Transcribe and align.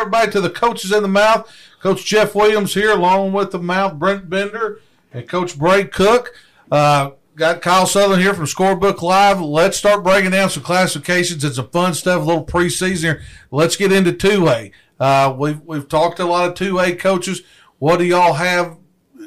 everybody 0.00 0.32
to 0.32 0.40
the 0.40 0.50
coaches 0.50 0.92
in 0.92 1.02
the 1.02 1.08
mouth. 1.08 1.50
Coach 1.80 2.04
Jeff 2.04 2.34
Williams 2.34 2.74
here, 2.74 2.92
along 2.92 3.32
with 3.32 3.50
the 3.50 3.58
mouth 3.58 3.98
Brent 3.98 4.30
Bender 4.30 4.80
and 5.12 5.28
Coach 5.28 5.58
Bray 5.58 5.84
Cook. 5.84 6.34
Uh, 6.70 7.10
got 7.36 7.60
Kyle 7.60 7.86
Sutherland 7.86 8.22
here 8.22 8.34
from 8.34 8.46
Scorebook 8.46 9.02
Live. 9.02 9.40
Let's 9.40 9.76
start 9.76 10.02
breaking 10.02 10.30
down 10.30 10.50
some 10.50 10.62
classifications 10.62 11.44
and 11.44 11.54
some 11.54 11.68
fun 11.68 11.94
stuff. 11.94 12.22
A 12.22 12.24
little 12.24 12.44
preseason 12.44 13.02
here. 13.02 13.22
Let's 13.50 13.76
get 13.76 13.92
into 13.92 14.12
two 14.12 14.48
A. 14.48 14.72
Uh, 14.98 15.34
we've 15.36 15.60
we've 15.62 15.88
talked 15.88 16.16
to 16.16 16.24
a 16.24 16.26
lot 16.26 16.48
of 16.48 16.54
two 16.54 16.78
A 16.78 16.94
coaches. 16.94 17.42
What 17.78 17.98
do 17.98 18.04
y'all 18.04 18.34
have 18.34 18.78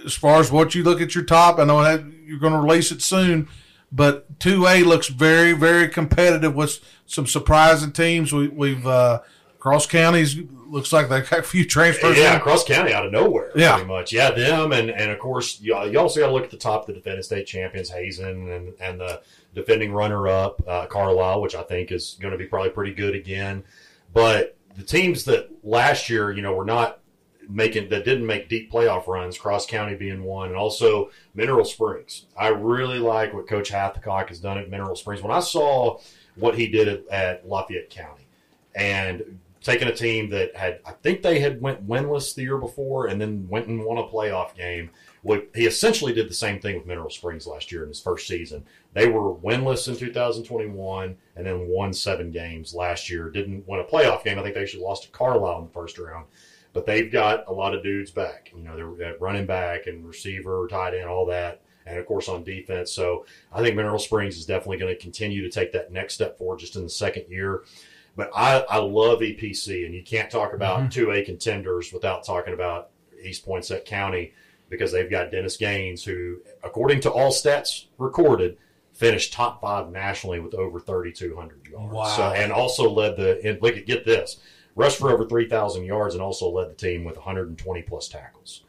as 0.05 0.13
far 0.13 0.40
as 0.40 0.51
what 0.51 0.76
you 0.76 0.84
look 0.84 1.01
at 1.01 1.15
your 1.15 1.23
top? 1.23 1.59
I 1.59 1.65
know 1.65 1.81
you're 2.26 2.40
going 2.40 2.53
to 2.53 2.59
release 2.59 2.91
it 2.91 3.01
soon, 3.01 3.48
but 3.91 4.40
two 4.40 4.67
A 4.67 4.84
looks 4.84 5.07
very 5.07 5.53
very 5.53 5.87
competitive 5.87 6.55
with 6.55 6.79
some 7.05 7.27
surprising 7.27 7.91
teams. 7.91 8.31
We, 8.31 8.48
we've 8.48 8.85
uh, 8.85 9.21
Cross 9.63 9.88
Counties 9.88 10.38
looks 10.67 10.91
like 10.91 11.08
they 11.08 11.22
got 11.22 11.40
a 11.40 11.41
few 11.41 11.63
transfers. 11.63 12.17
Yeah, 12.17 12.35
in. 12.35 12.41
Cross 12.41 12.66
County 12.66 12.91
out 12.91 13.05
of 13.05 13.13
nowhere, 13.13 13.49
Yeah. 13.55 13.76
pretty 13.76 13.88
much. 13.88 14.12
Yeah, 14.12 14.31
them 14.31 14.73
and 14.73 14.90
and 14.90 15.09
of 15.09 15.20
course 15.20 15.62
you, 15.62 15.73
you 15.85 15.98
also 15.98 16.20
got 16.20 16.27
to 16.27 16.34
look 16.34 16.44
at 16.44 16.52
the 16.52 16.58
top, 16.58 16.81
of 16.81 16.88
the 16.88 16.94
defending 16.95 17.23
state 17.23 17.48
champions, 17.48 17.90
Hazen, 17.90 18.52
and 18.52 18.73
and 18.81 18.99
the 18.99 19.21
defending 19.55 19.94
runner 19.94 20.27
up 20.27 20.62
uh, 20.68 20.85
Carlisle, 20.88 21.40
which 21.41 21.55
I 21.55 21.63
think 21.63 21.94
is 21.94 22.18
going 22.20 22.34
to 22.34 22.38
be 22.38 22.45
probably 22.45 22.71
pretty 22.71 22.94
good 22.94 23.16
again. 23.16 23.63
But 24.13 24.57
the 24.76 24.84
teams 24.84 25.23
that 25.23 25.49
last 25.63 26.09
year, 26.09 26.30
you 26.30 26.41
know, 26.41 26.54
were 26.54 26.66
not 26.66 26.99
making 27.48 27.88
that 27.88 28.04
didn't 28.04 28.26
make 28.26 28.49
deep 28.49 28.70
playoff 28.70 29.07
runs, 29.07 29.38
Cross 29.38 29.68
County 29.68 29.95
being 29.95 30.23
one, 30.23 30.49
and 30.49 30.57
also 30.57 31.09
Mineral 31.35 31.63
Springs. 31.63 32.26
I 32.37 32.49
really 32.49 32.99
like 32.99 33.34
what 33.34 33.48
Coach 33.48 33.71
Hathcock 33.71 34.27
has 34.27 34.41
done 34.41 34.57
at 34.57 34.70
Mineral 34.70 34.98
Springs. 34.98 35.21
When 35.24 35.32
I 35.32 35.40
saw 35.40 35.99
what 36.35 36.55
he 36.55 36.68
did 36.68 36.90
at, 36.90 37.07
at 37.07 37.48
Lafayette 37.48 37.90
County 37.90 38.27
and 38.76 39.40
taking 39.63 39.87
a 39.87 39.95
team 39.95 40.29
that 40.29 40.55
had 40.55 40.81
I 40.85 40.91
think 40.91 41.21
they 41.21 41.39
had 41.39 41.61
went 41.61 41.87
winless 41.87 42.35
the 42.35 42.43
year 42.43 42.57
before 42.57 43.07
and 43.07 43.19
then 43.19 43.47
went 43.47 43.67
and 43.67 43.83
won 43.83 43.97
a 43.97 44.03
playoff 44.03 44.53
game. 44.55 44.91
He 45.55 45.65
essentially 45.65 46.13
did 46.13 46.29
the 46.29 46.33
same 46.33 46.59
thing 46.59 46.75
with 46.75 46.85
Mineral 46.85 47.09
Springs 47.09 47.47
last 47.47 47.71
year 47.71 47.84
in 47.84 47.87
his 47.87 48.01
first 48.01 48.27
season. 48.27 48.65
They 48.93 49.07
were 49.07 49.34
winless 49.34 49.87
in 49.87 49.95
2021 49.95 51.15
and 51.37 51.45
then 51.45 51.67
won 51.69 51.93
seven 51.93 52.29
games 52.29 52.75
last 52.75 53.09
year. 53.09 53.29
Didn't 53.29 53.65
win 53.65 53.79
a 53.79 53.85
playoff 53.85 54.25
game. 54.25 54.37
I 54.37 54.43
think 54.43 54.53
they 54.53 54.61
actually 54.61 54.84
lost 54.84 55.03
to 55.03 55.09
Carlisle 55.09 55.59
in 55.59 55.65
the 55.67 55.71
first 55.71 55.97
round. 55.97 56.25
But 56.73 56.85
they've 56.85 57.11
got 57.11 57.47
a 57.47 57.53
lot 57.53 57.73
of 57.73 57.84
dudes 57.84 58.11
back. 58.11 58.51
You 58.53 58.63
know, 58.63 58.95
they're 58.97 59.15
running 59.19 59.45
back 59.45 59.87
and 59.87 60.05
receiver, 60.05 60.67
tight 60.67 60.93
end, 60.93 61.07
all 61.07 61.25
that. 61.27 61.61
And 61.85 61.97
of 61.97 62.05
course 62.05 62.27
on 62.27 62.43
defense. 62.43 62.91
So 62.91 63.25
I 63.51 63.61
think 63.61 63.75
Mineral 63.75 63.99
Springs 63.99 64.38
is 64.38 64.45
definitely 64.45 64.78
going 64.78 64.94
to 64.94 65.01
continue 65.01 65.41
to 65.41 65.50
take 65.50 65.72
that 65.73 65.91
next 65.91 66.16
step 66.16 66.38
forward 66.38 66.59
just 66.59 66.75
in 66.75 66.84
the 66.84 66.89
second 66.89 67.25
year. 67.29 67.63
But 68.16 68.29
I, 68.35 68.59
I 68.69 68.78
love 68.78 69.19
EPC, 69.22 69.85
and 69.85 69.95
you 69.95 70.03
can't 70.03 70.29
talk 70.29 70.53
about 70.53 70.81
Mhm. 70.81 70.91
2A 70.91 71.25
contenders 71.25 71.91
without 71.91 72.23
talking 72.23 72.53
about 72.53 72.89
East 73.23 73.45
Poinsett 73.45 73.85
County 73.85 74.33
because 74.69 74.91
they've 74.91 75.09
got 75.09 75.31
Dennis 75.31 75.57
Gaines, 75.57 76.03
who, 76.03 76.38
according 76.63 77.01
to 77.01 77.11
all 77.11 77.31
stats 77.31 77.85
recorded, 77.97 78.57
finished 78.91 79.34
top 79.34 79.61
five 79.61 79.89
nationally 79.91 80.39
with 80.39 80.53
over 80.53 80.79
3,200 80.79 81.67
yards. 81.67 81.94
Wow. 81.94 82.03
So, 82.16 82.23
and 82.23 82.51
also 82.51 82.89
led 82.89 83.17
the, 83.17 83.44
and 83.47 83.59
look 83.61 83.78
at, 83.78 83.88
get 83.88 84.06
this, 84.06 84.39
rushed 84.75 85.00
for 85.00 85.11
over 85.11 85.25
3,000 85.25 85.84
yards 85.84 86.13
and 86.13 86.22
also 86.23 86.50
led 86.50 86.69
the 86.69 86.75
team 86.75 87.03
with 87.03 87.16
120 87.16 87.81
plus 87.84 88.07
tackles. 88.07 88.63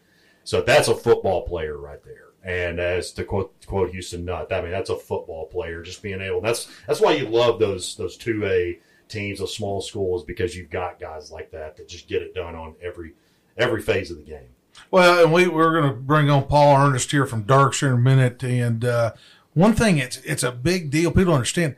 So 0.45 0.61
that's 0.63 0.89
a 0.89 0.95
football 0.95 1.43
player 1.43 1.77
right 1.77 2.03
there. 2.05 2.29
And 2.43 2.79
as 2.79 3.13
to 3.13 3.25
quote, 3.25 3.55
quote 3.67 3.91
Houston 3.91 4.25
Nutt, 4.27 4.53
I 4.53 4.61
mean 4.61 4.71
that's 4.71 4.91
a 4.91 4.97
football 4.97 5.47
player. 5.47 5.81
Just 5.83 6.03
being 6.03 6.21
able. 6.21 6.43
That's 6.43 6.69
that's 6.87 7.01
why 7.01 7.13
you 7.15 7.27
love 7.27 7.59
those 7.59 7.97
those 7.97 8.19
two 8.19 8.45
A 8.45 8.79
teams, 9.15 9.39
those 9.39 9.55
small 9.57 9.81
schools, 9.81 10.25
because 10.25 10.55
you've 10.57 10.71
got 10.71 11.01
guys 11.01 11.31
like 11.31 11.51
that 11.53 11.77
that 11.77 11.89
just 11.89 12.09
get 12.09 12.21
it 12.23 12.35
done 12.35 12.55
on 12.55 12.75
every 12.83 13.15
every 13.57 13.81
phase 13.81 14.11
of 14.11 14.19
the 14.19 14.23
game. 14.25 14.49
Well, 14.91 15.23
and 15.25 15.33
we 15.33 15.47
we're 15.49 15.73
going 15.81 15.89
to 15.95 15.99
bring 15.99 16.29
on 16.29 16.45
Paul 16.45 16.77
Ernest 16.87 17.11
here 17.11 17.25
from 17.27 17.45
Dierks 17.45 17.83
in 17.83 17.93
a 17.93 17.97
minute. 17.97 18.43
And 18.43 18.85
uh, 18.85 19.13
one 19.55 19.73
thing, 19.75 19.99
it's 19.99 20.19
it's 20.19 20.43
a 20.43 20.53
big 20.53 20.91
deal. 20.91 21.11
People 21.13 21.33
understand. 21.35 21.77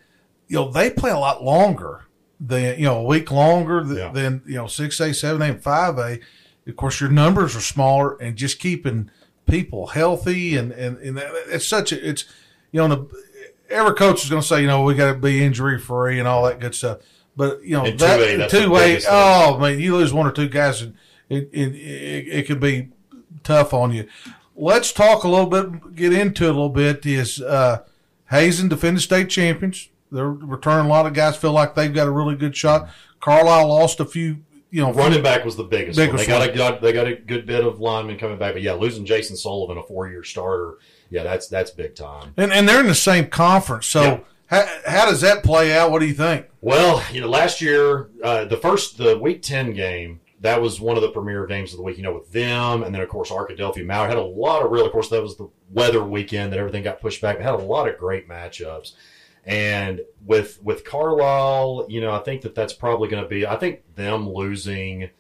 You 0.49 0.57
know, 0.57 0.71
they 0.71 0.91
play 0.91 1.11
a 1.11 1.19
lot 1.19 1.43
longer 1.45 2.07
than 2.41 2.79
you 2.79 2.85
know 2.87 2.99
a 2.99 3.05
week 3.05 3.31
longer 3.31 3.85
th- 3.85 3.97
Yeah. 3.99 4.13
than 4.13 4.43
you 4.47 4.55
know 4.57 4.67
six 4.67 4.99
A, 5.01 5.13
seven 5.15 5.43
A, 5.43 5.47
and 5.47 5.63
five 5.63 5.99
A. 5.99 6.19
Of 6.67 6.75
course, 6.77 7.01
your 7.01 7.11
numbers 7.11 7.55
are 7.55 7.61
smaller, 7.61 8.17
and 8.21 8.35
just 8.37 8.59
keeping 8.59 9.11
people 9.47 9.89
healthy 9.89 10.57
and 10.57 10.73
and, 10.73 10.97
and 10.99 11.17
that- 11.19 11.33
it's 11.49 11.67
such 11.67 11.93
a 11.93 12.09
it's 12.09 12.25
you 12.73 12.81
know 12.81 12.89
the, 12.89 13.23
every 13.71 13.95
coach 13.95 14.25
is 14.25 14.31
going 14.31 14.43
to 14.43 14.47
say 14.49 14.61
you 14.63 14.67
know 14.67 14.83
we 14.83 14.95
got 14.95 15.13
to 15.13 15.19
be 15.19 15.45
injury 15.45 15.79
free 15.79 16.19
and 16.19 16.27
all 16.27 16.45
that 16.45 16.61
good 16.61 16.75
stuff. 16.75 16.99
But 17.37 17.63
you 17.63 17.73
know 17.73 17.85
that 17.91 18.21
2A, 18.21 18.49
two 18.49 18.71
way, 18.71 19.01
oh 19.09 19.59
man, 19.59 19.79
you 19.79 19.95
lose 19.97 20.13
one 20.13 20.27
or 20.27 20.33
two 20.33 20.49
guys, 20.49 20.81
and 20.83 20.95
it 21.29 21.51
it, 21.53 21.75
it, 21.75 22.29
it 22.29 22.47
could 22.47 22.61
be 22.61 22.89
tough 23.45 23.75
on 23.75 23.93
you. 23.93 24.09
Let's 24.57 24.91
talk 24.91 25.25
a 25.25 25.29
little 25.29 25.47
bit, 25.47 25.95
get 25.95 26.15
into 26.15 26.45
it 26.45 26.51
a 26.51 26.53
little 26.53 26.71
bit. 26.71 27.05
Is 27.05 27.43
uh, 27.43 27.85
Hazen 28.31 28.69
defending 28.69 29.01
state 29.01 29.29
champions? 29.29 29.91
They're 30.11 30.31
returning 30.31 30.87
a 30.87 30.89
lot 30.89 31.05
of 31.05 31.13
guys 31.13 31.37
feel 31.37 31.53
like 31.53 31.75
they've 31.75 31.93
got 31.93 32.07
a 32.07 32.11
really 32.11 32.37
good 32.37 32.57
shot. 32.57 32.89
Carlisle 33.21 33.69
lost 33.69 34.01
a 34.01 34.05
few, 34.05 34.39
you 34.71 34.83
know, 34.83 34.93
Running 34.93 35.23
back 35.23 35.45
was 35.45 35.57
the 35.57 35.65
biggest. 35.65 35.99
Biggest 35.99 36.25
They 36.25 36.27
got 36.27 36.49
a 36.49 36.53
got, 36.53 36.81
they 36.81 36.93
got 36.93 37.07
a 37.07 37.17
good 37.17 37.45
bit 37.45 37.67
of 37.67 37.81
linemen 37.81 38.19
coming 38.19 38.39
back, 38.39 38.55
but 38.55 38.63
yeah, 38.63 38.73
losing 38.73 39.05
Jason 39.05 39.37
Sullivan, 39.37 39.77
a 39.77 39.83
four 39.83 40.09
year 40.09 40.25
starter, 40.25 40.79
yeah, 41.11 41.23
that's 41.23 41.49
that's 41.49 41.71
big 41.71 41.95
time. 41.95 42.33
and 42.37 42.53
and 42.53 42.69
they're 42.69 42.81
in 42.81 42.87
the 42.87 42.95
same 42.95 43.27
conference. 43.27 43.87
So 43.87 44.03
Yeah. 44.03 44.21
How, 44.47 44.67
how 44.87 45.07
does 45.07 45.21
that 45.23 45.43
play 45.43 45.77
out? 45.77 45.91
What 45.91 46.01
do 46.01 46.07
you 46.07 46.15
think? 46.15 46.47
Well, 46.61 47.03
you 47.13 47.21
know, 47.21 47.29
last 47.29 47.61
year, 47.61 48.11
uh, 48.23 48.45
the 48.45 48.57
first, 48.57 48.99
the 48.99 49.19
week 49.19 49.43
10 49.43 49.73
game, 49.73 50.21
that 50.41 50.61
was 50.61 50.81
one 50.81 50.97
of 50.97 51.03
the 51.03 51.11
premier 51.11 51.47
games 51.47 51.73
of 51.73 51.79
the 51.79 51.83
week, 51.83 51.97
you 51.97 52.03
know, 52.03 52.15
with 52.15 52.31
them. 52.31 52.83
And 52.83 52.95
then, 52.95 53.03
of 53.03 53.09
course, 53.09 53.31
Arkadelphia 53.31 53.85
Mauer 53.85 54.09
had 54.09 54.19
a 54.19 54.23
lot 54.23 54.65
of 54.65 54.71
real, 54.71 54.87
of 54.87 54.93
course, 54.93 55.09
that 55.09 55.23
was 55.23 55.37
the 55.37 55.49
weather 55.71 56.05
weekend 56.05 56.53
that 56.53 56.59
everything 56.59 56.83
got 56.83 57.01
pushed 57.01 57.21
back. 57.21 57.39
They 57.39 57.45
had 57.45 57.55
a 57.55 57.59
lot 57.59 57.89
of 57.89 57.99
great 57.99 58.29
matchups. 58.29 58.93
And 59.45 60.01
with, 60.25 60.63
with 60.63 60.85
Carlisle, 60.85 61.87
you 61.89 62.01
know, 62.01 62.13
I 62.13 62.19
think 62.19 62.43
that 62.43 62.55
that's 62.55 62.73
probably 62.73 63.09
going 63.09 63.23
to 63.23 63.29
be, 63.29 63.47
I 63.47 63.57
think 63.57 63.83
them 63.95 64.29
losing 64.29 65.11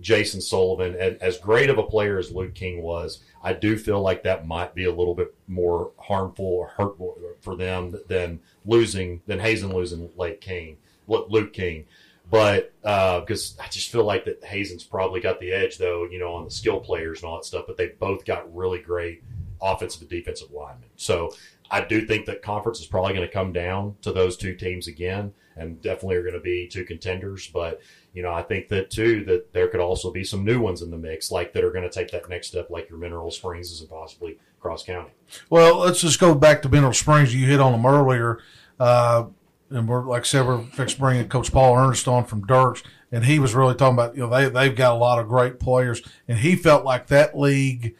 Jason 0.00 0.40
Sullivan, 0.40 0.94
as 0.94 1.38
great 1.38 1.70
of 1.70 1.78
a 1.78 1.82
player 1.82 2.18
as 2.18 2.32
Luke 2.32 2.54
King 2.54 2.82
was, 2.82 3.22
I 3.42 3.52
do 3.52 3.76
feel 3.76 4.00
like 4.00 4.22
that 4.22 4.46
might 4.46 4.74
be 4.74 4.84
a 4.84 4.94
little 4.94 5.14
bit 5.14 5.34
more 5.46 5.92
harmful 5.98 6.46
or 6.46 6.68
hurtful 6.68 7.18
for 7.40 7.56
them 7.56 7.94
than 8.08 8.40
losing 8.64 9.20
than 9.26 9.38
Hazen 9.38 9.72
losing 9.72 10.10
Lake 10.16 10.40
King, 10.40 10.76
Lu- 11.06 11.26
Luke 11.28 11.52
King. 11.52 11.86
But 12.30 12.72
uh, 12.82 13.20
because 13.20 13.56
I 13.62 13.68
just 13.68 13.90
feel 13.90 14.04
like 14.04 14.24
that 14.24 14.42
Hazen's 14.42 14.84
probably 14.84 15.20
got 15.20 15.38
the 15.38 15.52
edge, 15.52 15.76
though, 15.76 16.04
you 16.04 16.18
know, 16.18 16.32
on 16.34 16.44
the 16.44 16.50
skill 16.50 16.80
players 16.80 17.20
and 17.20 17.28
all 17.28 17.36
that 17.36 17.44
stuff. 17.44 17.64
But 17.66 17.76
they 17.76 17.88
both 17.88 18.24
got 18.24 18.54
really 18.54 18.78
great 18.78 19.22
offensive 19.60 20.02
and 20.02 20.10
defensive 20.10 20.50
linemen. 20.50 20.88
So 20.96 21.34
I 21.72 21.80
do 21.80 22.06
think 22.06 22.26
that 22.26 22.42
conference 22.42 22.80
is 22.80 22.86
probably 22.86 23.14
going 23.14 23.26
to 23.26 23.32
come 23.32 23.50
down 23.50 23.96
to 24.02 24.12
those 24.12 24.36
two 24.36 24.54
teams 24.54 24.86
again, 24.86 25.32
and 25.56 25.80
definitely 25.80 26.16
are 26.16 26.22
going 26.22 26.34
to 26.34 26.40
be 26.40 26.68
two 26.68 26.84
contenders. 26.84 27.48
But 27.48 27.80
you 28.12 28.22
know, 28.22 28.32
I 28.32 28.42
think 28.42 28.68
that 28.68 28.90
too 28.90 29.24
that 29.24 29.54
there 29.54 29.68
could 29.68 29.80
also 29.80 30.12
be 30.12 30.22
some 30.22 30.44
new 30.44 30.60
ones 30.60 30.82
in 30.82 30.90
the 30.90 30.98
mix, 30.98 31.32
like 31.32 31.54
that 31.54 31.64
are 31.64 31.72
going 31.72 31.88
to 31.88 31.90
take 31.90 32.10
that 32.10 32.28
next 32.28 32.48
step, 32.48 32.68
like 32.68 32.90
your 32.90 32.98
Mineral 32.98 33.30
Springs 33.30 33.80
and 33.80 33.88
possibly 33.88 34.38
Cross 34.60 34.84
County. 34.84 35.12
Well, 35.48 35.78
let's 35.78 36.02
just 36.02 36.20
go 36.20 36.34
back 36.34 36.60
to 36.62 36.68
Mineral 36.68 36.92
Springs. 36.92 37.34
You 37.34 37.46
hit 37.46 37.58
on 37.58 37.72
them 37.72 37.86
earlier, 37.86 38.40
uh, 38.78 39.24
and 39.70 39.88
we're 39.88 40.04
like 40.04 40.22
I 40.22 40.26
said, 40.26 40.46
we're 40.46 40.62
fixing 40.62 41.00
bringing 41.00 41.26
Coach 41.30 41.50
Paul 41.50 41.74
Ernest 41.74 42.06
on 42.06 42.26
from 42.26 42.46
Dierks, 42.46 42.82
and 43.10 43.24
he 43.24 43.38
was 43.38 43.54
really 43.54 43.74
talking 43.74 43.94
about 43.94 44.14
you 44.14 44.20
know 44.20 44.28
they 44.28 44.50
they've 44.50 44.76
got 44.76 44.92
a 44.92 44.98
lot 44.98 45.18
of 45.18 45.26
great 45.26 45.58
players, 45.58 46.02
and 46.28 46.38
he 46.38 46.54
felt 46.54 46.84
like 46.84 47.06
that 47.06 47.36
league. 47.36 47.96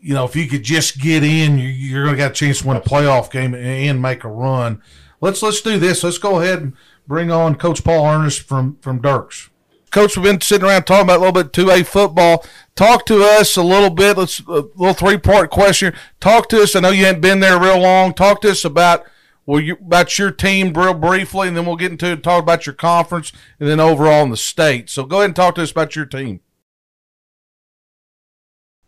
You 0.00 0.14
know, 0.14 0.24
if 0.24 0.34
you 0.34 0.46
could 0.46 0.62
just 0.62 0.98
get 0.98 1.22
in, 1.22 1.58
you, 1.58 1.68
you're 1.68 2.04
going 2.04 2.16
to 2.16 2.22
get 2.22 2.30
a 2.30 2.34
chance 2.34 2.60
to 2.60 2.68
win 2.68 2.76
a 2.76 2.80
playoff 2.80 3.30
game 3.30 3.54
and, 3.54 4.00
make 4.00 4.24
a 4.24 4.28
run. 4.28 4.82
Let's 5.20 5.42
let's 5.42 5.60
do 5.60 5.78
this. 5.78 6.02
Let's 6.02 6.18
go 6.18 6.40
ahead 6.40 6.62
and 6.62 6.76
bring 7.06 7.30
on 7.30 7.56
Coach 7.56 7.84
Paul 7.84 8.06
Ernest 8.06 8.40
from 8.42 8.78
from 8.80 9.02
Dierks. 9.02 9.50
Coach, 9.90 10.16
we've 10.16 10.24
been 10.24 10.40
sitting 10.40 10.66
around 10.66 10.84
talking 10.84 11.04
about 11.04 11.16
a 11.16 11.24
little 11.24 11.42
bit 11.42 11.52
two 11.52 11.70
A 11.70 11.82
football. 11.82 12.44
Talk 12.76 13.04
to 13.06 13.22
us 13.22 13.56
a 13.56 13.62
little 13.62 13.90
bit. 13.90 14.16
Let's 14.16 14.40
a 14.40 14.64
little 14.76 14.94
three 14.94 15.18
part 15.18 15.50
question. 15.50 15.94
Talk 16.20 16.48
to 16.50 16.62
us. 16.62 16.74
I 16.74 16.80
know 16.80 16.90
you 16.90 17.04
haven't 17.04 17.20
been 17.20 17.40
there 17.40 17.60
real 17.60 17.80
long. 17.80 18.14
Talk 18.14 18.40
to 18.42 18.50
us 18.50 18.64
about 18.64 19.04
well, 19.46 19.60
you, 19.60 19.74
about 19.74 20.16
your 20.16 20.30
team 20.30 20.72
real 20.72 20.94
briefly, 20.94 21.48
and 21.48 21.56
then 21.56 21.66
we'll 21.66 21.76
get 21.76 21.90
into 21.90 22.16
talk 22.16 22.42
about 22.42 22.66
your 22.66 22.74
conference 22.74 23.32
and 23.58 23.68
then 23.68 23.80
overall 23.80 24.22
in 24.22 24.30
the 24.30 24.36
state. 24.36 24.88
So 24.88 25.04
go 25.04 25.18
ahead 25.18 25.30
and 25.30 25.36
talk 25.36 25.56
to 25.56 25.62
us 25.62 25.72
about 25.72 25.96
your 25.96 26.06
team. 26.06 26.40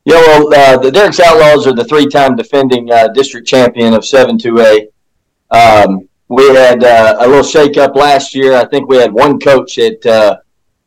Yeah, 0.05 0.17
well, 0.17 0.53
uh, 0.53 0.79
the 0.79 0.91
Dierks 0.91 1.21
Outlaws 1.21 1.67
are 1.69 1.75
the 1.75 1.85
three-time 1.85 2.35
defending 2.35 2.91
uh, 2.91 3.09
district 3.09 3.47
champion 3.47 3.95
of 3.95 4.01
7-2A. 4.01 4.89
Um, 5.51 6.09
we 6.29 6.49
had 6.49 6.83
uh, 6.83 7.19
a 7.21 7.29
little 7.29 7.45
shake-up 7.45 7.95
last 7.95 8.35
year. 8.35 8.57
I 8.57 8.65
think 8.65 8.89
we 8.89 8.97
had 8.97 9.13
one 9.13 9.39
coach 9.39 9.77
that 9.77 10.05
uh, 10.05 10.39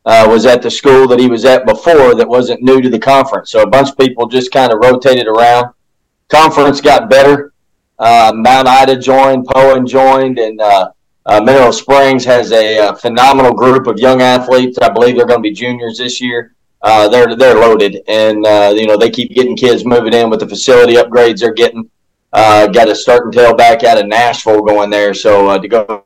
uh, 0.06 0.27
was 0.27 0.45
at 0.45 0.62
the 0.62 0.69
school 0.69 1.07
that 1.07 1.19
he 1.19 1.27
was 1.27 1.45
at 1.45 1.65
before 1.65 2.13
that 2.13 2.27
wasn't 2.27 2.62
new 2.62 2.81
to 2.81 2.89
the 2.89 3.00
conference. 3.00 3.51
So 3.51 3.62
a 3.62 3.69
bunch 3.69 3.89
of 3.89 3.97
people 3.97 4.27
just 4.27 4.51
kind 4.51 4.73
of 4.73 4.79
rotated 4.79 5.27
around. 5.27 5.73
Conference 6.27 6.81
got 6.81 7.09
better. 7.09 7.53
Uh, 7.97 8.33
Mount 8.35 8.67
Ida 8.67 8.97
joined, 8.97 9.47
Poyen 9.47 9.88
joined, 9.88 10.39
and 10.39 10.57
Mineral 11.45 11.71
Springs 11.71 12.25
has 12.25 12.51
a, 12.51 12.89
a, 12.89 12.95
phenomenal 12.97 13.53
group 13.53 13.88
of 13.88 13.97
young 13.97 14.21
athletes. 14.21 14.77
I 14.81 14.89
believe 14.89 15.15
they're 15.15 15.25
going 15.25 15.39
to 15.39 15.50
be 15.50 15.53
juniors 15.53 16.00
this 16.00 16.19
year. 16.19 16.55
Uh, 16.86 17.10
they're 17.10 17.36
they're 17.36 17.60
loaded, 17.60 17.98
and 18.08 18.46
uh, 18.46 18.72
you 18.76 18.86
know 18.86 18.96
they 18.96 19.10
keep 19.10 19.32
getting 19.32 19.58
kids 19.58 19.84
moving 19.84 20.14
in 20.14 20.30
with 20.30 20.40
the 20.40 20.48
facility 20.48 20.94
upgrades 20.94 21.40
they're 21.40 21.52
getting. 21.52 21.90
Uh, 22.32 22.68
got 22.68 22.88
a 22.88 22.96
starting 22.96 23.32
tailback 23.32 23.84
out 23.84 23.98
of 23.98 24.06
Nashville 24.06 24.62
going 24.62 24.92
there, 24.92 25.12
so 25.16 25.48
uh, 25.48 25.58
to 25.58 25.68
go 25.68 26.06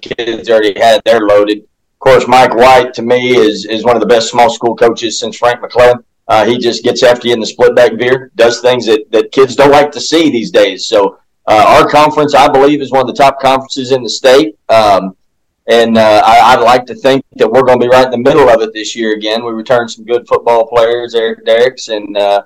kids 0.00 0.48
already 0.48 0.72
had 0.80 1.02
they're 1.04 1.26
loaded. 1.26 1.58
Of 1.58 1.98
course, 1.98 2.26
Mike 2.26 2.54
White 2.54 2.94
to 2.94 3.02
me 3.02 3.36
is 3.36 3.66
is 3.66 3.84
one 3.84 3.96
of 3.96 4.00
the 4.00 4.06
best 4.06 4.30
small 4.30 4.48
school 4.48 4.74
coaches 4.74 5.20
since 5.20 5.36
Frank 5.36 5.60
McClellan. 5.60 6.02
Uh, 6.26 6.46
he 6.46 6.56
just 6.56 6.82
gets 6.82 7.02
after 7.02 7.28
you 7.28 7.34
in 7.34 7.40
the 7.40 7.46
split 7.46 7.76
back 7.76 7.92
veer, 7.98 8.30
does 8.34 8.62
things 8.62 8.86
that, 8.86 9.04
that 9.10 9.30
kids 9.30 9.54
don't 9.54 9.72
like 9.72 9.92
to 9.92 10.00
see 10.00 10.30
these 10.30 10.50
days. 10.50 10.86
So 10.86 11.18
uh, 11.46 11.64
our 11.68 11.86
conference, 11.86 12.34
I 12.34 12.48
believe, 12.48 12.80
is 12.80 12.90
one 12.90 13.02
of 13.02 13.08
the 13.08 13.22
top 13.22 13.40
conferences 13.40 13.92
in 13.92 14.02
the 14.02 14.08
state. 14.08 14.56
Um, 14.70 15.16
and 15.66 15.96
uh, 15.96 16.22
I, 16.24 16.56
would 16.56 16.64
like 16.64 16.84
to 16.86 16.94
think 16.94 17.24
that 17.36 17.50
we're 17.50 17.62
going 17.62 17.80
to 17.80 17.86
be 17.86 17.90
right 17.90 18.04
in 18.04 18.10
the 18.10 18.18
middle 18.18 18.48
of 18.50 18.60
it 18.60 18.72
this 18.74 18.94
year 18.94 19.14
again. 19.14 19.44
We 19.44 19.52
returned 19.52 19.90
some 19.90 20.04
good 20.04 20.28
football 20.28 20.66
players, 20.66 21.14
Eric 21.14 21.44
Derricks, 21.46 21.88
and 21.88 22.16
uh, 22.16 22.42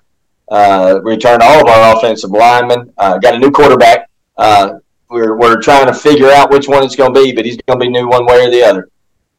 uh, 0.51 1.01
returned 1.03 1.43
all 1.43 1.61
of 1.61 1.67
our 1.67 1.97
offensive 1.97 2.31
linemen. 2.31 2.93
Uh, 2.97 3.19
got 3.19 3.35
a 3.35 3.39
new 3.39 3.51
quarterback. 3.51 4.09
Uh, 4.37 4.75
we're, 5.11 5.37
we're 5.37 5.61
trying 5.61 5.87
to 5.87 5.95
figure 5.95 6.31
out 6.31 6.51
which 6.51 6.69
one 6.69 6.85
it's 6.85 6.95
going 6.95 7.13
to 7.13 7.21
be, 7.21 7.33
but 7.33 7.45
he's 7.45 7.57
going 7.67 7.81
to 7.81 7.85
be 7.85 7.91
new 7.91 8.09
one 8.09 8.25
way 8.25 8.47
or 8.47 8.51
the 8.51 8.63
other. 8.63 8.89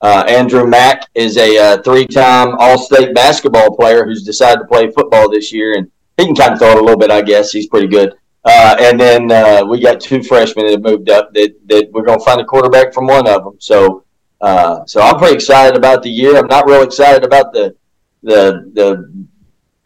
Uh, 0.02 0.26
Andrew 0.28 0.66
Mack 0.66 1.08
is 1.14 1.38
a 1.38 1.82
three-time 1.84 2.56
All-State 2.58 3.14
basketball 3.14 3.76
player 3.76 4.06
who's 4.06 4.24
decided 4.24 4.60
to 4.62 4.68
play 4.68 4.92
football 4.92 5.30
this 5.30 5.54
year, 5.54 5.78
and 5.78 5.90
he 6.18 6.26
can 6.26 6.36
kind 6.36 6.54
of 6.54 6.60
throw 6.60 6.72
it 6.72 6.78
a 6.78 6.82
little 6.82 6.98
bit, 6.98 7.12
I 7.12 7.22
guess. 7.22 7.52
He's 7.52 7.68
pretty 7.68 7.88
good. 7.88 8.14
Uh, 8.46 8.76
and 8.80 9.00
then 9.00 9.32
uh, 9.32 9.66
we 9.66 9.82
got 9.82 10.00
two 10.00 10.24
freshmen 10.24 10.68
that 10.68 10.82
moved 10.82 11.10
up 11.10 11.34
that, 11.34 11.54
that 11.68 11.92
we're 11.92 12.04
going 12.04 12.18
to 12.18 12.26
find 12.26 12.40
a 12.40 12.46
quarterback 12.46 12.94
from 12.94 13.06
one 13.06 13.28
of 13.28 13.44
them. 13.44 13.56
So, 13.60 14.06
uh, 14.42 14.86
so 14.86 15.02
I'm 15.02 15.18
pretty 15.18 15.36
excited 15.36 15.76
about 15.76 16.04
the 16.04 16.10
year. 16.10 16.38
I'm 16.38 16.48
not 16.48 16.66
real 16.66 16.82
excited 16.82 17.24
about 17.24 17.52
the 17.54 17.76
the 18.22 18.70
the 18.74 19.28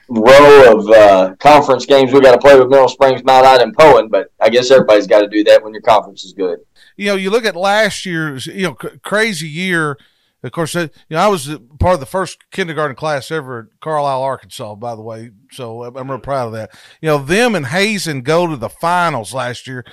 row 0.09 0.77
of 0.77 0.87
uh, 0.89 1.35
conference 1.39 1.85
games 1.85 2.13
we 2.13 2.21
got 2.21 2.33
to 2.33 2.37
play 2.37 2.57
with 2.57 2.67
Mineral 2.67 2.87
Springs, 2.87 3.23
Mount 3.23 3.45
Ida, 3.45 3.63
and 3.63 3.75
Poyen. 3.75 4.09
But 4.09 4.31
I 4.39 4.49
guess 4.49 4.69
everybody's 4.69 5.07
got 5.07 5.21
to 5.21 5.27
do 5.27 5.43
that 5.45 5.63
when 5.63 5.73
your 5.73 5.81
conference 5.81 6.23
is 6.23 6.33
good. 6.33 6.59
You 6.95 7.07
know, 7.07 7.15
you 7.15 7.31
look 7.31 7.45
at 7.45 7.55
last 7.55 8.05
year's 8.05 8.45
you 8.45 8.63
know 8.63 8.73
crazy 8.75 9.47
year 9.47 9.97
of 10.43 10.51
course, 10.51 10.75
you 10.75 10.89
know, 11.09 11.19
I 11.19 11.27
was 11.27 11.47
part 11.79 11.93
of 11.93 11.99
the 12.01 12.05
first 12.05 12.49
kindergarten 12.51 12.95
class 12.95 13.31
ever 13.31 13.59
at 13.59 13.79
Carlisle, 13.79 14.21
Arkansas, 14.21 14.75
by 14.75 14.93
the 14.95 15.01
way. 15.01 15.31
So 15.51 15.83
I'm 15.83 16.11
real 16.11 16.19
proud 16.19 16.47
of 16.47 16.53
that. 16.53 16.71
You 17.01 17.07
know, 17.07 17.17
them 17.17 17.55
and 17.55 17.67
Hazen 17.67 18.21
go 18.21 18.47
to 18.47 18.57
the 18.57 18.69
finals 18.69 19.33
last 19.33 19.67
year, 19.67 19.85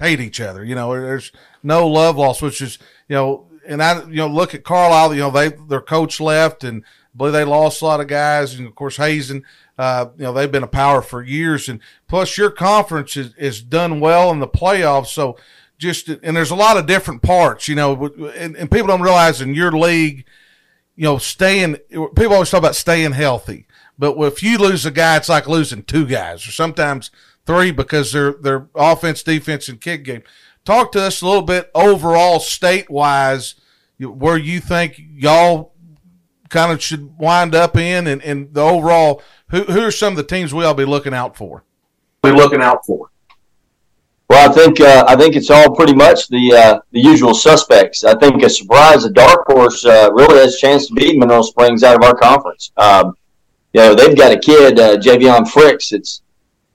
hate 0.00 0.20
each 0.20 0.40
other. 0.40 0.64
You 0.64 0.74
know, 0.74 0.92
there's 0.92 1.30
no 1.62 1.86
love 1.86 2.16
lost, 2.16 2.42
which 2.42 2.60
is, 2.60 2.78
you 3.08 3.14
know, 3.14 3.46
and 3.66 3.82
I, 3.82 4.02
you 4.08 4.16
know, 4.16 4.26
look 4.26 4.54
at 4.54 4.64
Carlisle, 4.64 5.14
you 5.14 5.20
know, 5.20 5.30
they, 5.30 5.50
their 5.50 5.80
coach 5.80 6.20
left 6.20 6.64
and 6.64 6.82
I 6.84 7.16
believe 7.16 7.32
they 7.32 7.44
lost 7.44 7.82
a 7.82 7.84
lot 7.84 8.00
of 8.00 8.08
guys. 8.08 8.54
And 8.54 8.66
of 8.66 8.74
course, 8.74 8.96
Hazen, 8.96 9.44
uh, 9.78 10.06
you 10.16 10.24
know, 10.24 10.32
they've 10.32 10.50
been 10.50 10.64
a 10.64 10.68
power 10.68 11.02
for 11.02 11.22
years. 11.22 11.68
And 11.68 11.80
plus 12.08 12.36
your 12.36 12.50
conference 12.50 13.16
is, 13.16 13.34
is 13.36 13.62
done 13.62 14.00
well 14.00 14.30
in 14.32 14.40
the 14.40 14.48
playoffs. 14.48 15.08
So, 15.08 15.36
just 15.80 16.08
and 16.08 16.36
there's 16.36 16.50
a 16.50 16.56
lot 16.56 16.76
of 16.76 16.86
different 16.86 17.22
parts, 17.22 17.66
you 17.66 17.74
know, 17.74 18.06
and, 18.36 18.54
and 18.54 18.70
people 18.70 18.86
don't 18.86 19.00
realize 19.00 19.40
in 19.40 19.54
your 19.54 19.72
league, 19.72 20.26
you 20.94 21.04
know, 21.04 21.16
staying. 21.16 21.76
People 21.88 22.34
always 22.34 22.50
talk 22.50 22.58
about 22.58 22.76
staying 22.76 23.12
healthy, 23.12 23.66
but 23.98 24.16
if 24.18 24.42
you 24.42 24.58
lose 24.58 24.84
a 24.84 24.90
guy, 24.90 25.16
it's 25.16 25.30
like 25.30 25.48
losing 25.48 25.82
two 25.82 26.06
guys 26.06 26.46
or 26.46 26.52
sometimes 26.52 27.10
three 27.46 27.70
because 27.70 28.12
they're 28.12 28.34
they're 28.34 28.68
offense, 28.74 29.22
defense, 29.22 29.68
and 29.68 29.80
kick 29.80 30.04
game. 30.04 30.22
Talk 30.66 30.92
to 30.92 31.02
us 31.02 31.22
a 31.22 31.26
little 31.26 31.42
bit 31.42 31.70
overall, 31.74 32.40
state 32.40 32.90
wise, 32.90 33.54
where 33.98 34.36
you 34.36 34.60
think 34.60 35.00
y'all 35.10 35.72
kind 36.50 36.72
of 36.72 36.82
should 36.82 37.18
wind 37.18 37.54
up 37.54 37.74
in, 37.76 38.06
and, 38.06 38.22
and 38.22 38.52
the 38.52 38.60
overall. 38.60 39.22
Who 39.48 39.62
who 39.62 39.80
are 39.80 39.90
some 39.90 40.12
of 40.12 40.16
the 40.18 40.24
teams 40.24 40.52
we 40.52 40.66
all 40.66 40.74
be 40.74 40.84
looking 40.84 41.14
out 41.14 41.38
for? 41.38 41.64
Be 42.22 42.32
looking 42.32 42.60
out 42.60 42.84
for. 42.84 43.10
Well, 44.30 44.48
I 44.48 44.52
think 44.52 44.80
uh, 44.80 45.04
I 45.08 45.16
think 45.16 45.34
it's 45.34 45.50
all 45.50 45.74
pretty 45.74 45.92
much 45.92 46.28
the 46.28 46.52
uh, 46.52 46.80
the 46.92 47.00
usual 47.00 47.34
suspects. 47.34 48.04
I 48.04 48.14
think 48.14 48.44
a 48.44 48.48
surprise, 48.48 49.04
a 49.04 49.10
dark 49.10 49.44
horse, 49.48 49.84
uh, 49.84 50.08
really 50.12 50.38
has 50.38 50.54
a 50.54 50.58
chance 50.58 50.86
to 50.86 50.94
beat 50.94 51.18
Mineral 51.18 51.42
Springs 51.42 51.82
out 51.82 51.96
of 51.96 52.04
our 52.04 52.16
conference. 52.16 52.70
Um, 52.76 53.14
you 53.72 53.80
know, 53.80 53.96
they've 53.96 54.16
got 54.16 54.30
a 54.30 54.38
kid, 54.38 54.78
uh, 54.78 54.98
Javion 54.98 55.50
Fricks. 55.50 55.92
It's, 55.92 56.22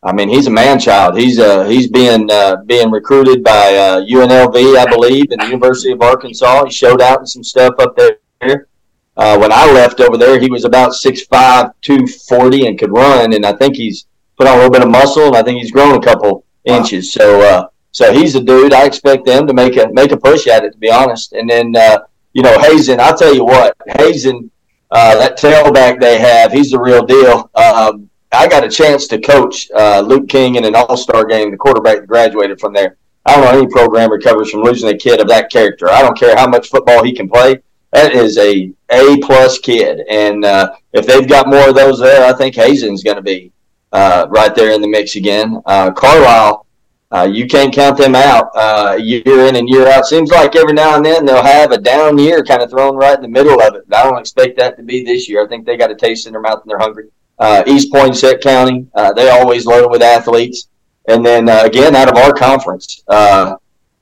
I 0.03 0.11
mean, 0.11 0.27
he's 0.27 0.47
a 0.47 0.51
man 0.51 0.81
child. 0.81 1.17
He's 1.17 1.39
uh, 1.39 1.63
he's 1.63 1.87
being 1.87 2.29
uh, 2.29 2.57
being 2.65 2.91
recruited 2.91 3.41
by 3.41 3.73
uh, 3.73 4.01
UNLV, 4.01 4.77
I 4.77 4.85
believe, 4.89 5.31
and 5.31 5.39
the 5.39 5.45
University 5.45 5.93
of 5.93 6.01
Arkansas. 6.01 6.65
He 6.65 6.71
showed 6.73 7.01
out 7.01 7.21
in 7.21 7.25
some 7.25 7.43
stuff 7.43 7.75
up 7.79 7.95
there. 7.95 8.67
Uh, 9.15 9.37
when 9.37 9.53
I 9.53 9.71
left 9.71 10.01
over 10.01 10.17
there, 10.17 10.41
he 10.41 10.51
was 10.51 10.65
about 10.65 10.91
6'5", 10.91 11.71
240 11.81 12.67
and 12.67 12.77
could 12.77 12.91
run, 12.91 13.31
and 13.31 13.45
I 13.45 13.53
think 13.53 13.77
he's 13.77 14.07
put 14.37 14.45
on 14.45 14.55
a 14.55 14.57
little 14.57 14.71
bit 14.71 14.83
of 14.83 14.89
muscle, 14.89 15.27
and 15.27 15.37
I 15.37 15.41
think 15.41 15.61
he's 15.61 15.71
grown 15.71 15.95
a 15.95 16.01
couple 16.01 16.44
inches. 16.65 17.13
So 17.13 17.41
uh, 17.41 17.67
so 17.91 18.11
he's 18.11 18.35
a 18.35 18.41
dude. 18.41 18.73
I 18.73 18.85
expect 18.85 19.25
them 19.25 19.47
to 19.47 19.53
make 19.53 19.77
a 19.77 19.87
make 19.91 20.11
a 20.11 20.17
push 20.17 20.47
at 20.47 20.65
it. 20.65 20.71
To 20.71 20.77
be 20.77 20.91
honest, 20.91 21.33
and 21.33 21.49
then 21.49 21.75
uh, 21.75 21.99
you 22.33 22.41
know 22.41 22.59
Hazen. 22.59 22.99
I'll 22.99 23.17
tell 23.17 23.33
you 23.33 23.45
what, 23.45 23.75
Hazen, 23.97 24.51
uh, 24.91 25.15
that 25.17 25.37
tailback 25.37 25.99
they 25.99 26.19
have, 26.19 26.51
he's 26.51 26.71
the 26.71 26.79
real 26.79 27.05
deal. 27.05 27.49
Um, 27.55 28.09
I 28.31 28.47
got 28.47 28.63
a 28.63 28.69
chance 28.69 29.07
to 29.07 29.19
coach 29.19 29.69
uh, 29.71 30.01
Luke 30.01 30.27
King 30.27 30.55
in 30.55 30.65
an 30.65 30.75
All 30.75 30.97
Star 30.97 31.25
game, 31.25 31.51
the 31.51 31.57
quarterback 31.57 31.99
that 31.99 32.07
graduated 32.07 32.59
from 32.59 32.73
there. 32.73 32.97
I 33.25 33.35
don't 33.35 33.45
know 33.45 33.59
any 33.59 33.67
program 33.67 34.11
recovers 34.11 34.51
from 34.51 34.61
losing 34.61 34.89
a 34.89 34.97
kid 34.97 35.19
of 35.19 35.27
that 35.29 35.49
character. 35.51 35.89
I 35.89 36.01
don't 36.01 36.17
care 36.17 36.35
how 36.35 36.47
much 36.47 36.69
football 36.69 37.03
he 37.03 37.13
can 37.13 37.27
play. 37.27 37.61
That 37.91 38.13
is 38.13 38.37
a 38.37 38.71
A 38.89 39.17
plus 39.21 39.57
kid, 39.59 40.01
and 40.09 40.43
uh, 40.43 40.75
if 40.91 41.05
they've 41.07 41.27
got 41.27 41.47
more 41.47 41.69
of 41.69 41.75
those 41.75 41.99
there, 41.99 42.25
I 42.25 42.33
think 42.33 42.55
Hazen's 42.55 43.03
going 43.03 43.15
to 43.15 43.23
be 43.23 43.53
uh, 43.95 44.27
right 44.29 44.53
there 44.53 44.71
in 44.71 44.81
the 44.81 44.87
mix 44.87 45.15
again. 45.15 45.61
Uh, 45.65 45.89
Carlisle, 45.89 46.65
uh, 47.13 47.23
you 47.31 47.47
can't 47.47 47.73
count 47.73 47.97
them 47.97 48.13
out 48.13 48.49
uh, 48.53 48.97
year 48.99 49.45
in 49.45 49.55
and 49.55 49.69
year 49.69 49.87
out. 49.87 50.05
Seems 50.05 50.31
like 50.31 50.53
every 50.57 50.73
now 50.73 50.97
and 50.97 51.05
then 51.05 51.25
they'll 51.25 51.41
have 51.41 51.71
a 51.71 51.77
down 51.77 52.17
year 52.17 52.43
kind 52.43 52.61
of 52.61 52.69
thrown 52.69 52.97
right 52.97 53.15
in 53.15 53.21
the 53.21 53.29
middle 53.29 53.61
of 53.61 53.73
it. 53.75 53.87
But 53.87 53.97
I 53.97 54.03
don't 54.03 54.19
expect 54.19 54.57
that 54.57 54.75
to 54.75 54.83
be 54.83 55.05
this 55.05 55.29
year. 55.29 55.45
I 55.45 55.47
think 55.47 55.65
they 55.65 55.77
got 55.77 55.91
a 55.91 55.95
taste 55.95 56.27
in 56.27 56.33
their 56.33 56.41
mouth 56.41 56.61
and 56.61 56.69
they're 56.69 56.77
hungry. 56.77 57.05
Uh, 57.39 57.63
East 57.67 57.89
Poinsett 57.89 58.41
County, 58.41 58.85
uh, 58.95 59.13
they 59.13 59.29
always 59.29 59.65
loaded 59.65 59.89
with 59.89 60.01
athletes. 60.01 60.67
And 61.07 61.25
then 61.25 61.47
again, 61.47 61.95
out 61.95 62.09
of 62.09 62.17
our 62.17 62.33
conference, 62.33 63.01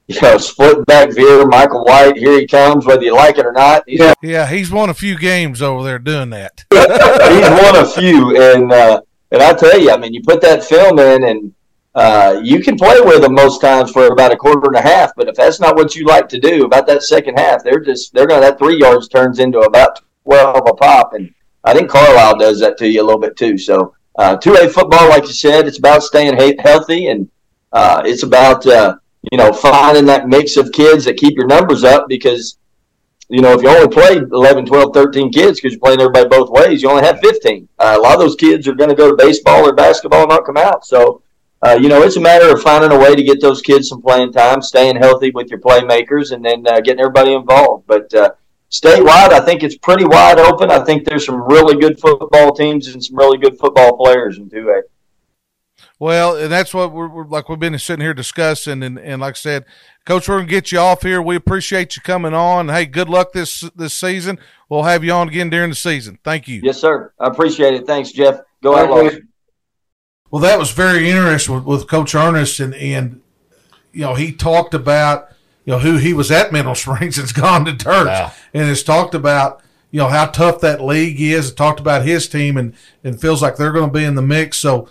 you 0.07 0.21
know, 0.21 0.37
split 0.39 0.85
back 0.87 1.13
veer, 1.13 1.45
Michael 1.45 1.85
White, 1.85 2.17
here 2.17 2.39
he 2.39 2.47
comes, 2.47 2.87
whether 2.87 3.03
you 3.03 3.13
like 3.13 3.37
it 3.37 3.45
or 3.45 3.51
not. 3.51 3.83
He's 3.85 3.99
yeah, 3.99 4.13
yeah, 4.23 4.47
he's 4.47 4.71
won 4.71 4.89
a 4.89 4.93
few 4.93 5.19
games 5.19 5.61
over 5.61 5.83
there 5.83 5.99
doing 5.99 6.31
that. 6.31 6.65
he's 6.71 7.63
won 7.63 7.75
a 7.75 7.85
few, 7.85 8.41
and 8.41 8.71
uh, 8.71 9.01
and 9.33 9.41
I 9.41 9.53
tell 9.53 9.79
you, 9.79 9.89
I 9.89 9.97
mean, 9.97 10.13
you 10.13 10.21
put 10.21 10.41
that 10.41 10.63
film 10.63 10.99
in, 10.99 11.23
and 11.23 11.53
uh, 11.95 12.39
you 12.43 12.61
can 12.61 12.77
play 12.77 13.01
with 13.01 13.23
them 13.23 13.33
most 13.33 13.61
times 13.61 13.91
for 13.91 14.07
about 14.07 14.31
a 14.31 14.37
quarter 14.37 14.67
and 14.67 14.77
a 14.77 14.81
half. 14.81 15.11
But 15.15 15.27
if 15.27 15.35
that's 15.35 15.59
not 15.59 15.75
what 15.75 15.95
you 15.95 16.05
like 16.05 16.29
to 16.29 16.39
do, 16.39 16.65
about 16.65 16.85
that 16.87 17.01
second 17.01 17.39
half, 17.39 17.63
they're 17.63 17.79
just 17.79 18.13
they're 18.13 18.27
to 18.27 18.35
that 18.35 18.59
three 18.59 18.79
yards 18.79 19.07
turns 19.07 19.39
into 19.39 19.59
about 19.59 19.99
twelve 20.23 20.63
a 20.67 20.73
pop, 20.75 21.13
and 21.13 21.33
I 21.63 21.73
think 21.73 21.89
Carlisle 21.89 22.37
does 22.37 22.59
that 22.59 22.77
to 22.77 22.87
you 22.87 23.01
a 23.01 23.05
little 23.05 23.19
bit 23.19 23.35
too. 23.35 23.57
So 23.57 23.95
uh, 24.19 24.37
two 24.37 24.53
A 24.53 24.69
football, 24.69 25.09
like 25.09 25.23
you 25.23 25.33
said, 25.33 25.67
it's 25.67 25.79
about 25.79 26.03
staying 26.03 26.37
healthy, 26.59 27.07
and 27.07 27.27
uh, 27.71 28.03
it's 28.05 28.21
about 28.21 28.65
uh, 28.67 28.95
you 29.31 29.37
know 29.39 29.51
finding 29.51 30.05
that 30.05 30.27
mix 30.27 30.57
of 30.57 30.71
kids 30.71 31.05
that 31.05 31.17
keep 31.17 31.35
your 31.35 31.47
numbers 31.47 31.83
up 31.83 32.07
because 32.07 32.59
you 33.33 33.41
know, 33.41 33.53
if 33.53 33.63
you 33.63 33.69
only 33.69 33.87
play 33.87 34.17
11, 34.17 34.67
12, 34.67 34.93
13 34.93 35.31
kids 35.31 35.59
because 35.59 35.73
you're 35.73 35.79
playing 35.79 35.99
everybody 35.99 36.29
both 36.29 36.51
ways, 36.51 36.83
you 36.83 36.89
only 36.89 37.01
have 37.01 37.19
15. 37.19 37.67
Uh, 37.79 37.95
a 37.97 37.99
lot 37.99 38.13
of 38.13 38.19
those 38.19 38.35
kids 38.35 38.67
are 38.67 38.75
going 38.75 38.91
to 38.91 38.95
go 38.95 39.09
to 39.09 39.17
baseball 39.17 39.67
or 39.67 39.73
basketball 39.73 40.21
and 40.21 40.29
not 40.29 40.45
come 40.45 40.55
out. 40.55 40.85
So, 40.85 41.23
uh, 41.63 41.75
you 41.81 41.89
know, 41.89 42.03
it's 42.03 42.15
a 42.15 42.21
matter 42.21 42.53
of 42.53 42.61
finding 42.61 42.91
a 42.91 42.99
way 42.99 43.15
to 43.15 43.23
get 43.23 43.41
those 43.41 43.63
kids 43.63 43.89
some 43.89 44.03
playing 44.03 44.33
time, 44.33 44.61
staying 44.61 44.97
healthy 44.97 45.31
with 45.31 45.49
your 45.49 45.59
playmakers, 45.59 46.31
and 46.31 46.45
then 46.45 46.67
uh, 46.67 46.79
getting 46.81 46.99
everybody 46.99 47.33
involved. 47.33 47.87
But 47.87 48.13
uh, 48.13 48.33
statewide, 48.69 49.31
I 49.31 49.39
think 49.39 49.63
it's 49.63 49.77
pretty 49.77 50.05
wide 50.05 50.37
open. 50.37 50.69
I 50.69 50.83
think 50.83 51.03
there's 51.03 51.25
some 51.25 51.41
really 51.41 51.75
good 51.81 51.99
football 51.99 52.53
teams 52.53 52.93
and 52.93 53.03
some 53.03 53.17
really 53.17 53.39
good 53.39 53.57
football 53.57 53.97
players 53.97 54.37
in 54.37 54.47
2A. 54.47 54.81
Well, 56.03 56.35
and 56.35 56.51
that's 56.51 56.73
what 56.73 56.91
we're, 56.91 57.07
we're, 57.07 57.25
like 57.25 57.47
we've 57.47 57.57
been 57.57 57.79
sitting 57.79 58.03
here 58.03 58.13
discussing, 58.13 58.83
and, 58.83 58.99
and 58.99 59.21
like 59.21 59.35
I 59.35 59.37
said, 59.37 59.65
Coach, 60.05 60.27
we're 60.27 60.39
gonna 60.39 60.49
get 60.49 60.69
you 60.69 60.79
off 60.79 61.01
here. 61.01 61.21
We 61.21 61.37
appreciate 61.37 61.95
you 61.95 62.01
coming 62.01 62.33
on. 62.33 62.67
Hey, 62.67 62.85
good 62.85 63.07
luck 63.07 63.31
this 63.31 63.61
this 63.73 63.93
season. 63.93 64.37
We'll 64.67 64.83
have 64.83 65.05
you 65.05 65.13
on 65.13 65.29
again 65.29 65.49
during 65.49 65.69
the 65.69 65.77
season. 65.77 66.19
Thank 66.21 66.49
you. 66.49 66.59
Yes, 66.61 66.77
sir. 66.77 67.13
I 67.21 67.27
appreciate 67.27 67.75
it. 67.75 67.87
Thanks, 67.87 68.11
Jeff. 68.11 68.41
Go 68.61 68.73
ahead. 68.73 69.29
Well, 70.29 70.41
that 70.41 70.59
was 70.59 70.71
very 70.71 71.09
interesting 71.09 71.55
with, 71.55 71.63
with 71.63 71.87
Coach 71.87 72.13
Ernest, 72.15 72.59
and 72.59 72.75
and 72.75 73.21
you 73.93 74.01
know 74.01 74.15
he 74.15 74.33
talked 74.33 74.73
about 74.73 75.29
you 75.63 75.71
know 75.71 75.79
who 75.79 75.95
he 75.95 76.11
was 76.13 76.31
at 76.31 76.51
Mineral 76.51 76.75
Springs 76.75 77.17
and's 77.17 77.31
gone 77.31 77.63
to 77.63 77.71
Dirt, 77.71 78.07
yeah. 78.07 78.33
and 78.53 78.67
has 78.67 78.83
talked 78.83 79.15
about 79.15 79.61
you 79.89 79.99
know 79.99 80.09
how 80.09 80.25
tough 80.25 80.59
that 80.59 80.81
league 80.81 81.21
is. 81.21 81.53
Talked 81.53 81.79
about 81.79 82.05
his 82.05 82.27
team 82.27 82.57
and 82.57 82.75
and 83.05 83.21
feels 83.21 83.41
like 83.41 83.55
they're 83.55 83.71
going 83.71 83.89
to 83.89 83.97
be 83.97 84.03
in 84.03 84.15
the 84.15 84.21
mix. 84.21 84.57
So, 84.57 84.89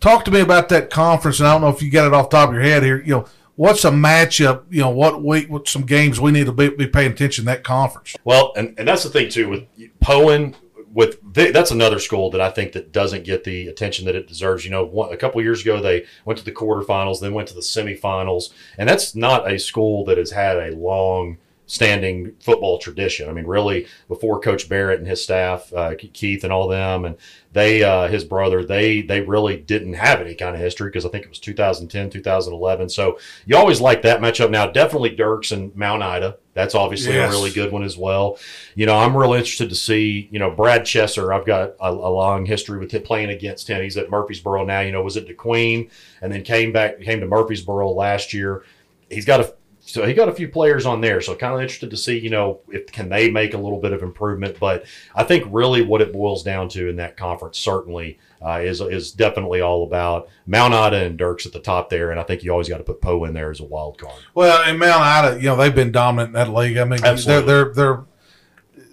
talk 0.00 0.24
to 0.24 0.30
me 0.30 0.40
about 0.40 0.68
that 0.70 0.90
conference. 0.90 1.38
And 1.38 1.48
I 1.48 1.52
don't 1.52 1.60
know 1.60 1.68
if 1.68 1.82
you 1.82 1.90
got 1.90 2.06
it 2.06 2.14
off 2.14 2.30
top 2.30 2.48
of 2.48 2.54
your 2.54 2.64
head 2.64 2.82
here. 2.82 3.02
You 3.02 3.14
know 3.14 3.26
what's 3.56 3.84
a 3.84 3.90
matchup? 3.90 4.64
You 4.70 4.80
know, 4.80 4.90
what 4.90 5.22
we 5.22 5.44
what 5.46 5.68
some 5.68 5.82
games 5.82 6.20
we 6.20 6.32
need 6.32 6.46
to 6.46 6.52
be, 6.52 6.70
be 6.70 6.86
paying 6.86 7.12
attention 7.12 7.44
that 7.44 7.62
conference. 7.62 8.16
Well, 8.24 8.52
and, 8.56 8.74
and 8.78 8.88
that's 8.88 9.04
the 9.04 9.10
thing 9.10 9.28
too 9.28 9.48
with 9.48 9.66
Poyen. 10.02 10.54
With 10.92 11.20
that's 11.32 11.70
another 11.70 12.00
school 12.00 12.32
that 12.32 12.40
I 12.40 12.50
think 12.50 12.72
that 12.72 12.90
doesn't 12.90 13.22
get 13.22 13.44
the 13.44 13.68
attention 13.68 14.06
that 14.06 14.16
it 14.16 14.26
deserves. 14.26 14.64
You 14.64 14.72
know, 14.72 14.84
one, 14.84 15.12
a 15.12 15.16
couple 15.16 15.40
years 15.40 15.62
ago 15.62 15.80
they 15.80 16.04
went 16.24 16.36
to 16.40 16.44
the 16.44 16.50
quarterfinals, 16.50 17.20
then 17.20 17.32
went 17.32 17.46
to 17.48 17.54
the 17.54 17.60
semifinals, 17.60 18.50
and 18.76 18.88
that's 18.88 19.14
not 19.14 19.48
a 19.48 19.56
school 19.56 20.04
that 20.06 20.18
has 20.18 20.32
had 20.32 20.56
a 20.56 20.74
long 20.74 21.38
standing 21.70 22.32
football 22.40 22.78
tradition. 22.78 23.28
I 23.28 23.32
mean, 23.32 23.46
really, 23.46 23.86
before 24.08 24.40
Coach 24.40 24.68
Barrett 24.68 24.98
and 24.98 25.06
his 25.06 25.22
staff, 25.22 25.72
uh, 25.72 25.94
Keith 26.12 26.42
and 26.42 26.52
all 26.52 26.66
them, 26.66 27.04
and 27.04 27.16
they, 27.52 27.84
uh, 27.84 28.08
his 28.08 28.24
brother, 28.24 28.64
they 28.64 29.02
they 29.02 29.20
really 29.20 29.56
didn't 29.56 29.92
have 29.92 30.20
any 30.20 30.34
kind 30.34 30.56
of 30.56 30.60
history 30.60 30.90
because 30.90 31.06
I 31.06 31.10
think 31.10 31.24
it 31.24 31.28
was 31.28 31.38
2010, 31.38 32.10
2011. 32.10 32.88
So 32.88 33.18
you 33.46 33.56
always 33.56 33.80
like 33.80 34.02
that 34.02 34.20
matchup. 34.20 34.50
Now, 34.50 34.66
definitely 34.66 35.16
Dierks 35.16 35.52
and 35.52 35.74
Mount 35.76 36.02
Ida. 36.02 36.38
That's 36.54 36.74
obviously 36.74 37.14
yes. 37.14 37.32
a 37.32 37.36
really 37.36 37.52
good 37.52 37.70
one 37.70 37.84
as 37.84 37.96
well. 37.96 38.36
You 38.74 38.86
know, 38.86 38.96
I'm 38.96 39.16
real 39.16 39.34
interested 39.34 39.68
to 39.68 39.76
see, 39.76 40.28
you 40.32 40.40
know, 40.40 40.50
Brad 40.50 40.82
Chesser. 40.82 41.32
I've 41.32 41.46
got 41.46 41.76
a, 41.80 41.90
a 41.90 42.10
long 42.10 42.46
history 42.46 42.80
with 42.80 42.90
him 42.90 43.02
playing 43.02 43.30
against 43.30 43.68
him. 43.68 43.80
He's 43.80 43.96
at 43.96 44.10
Murfreesboro 44.10 44.64
now. 44.64 44.80
You 44.80 44.90
know, 44.90 45.02
was 45.02 45.16
at 45.16 45.28
DeQueen 45.28 45.88
and 46.20 46.32
then 46.32 46.42
came 46.42 46.72
back, 46.72 47.00
came 47.00 47.20
to 47.20 47.26
Murfreesboro 47.26 47.92
last 47.92 48.34
year. 48.34 48.64
He's 49.08 49.24
got 49.24 49.40
a 49.40 49.54
so 49.90 50.06
he 50.06 50.14
got 50.14 50.28
a 50.28 50.32
few 50.32 50.48
players 50.48 50.86
on 50.86 51.00
there. 51.00 51.20
So 51.20 51.34
kind 51.34 51.52
of 51.52 51.60
interested 51.60 51.90
to 51.90 51.96
see, 51.96 52.18
you 52.18 52.30
know, 52.30 52.60
if 52.68 52.86
can 52.92 53.08
they 53.08 53.30
make 53.30 53.54
a 53.54 53.58
little 53.58 53.80
bit 53.80 53.92
of 53.92 54.02
improvement. 54.02 54.58
But 54.60 54.84
I 55.14 55.24
think 55.24 55.44
really 55.50 55.82
what 55.82 56.00
it 56.00 56.12
boils 56.12 56.44
down 56.44 56.68
to 56.70 56.88
in 56.88 56.96
that 56.96 57.16
conference 57.16 57.58
certainly 57.58 58.18
uh, 58.40 58.60
is 58.62 58.80
is 58.80 59.10
definitely 59.12 59.60
all 59.60 59.82
about 59.82 60.28
Mount 60.46 60.74
Ida 60.74 61.04
and 61.04 61.18
Dierks 61.18 61.44
at 61.44 61.52
the 61.52 61.60
top 61.60 61.90
there. 61.90 62.12
And 62.12 62.20
I 62.20 62.22
think 62.22 62.44
you 62.44 62.52
always 62.52 62.68
got 62.68 62.78
to 62.78 62.84
put 62.84 63.00
Poe 63.00 63.24
in 63.24 63.34
there 63.34 63.50
as 63.50 63.60
a 63.60 63.64
wild 63.64 63.98
card. 63.98 64.14
Well, 64.34 64.62
and 64.62 64.78
Mount 64.78 65.02
Ida, 65.02 65.36
you 65.38 65.46
know, 65.46 65.56
they've 65.56 65.74
been 65.74 65.92
dominant 65.92 66.28
in 66.28 66.34
that 66.34 66.52
league. 66.52 66.76
I 66.76 66.84
mean, 66.84 67.04
Absolutely. 67.04 67.46
they're 67.46 67.64
they're 67.64 67.74
they're 67.74 68.04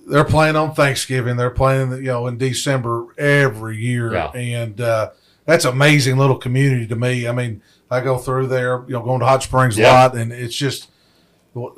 they're 0.08 0.26
playing 0.26 0.56
on 0.56 0.74
Thanksgiving. 0.74 1.38
They're 1.38 1.50
playing, 1.52 1.92
you 1.92 2.04
know, 2.04 2.28
in 2.28 2.38
December 2.38 3.08
every 3.18 3.78
year, 3.78 4.14
yeah. 4.14 4.32
and 4.32 4.82
uh, 4.82 5.12
that's 5.46 5.66
amazing 5.66 6.18
little 6.18 6.38
community 6.38 6.88
to 6.88 6.96
me. 6.96 7.28
I 7.28 7.34
mean 7.34 7.62
I 7.90 8.02
go 8.02 8.18
through 8.18 8.48
there, 8.48 8.84
you 8.88 8.94
know, 8.94 9.02
going 9.02 9.20
to 9.22 9.26
Hot 9.26 9.44
Springs 9.44 9.78
a 9.80 9.84
lot, 9.84 10.16
and 10.16 10.32
it's 10.32 10.56
just 10.56 10.90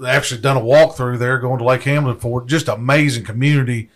actually 0.06 0.42
done 0.42 0.58
a 0.58 0.64
walk 0.64 0.96
through 0.96 1.18
there, 1.18 1.40
going 1.40 1.60
to 1.60 1.64
Lake 1.64 1.84
Hamilton 1.84 2.20
for 2.20 2.44
just 2.44 2.68
amazing 2.68 3.24
community. 3.24 3.90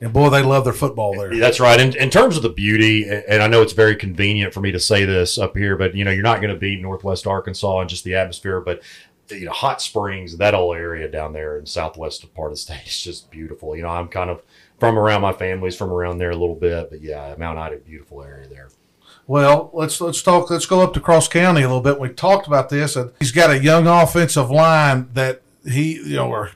And 0.00 0.14
boy, 0.14 0.30
they 0.30 0.42
love 0.42 0.64
their 0.64 0.72
football 0.72 1.14
there. 1.14 1.36
That's 1.36 1.60
right. 1.60 1.78
In, 1.78 1.94
in 1.94 2.08
terms 2.08 2.38
of 2.38 2.42
the 2.42 2.48
beauty, 2.48 3.06
and 3.06 3.42
I 3.42 3.46
know 3.46 3.60
it's 3.60 3.74
very 3.74 3.94
convenient 3.94 4.54
for 4.54 4.60
me 4.60 4.72
to 4.72 4.80
say 4.80 5.04
this 5.04 5.36
up 5.36 5.54
here, 5.54 5.76
but 5.76 5.94
you 5.94 6.04
know, 6.04 6.10
you're 6.10 6.22
not 6.22 6.40
going 6.40 6.52
to 6.52 6.58
beat 6.58 6.80
Northwest 6.80 7.26
Arkansas 7.26 7.80
and 7.80 7.90
just 7.90 8.04
the 8.04 8.14
atmosphere, 8.14 8.60
but 8.60 8.82
you 9.30 9.44
know, 9.44 9.52
Hot 9.52 9.82
Springs, 9.82 10.38
that 10.38 10.54
whole 10.54 10.74
area 10.74 11.08
down 11.08 11.32
there 11.32 11.58
in 11.58 11.66
southwest 11.66 12.32
part 12.34 12.50
of 12.50 12.54
the 12.54 12.60
state 12.60 12.82
is 12.86 13.02
just 13.02 13.30
beautiful. 13.30 13.76
You 13.76 13.82
know, 13.82 13.90
I'm 13.90 14.08
kind 14.08 14.30
of 14.30 14.42
from 14.78 14.98
around 14.98 15.20
my 15.20 15.32
family's 15.32 15.76
from 15.76 15.90
around 15.90 16.18
there 16.18 16.30
a 16.30 16.36
little 16.36 16.56
bit, 16.56 16.90
but 16.90 17.02
yeah, 17.02 17.34
Mount 17.38 17.58
Ida, 17.58 17.76
beautiful 17.76 18.22
area 18.22 18.48
there. 18.48 18.70
Well, 19.26 19.70
let's 19.72 20.00
let's 20.00 20.22
talk. 20.22 20.50
Let's 20.50 20.66
go 20.66 20.80
up 20.80 20.92
to 20.94 21.00
Cross 21.00 21.28
County 21.28 21.62
a 21.62 21.66
little 21.66 21.80
bit. 21.80 22.00
We 22.00 22.08
talked 22.08 22.46
about 22.46 22.68
this, 22.68 22.96
and 22.96 23.12
he's 23.18 23.32
got 23.32 23.50
a 23.50 23.58
young 23.58 23.86
offensive 23.86 24.50
line 24.50 25.08
that 25.14 25.42
he, 25.64 25.94
you 25.94 26.16
know, 26.16 26.30
or 26.30 26.50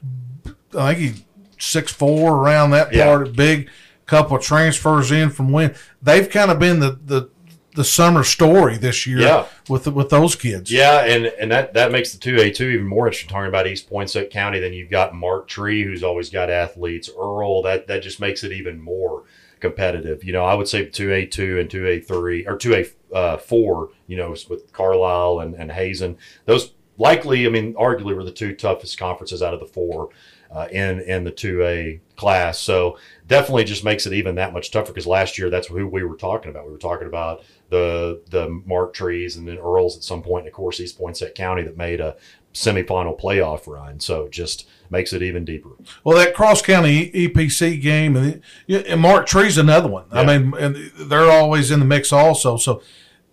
I 0.77 0.95
think 0.95 0.99
he's 0.99 1.25
six 1.59 1.93
four 1.93 2.37
around 2.37 2.71
that 2.73 2.93
yeah. 2.93 3.05
part. 3.05 3.35
Big 3.35 3.71
couple 4.07 4.37
of 4.37 4.43
transfers 4.43 5.11
in 5.11 5.31
from 5.31 5.51
when 5.51 5.75
they've 6.03 6.29
kind 6.29 6.51
of 6.51 6.59
been 6.59 6.81
the 6.81 6.99
the 7.05 7.31
the 7.75 7.85
summer 7.85 8.23
story 8.23 8.77
this 8.77 9.07
year 9.07 9.21
yeah. 9.21 9.47
with 9.69 9.87
with 9.89 10.09
those 10.09 10.37
kids. 10.37 10.71
Yeah, 10.71 11.05
and 11.05 11.27
and 11.27 11.51
that 11.51 11.75
that 11.75 11.91
makes 11.93 12.13
the 12.13 12.19
two 12.19 12.37
A 12.41 12.51
two 12.51 12.69
even 12.69 12.87
more 12.87 13.07
interesting. 13.07 13.31
Talking 13.31 13.49
about 13.49 13.67
East 13.67 13.91
Poinsett 13.91 14.31
County, 14.31 14.61
then 14.61 14.73
you've 14.73 14.91
got 14.91 15.15
Marked 15.15 15.51
Tree, 15.51 15.83
who's 15.83 16.03
always 16.03 16.31
got 16.31 16.51
athletes. 16.51 17.11
Earle, 17.17 17.63
that 17.63 17.87
that 17.89 18.03
just 18.03 18.21
makes 18.21 18.45
it 18.45 18.53
even 18.53 18.81
more 18.81 19.25
competitive. 19.65 20.23
You 20.23 20.33
know, 20.33 20.45
I 20.45 20.55
would 20.55 20.69
say 20.69 20.85
two 20.85 21.11
A 21.13 21.25
two 21.25 21.59
and 21.59 21.71
two 21.71 21.87
A 21.87 21.99
three 21.99 22.47
or 22.47 22.57
two 22.57 22.75
A 22.75 23.17
uh, 23.17 23.37
four. 23.39 23.91
You 24.07 24.19
know, 24.19 24.31
with 24.51 24.73
Carlisle 24.73 25.41
and, 25.41 25.55
and 25.55 25.73
Hazen, 25.73 26.19
those 26.45 26.75
likely, 26.99 27.47
I 27.47 27.49
mean, 27.49 27.75
arguably 27.75 28.15
were 28.15 28.25
the 28.25 28.31
two 28.31 28.55
toughest 28.55 28.99
conferences 28.99 29.43
out 29.43 29.55
of 29.55 29.61
the 29.61 29.67
four 29.67 30.11
uh, 30.55 30.69
in 30.71 31.01
in 31.01 31.25
the 31.25 31.31
two 31.31 31.65
A 31.65 32.01
class. 32.17 32.59
So 32.59 32.99
definitely 33.27 33.65
just 33.65 33.85
makes 33.85 34.07
it 34.07 34.13
even 34.13 34.35
that 34.35 34.53
much 34.53 34.71
tougher 34.71 34.93
because 34.93 35.07
last 35.07 35.39
year 35.39 35.49
that's 35.49 35.69
who 35.69 35.89
we 35.89 36.05
were 36.05 36.17
talking 36.17 36.51
about. 36.51 36.67
We 36.67 36.73
were 36.73 36.79
talking 36.79 37.09
about 37.09 37.43
the 37.71 38.23
the 38.29 38.49
Marked 38.67 38.97
Trees 38.97 39.37
and 39.37 39.49
then 39.49 39.57
Earles 39.57 39.97
at 39.97 40.05
some 40.05 40.19
point. 40.19 40.25
point, 40.25 40.43
and 40.43 40.49
of 40.49 40.55
course 40.55 40.79
East 40.79 40.99
Poinsett 40.99 41.35
County 41.35 41.63
that 41.63 41.77
made 41.77 42.01
a 42.01 42.17
semifinal 42.53 43.19
playoff 43.19 43.67
run. 43.67 43.99
So 43.99 44.29
just 44.29 44.69
makes 44.91 45.13
it 45.13 45.23
even 45.23 45.45
deeper. 45.45 45.71
Well, 46.03 46.17
that 46.19 46.35
cross 46.35 46.63
county 46.63 47.11
EPC 47.11 47.81
game, 47.81 48.17
and, 48.17 48.43
and 48.69 49.01
Marked 49.01 49.29
Tree's 49.29 49.59
another 49.59 49.89
one. 49.89 50.05
Yeah. 50.13 50.21
I 50.21 50.39
mean, 50.39 50.55
and 50.59 50.77
they're 50.99 51.31
always 51.31 51.71
in 51.71 51.81
the 51.81 51.85
mix 51.85 52.13
also. 52.13 52.57
So 52.57 52.83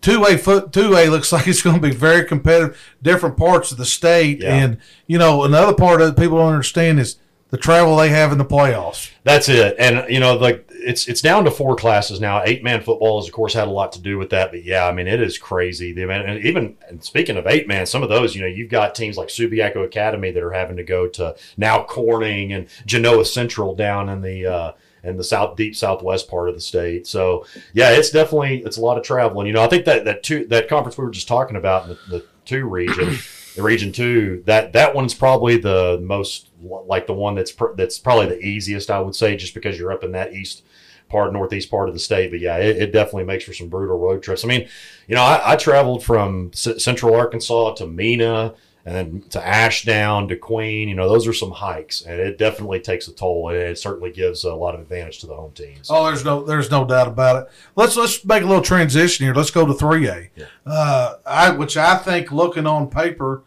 two 0.02 0.26
A 0.26 0.38
foot 0.38 0.74
two 0.74 0.96
A 0.96 1.08
looks 1.10 1.32
like 1.32 1.48
it's 1.48 1.62
going 1.62 1.76
to 1.76 1.82
be 1.82 1.96
very 1.96 2.26
competitive. 2.26 2.80
Different 3.02 3.38
parts 3.38 3.72
of 3.72 3.78
the 3.78 3.86
state, 3.86 4.42
yeah. 4.42 4.56
and 4.56 4.78
you 5.08 5.18
know 5.18 5.44
another 5.44 5.74
part 5.74 6.00
that 6.00 6.18
people 6.18 6.38
don't 6.38 6.54
understand 6.54 7.00
is 7.00 7.18
the 7.52 7.58
travel 7.58 7.98
they 7.98 8.10
have 8.10 8.32
in 8.32 8.38
the 8.38 8.46
playoffs. 8.46 9.12
That's 9.24 9.50
it, 9.50 9.76
and 9.78 10.10
you 10.10 10.20
know 10.20 10.36
like 10.36 10.66
it's 10.70 11.08
it's 11.08 11.22
down 11.22 11.44
to 11.44 11.52
four 11.52 11.76
classes 11.76 12.20
now. 12.20 12.42
Eight 12.44 12.64
man 12.64 12.82
football 12.82 13.20
has 13.20 13.28
of 13.28 13.34
course 13.34 13.54
had 13.54 13.68
a 13.68 13.72
lot 13.72 13.92
to 13.92 14.02
do 14.02 14.18
with 14.18 14.32
that, 14.32 14.52
but 14.52 14.64
yeah, 14.64 14.88
I 14.88 14.92
mean 14.94 15.06
it 15.06 15.22
is 15.22 15.38
crazy. 15.38 15.94
The 15.94 16.10
and 16.10 16.44
even 16.44 16.78
and 16.88 17.04
speaking 17.04 17.38
of 17.38 17.46
eight 17.46 17.68
man, 17.68 17.86
some 17.86 18.04
of 18.04 18.10
those 18.10 18.36
you 18.36 18.42
know 18.42 18.48
you've 18.48 18.72
got 18.72 18.96
teams 18.96 19.18
like 19.18 19.28
Subiaco 19.28 19.86
Academy 19.86 20.32
that 20.32 20.42
are 20.42 20.54
having 20.54 20.78
to 20.78 20.84
go 20.84 21.08
to 21.10 21.36
now 21.58 21.84
Corning 21.84 22.54
and 22.54 22.68
Genoa 22.86 23.26
Central 23.26 23.76
down 23.76 24.10
in 24.10 24.22
the. 24.22 24.46
Uh, 24.46 24.72
in 25.04 25.18
the 25.18 25.24
south 25.24 25.56
deep 25.56 25.76
southwest 25.76 26.30
part 26.30 26.48
of 26.48 26.54
the 26.54 26.62
state. 26.62 27.08
So 27.08 27.48
yeah, 27.74 27.90
it's 27.90 28.12
definitely 28.12 28.62
it's 28.64 28.78
a 28.78 28.82
lot 28.82 29.00
of 29.00 29.04
traveling. 29.04 29.48
You 29.48 29.54
know, 29.54 29.64
I 29.64 29.68
think 29.68 29.86
that 29.86 30.06
that 30.06 30.22
two 30.22 30.46
that 30.50 30.70
conference 30.70 30.96
we 30.96 31.04
were 31.04 31.10
just 31.10 31.28
talking 31.28 31.56
about 31.56 31.90
in 31.90 31.90
the, 31.90 32.18
the 32.20 32.26
two 32.46 32.70
region, 32.70 33.18
the 33.56 33.64
region 33.64 33.92
two, 33.92 34.44
that 34.46 34.74
that 34.74 34.96
one's 34.96 35.14
probably 35.14 35.58
the 35.58 36.00
most 36.02 36.50
like 36.62 37.08
the 37.08 37.14
one 37.14 37.36
that's 37.36 37.52
pr- 37.52 37.74
that's 37.76 38.00
probably 38.00 38.28
the 38.28 38.40
easiest 38.40 38.90
I 38.90 39.00
would 39.00 39.16
say, 39.16 39.36
just 39.36 39.54
because 39.54 39.78
you're 39.78 39.92
up 39.92 40.04
in 40.04 40.12
that 40.14 40.34
east 40.34 40.64
part, 41.10 41.34
northeast 41.34 41.70
part 41.70 41.90
of 41.90 41.94
the 41.94 42.00
state. 42.00 42.32
But 42.32 42.40
yeah, 42.40 42.58
it, 42.58 42.78
it 42.78 42.94
definitely 42.94 43.26
makes 43.26 43.44
for 43.44 43.54
some 43.54 43.68
brutal 43.68 44.00
road 44.00 44.24
trips. 44.24 44.44
I 44.44 44.48
mean, 44.48 44.68
you 45.08 45.16
know, 45.16 45.24
I, 45.24 45.54
I 45.54 45.56
traveled 45.58 46.04
from 46.04 46.52
C- 46.54 46.80
central 46.80 47.16
Arkansas 47.16 47.74
to 47.76 47.88
Mena 47.88 48.54
and 48.86 48.96
then 48.96 49.22
to 49.30 49.46
Ashdown 49.46 50.28
to 50.30 50.36
Queen. 50.36 50.90
You 50.90 50.96
know, 50.96 51.08
those 51.08 51.28
are 51.28 51.34
some 51.34 51.52
hikes, 51.52 52.02
and 52.02 52.20
it 52.20 52.38
definitely 52.38 52.80
takes 52.80 53.08
a 53.08 53.14
toll, 53.14 53.50
and 53.50 53.58
it 53.58 53.78
certainly 53.78 54.12
gives 54.12 54.44
a 54.44 54.56
lot 54.56 54.74
of 54.74 54.82
advantage 54.82 55.20
to 55.20 55.28
the 55.28 55.36
home 55.36 55.52
teams. 55.52 55.88
Oh, 55.90 56.06
there's 56.06 56.26
no 56.26 56.44
there's 56.44 56.72
no 56.72 56.86
doubt 56.86 57.08
about 57.08 57.44
it. 57.44 57.52
Let's 57.76 57.96
let's 57.96 58.24
make 58.26 58.44
a 58.44 58.46
little 58.46 58.64
transition 58.64 59.26
here. 59.26 59.36
Let's 59.36 59.52
go 59.52 59.66
to 59.66 59.74
three 59.74 60.08
A, 60.08 60.30
yeah. 60.36 60.46
uh, 60.66 61.16
I 61.26 61.52
which 61.52 61.78
I 61.78 61.98
think 61.98 62.32
looking 62.32 62.66
on 62.66 62.90
paper 62.90 63.44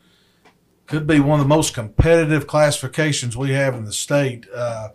could 0.87 1.07
be 1.07 1.19
one 1.19 1.41
of 1.41 1.45
the 1.45 1.55
most 1.55 1.75
competitive 1.75 2.47
classifications 2.47 3.37
we 3.37 3.51
have 3.51 3.75
in 3.75 3.85
the 3.85 3.93
state. 3.93 4.47
Uh, 4.55 4.91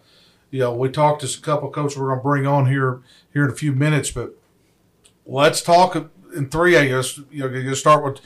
you 0.51 0.60
know, 0.60 0.74
we 0.74 0.89
talked 0.89 1.22
to 1.22 1.38
a 1.38 1.41
couple 1.41 1.69
coaches 1.69 1.98
we're 1.98 2.08
going 2.08 2.19
to 2.19 2.24
bring 2.24 2.48
on 2.48 2.67
here 2.67 3.01
here 3.34 3.46
in 3.46 3.51
a 3.51 3.55
few 3.55 3.74
minutes, 3.74 4.12
but 4.12 4.36
let's 5.25 5.62
talk 5.62 5.96
in 6.36 6.50
three 6.50 6.75
A. 6.75 6.84
You 6.84 7.03
know, 7.31 7.48
you 7.48 7.75
start 7.75 8.03
with 8.03 8.19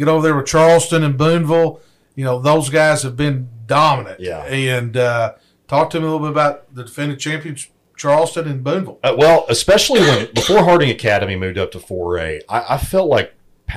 get 0.00 0.08
over 0.08 0.22
there 0.22 0.36
with 0.36 0.46
Charleston 0.46 1.04
and 1.04 1.16
Booneville. 1.16 1.80
You 2.16 2.24
know, 2.24 2.40
those 2.40 2.68
guys 2.68 3.02
have 3.02 3.16
been 3.16 3.48
dominant. 3.66 4.20
Yeah, 4.20 4.44
and 4.44 4.96
uh, 4.96 5.34
talk 5.68 5.90
to 5.90 6.00
me 6.00 6.06
a 6.06 6.10
little 6.10 6.26
bit 6.26 6.32
about 6.32 6.74
the 6.74 6.84
defending 6.84 7.18
champions. 7.18 7.68
Charleston 7.96 8.48
and 8.48 8.64
Booneville. 8.64 8.98
Uh, 9.04 9.14
well, 9.18 9.44
especially 9.50 10.00
when 10.00 10.32
before 10.32 10.64
Harding 10.64 10.88
Academy 10.88 11.36
moved 11.36 11.58
up 11.58 11.70
to 11.72 11.78
4A, 11.78 12.40
I, 12.48 12.64
I 12.70 12.78
felt 12.78 13.10
like 13.10 13.34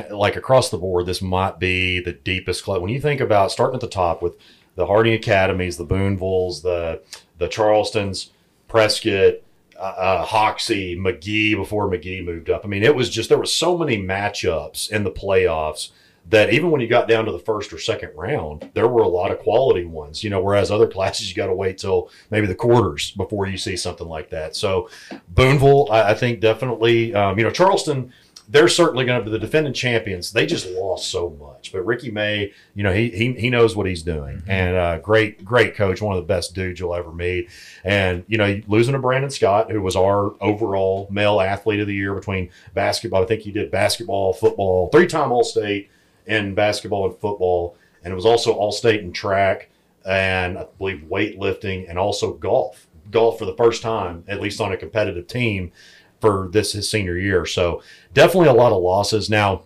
like 0.10 0.38
across 0.38 0.70
the 0.70 0.78
board, 0.78 1.06
this 1.06 1.22
might 1.22 1.60
be 1.60 2.00
the 2.00 2.14
deepest 2.14 2.64
club. 2.64 2.82
When 2.82 2.90
you 2.90 3.02
think 3.02 3.20
about 3.20 3.52
starting 3.52 3.76
at 3.76 3.82
the 3.82 3.88
top 3.88 4.22
with 4.22 4.38
the 4.76 4.88
Harding 4.88 5.14
Academies, 5.14 5.76
the 5.76 5.86
Boonevilles, 5.86 6.62
the 6.62 7.02
the 7.38 7.48
Charlestons, 7.50 8.30
Prescott, 8.70 9.36
uh, 9.78 9.82
uh, 9.82 10.26
Hoxie, 10.26 10.96
McGehee 10.96 11.58
before 11.58 11.90
McGehee 11.90 12.24
moved 12.24 12.50
up. 12.50 12.64
I 12.64 12.70
mean, 12.70 12.84
it 12.84 12.96
was 12.96 13.10
just 13.10 13.28
there 13.28 13.38
were 13.38 13.46
so 13.46 13.78
many 13.78 13.98
matchups 13.98 14.90
in 14.90 15.04
the 15.04 15.12
playoffs 15.12 15.90
that 16.30 16.54
even 16.54 16.72
when 16.72 16.82
you 16.82 16.88
got 16.88 17.08
down 17.08 17.26
to 17.26 17.32
the 17.32 17.40
first 17.40 17.74
or 17.74 17.80
second 17.80 18.12
round, 18.16 18.70
there 18.74 18.88
were 18.88 19.02
a 19.02 19.08
lot 19.08 19.32
of 19.32 19.40
quality 19.40 19.86
ones. 19.86 20.24
You 20.24 20.30
know, 20.30 20.42
whereas 20.42 20.72
other 20.72 20.88
classes 20.88 21.30
you 21.30 21.36
got 21.36 21.48
to 21.48 21.54
wait 21.54 21.78
till 21.78 22.10
maybe 22.30 22.48
the 22.48 22.56
quarters 22.56 23.12
before 23.12 23.48
you 23.48 23.58
see 23.58 23.76
something 23.76 24.08
like 24.08 24.30
that. 24.30 24.56
So 24.56 24.90
Booneville, 25.30 25.92
I, 25.92 26.12
I 26.12 26.14
think 26.14 26.40
definitely, 26.40 27.14
um, 27.14 27.38
you 27.38 27.44
know, 27.44 27.52
Charleston 27.52 28.14
they're 28.48 28.68
certainly 28.68 29.06
going 29.06 29.20
to 29.20 29.26
be 29.26 29.32
the 29.32 29.40
defending 29.40 29.74
champions. 29.74 30.32
They 30.32 30.46
just 30.46 30.70
lost 30.70 31.10
so 31.10 31.30
much, 31.30 31.72
but 31.72 31.86
Ricky 31.86 32.12
May, 32.12 32.52
you 32.76 32.84
know, 32.84 32.94
he 32.94 33.10
he, 33.10 33.34
he 33.34 33.50
knows 33.50 33.76
what 33.76 33.88
he's 33.88 34.04
doing, 34.04 34.38
mm-hmm. 34.38 34.52
and 34.52 34.76
uh, 34.76 34.98
great 35.00 35.44
great 35.46 35.76
coach, 35.76 36.02
one 36.02 36.16
of 36.16 36.22
the 36.22 36.28
best 36.28 36.54
dudes 36.54 36.80
you'll 36.80 36.96
ever 36.96 37.12
meet. 37.12 37.50
And 37.84 38.24
you 38.28 38.38
know, 38.38 38.62
losing 38.68 38.94
to 38.94 39.00
Brandon 39.00 39.30
Scott, 39.30 39.72
who 39.72 39.82
was 39.82 39.96
our 39.96 40.34
overall 40.42 41.08
male 41.10 41.40
athlete 41.40 41.80
of 41.80 41.88
the 41.88 41.96
year 41.96 42.14
between 42.14 42.50
basketball. 42.74 43.24
I 43.24 43.26
think 43.26 43.42
he 43.42 43.52
did 43.52 43.72
basketball, 43.72 44.34
football, 44.34 44.90
three 44.90 45.08
time 45.08 45.32
All 45.32 45.44
State, 45.44 45.90
in 46.26 46.56
basketball 46.56 47.10
and 47.10 47.20
football, 47.20 47.78
and 48.04 48.12
it 48.12 48.16
was 48.16 48.26
also 48.26 48.54
all 48.54 48.72
state 48.72 49.02
in 49.02 49.14
track 49.14 49.70
and 50.06 50.58
I 50.58 50.66
believe 50.78 51.06
weightlifting 51.10 51.90
and 51.90 51.98
also 51.98 52.34
golf. 52.34 52.88
Golf 53.12 53.40
for 53.40 53.46
the 53.46 53.56
first 53.56 53.82
time, 53.82 54.24
at 54.28 54.42
least 54.42 54.60
on 54.60 54.72
a 54.72 54.78
competitive 54.78 55.28
team, 55.28 55.72
for 56.20 56.50
this 56.52 56.74
his 56.74 56.90
senior 56.90 57.18
year. 57.18 57.46
So 57.46 57.82
definitely 58.14 58.50
a 58.50 58.54
lot 58.54 58.72
of 58.72 58.82
losses. 58.82 59.30
Now 59.30 59.64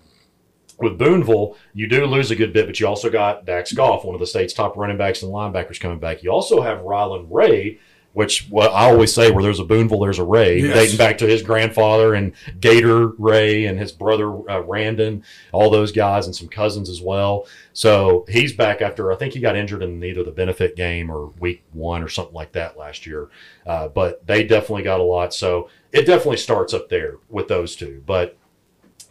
with 0.80 0.98
Booneville, 0.98 1.56
you 1.74 1.88
do 1.88 2.06
lose 2.06 2.32
a 2.32 2.36
good 2.36 2.54
bit, 2.54 2.68
but 2.68 2.80
you 2.80 2.88
also 2.88 3.10
got 3.10 3.46
Dax 3.46 3.74
Goff, 3.74 4.04
one 4.04 4.16
of 4.16 4.20
the 4.20 4.28
state's 4.28 4.54
top 4.54 4.78
running 4.78 4.98
backs 4.98 5.24
and 5.24 5.32
linebackers 5.32 5.80
coming 5.80 6.00
back. 6.00 6.24
You 6.24 6.32
also 6.32 6.62
have 6.62 6.82
Ryland 6.82 7.28
Ray, 7.32 7.80
which 8.18 8.48
well, 8.50 8.74
I 8.74 8.90
always 8.90 9.14
say 9.14 9.30
where 9.30 9.44
there's 9.44 9.60
a 9.60 9.64
Booneville, 9.64 10.00
there's 10.02 10.18
a 10.18 10.24
Ray, 10.24 10.60
Yes. 10.60 10.74
dating 10.74 10.98
back 10.98 11.20
to 11.20 11.28
his 11.28 11.44
grandfather 11.44 12.16
and 12.16 12.34
Gator 12.60 13.10
Ray 13.10 13.66
and 13.68 13.78
his 13.78 13.92
brother 13.92 14.28
uh, 14.50 14.62
Randon, 14.62 15.24
all 15.52 15.70
those 15.70 15.92
guys 15.92 16.26
and 16.26 16.36
some 16.36 16.48
cousins 16.48 16.90
as 16.90 17.00
well. 17.00 17.46
So 17.74 18.26
he's 18.28 18.54
back 18.54 18.82
after 18.82 19.12
I 19.12 19.18
think 19.18 19.36
he 19.36 19.40
got 19.40 19.56
injured 19.56 19.84
in 19.84 20.04
either 20.04 20.24
the 20.24 20.32
benefit 20.32 20.76
game 20.76 21.12
or 21.12 21.28
week 21.40 21.64
one 21.74 22.02
or 22.02 22.10
something 22.10 22.34
like 22.34 22.54
that 22.54 22.76
last 22.76 23.06
year. 23.06 23.30
Uh, 23.68 23.90
but 23.90 24.26
they 24.26 24.44
definitely 24.44 24.82
got 24.82 25.00
a 25.00 25.04
lot. 25.04 25.32
So 25.32 25.70
it 25.92 26.08
definitely 26.08 26.38
starts 26.38 26.74
up 26.74 26.90
there 26.90 27.18
with 27.30 27.48
those 27.48 27.76
two. 27.76 28.02
But 28.04 28.36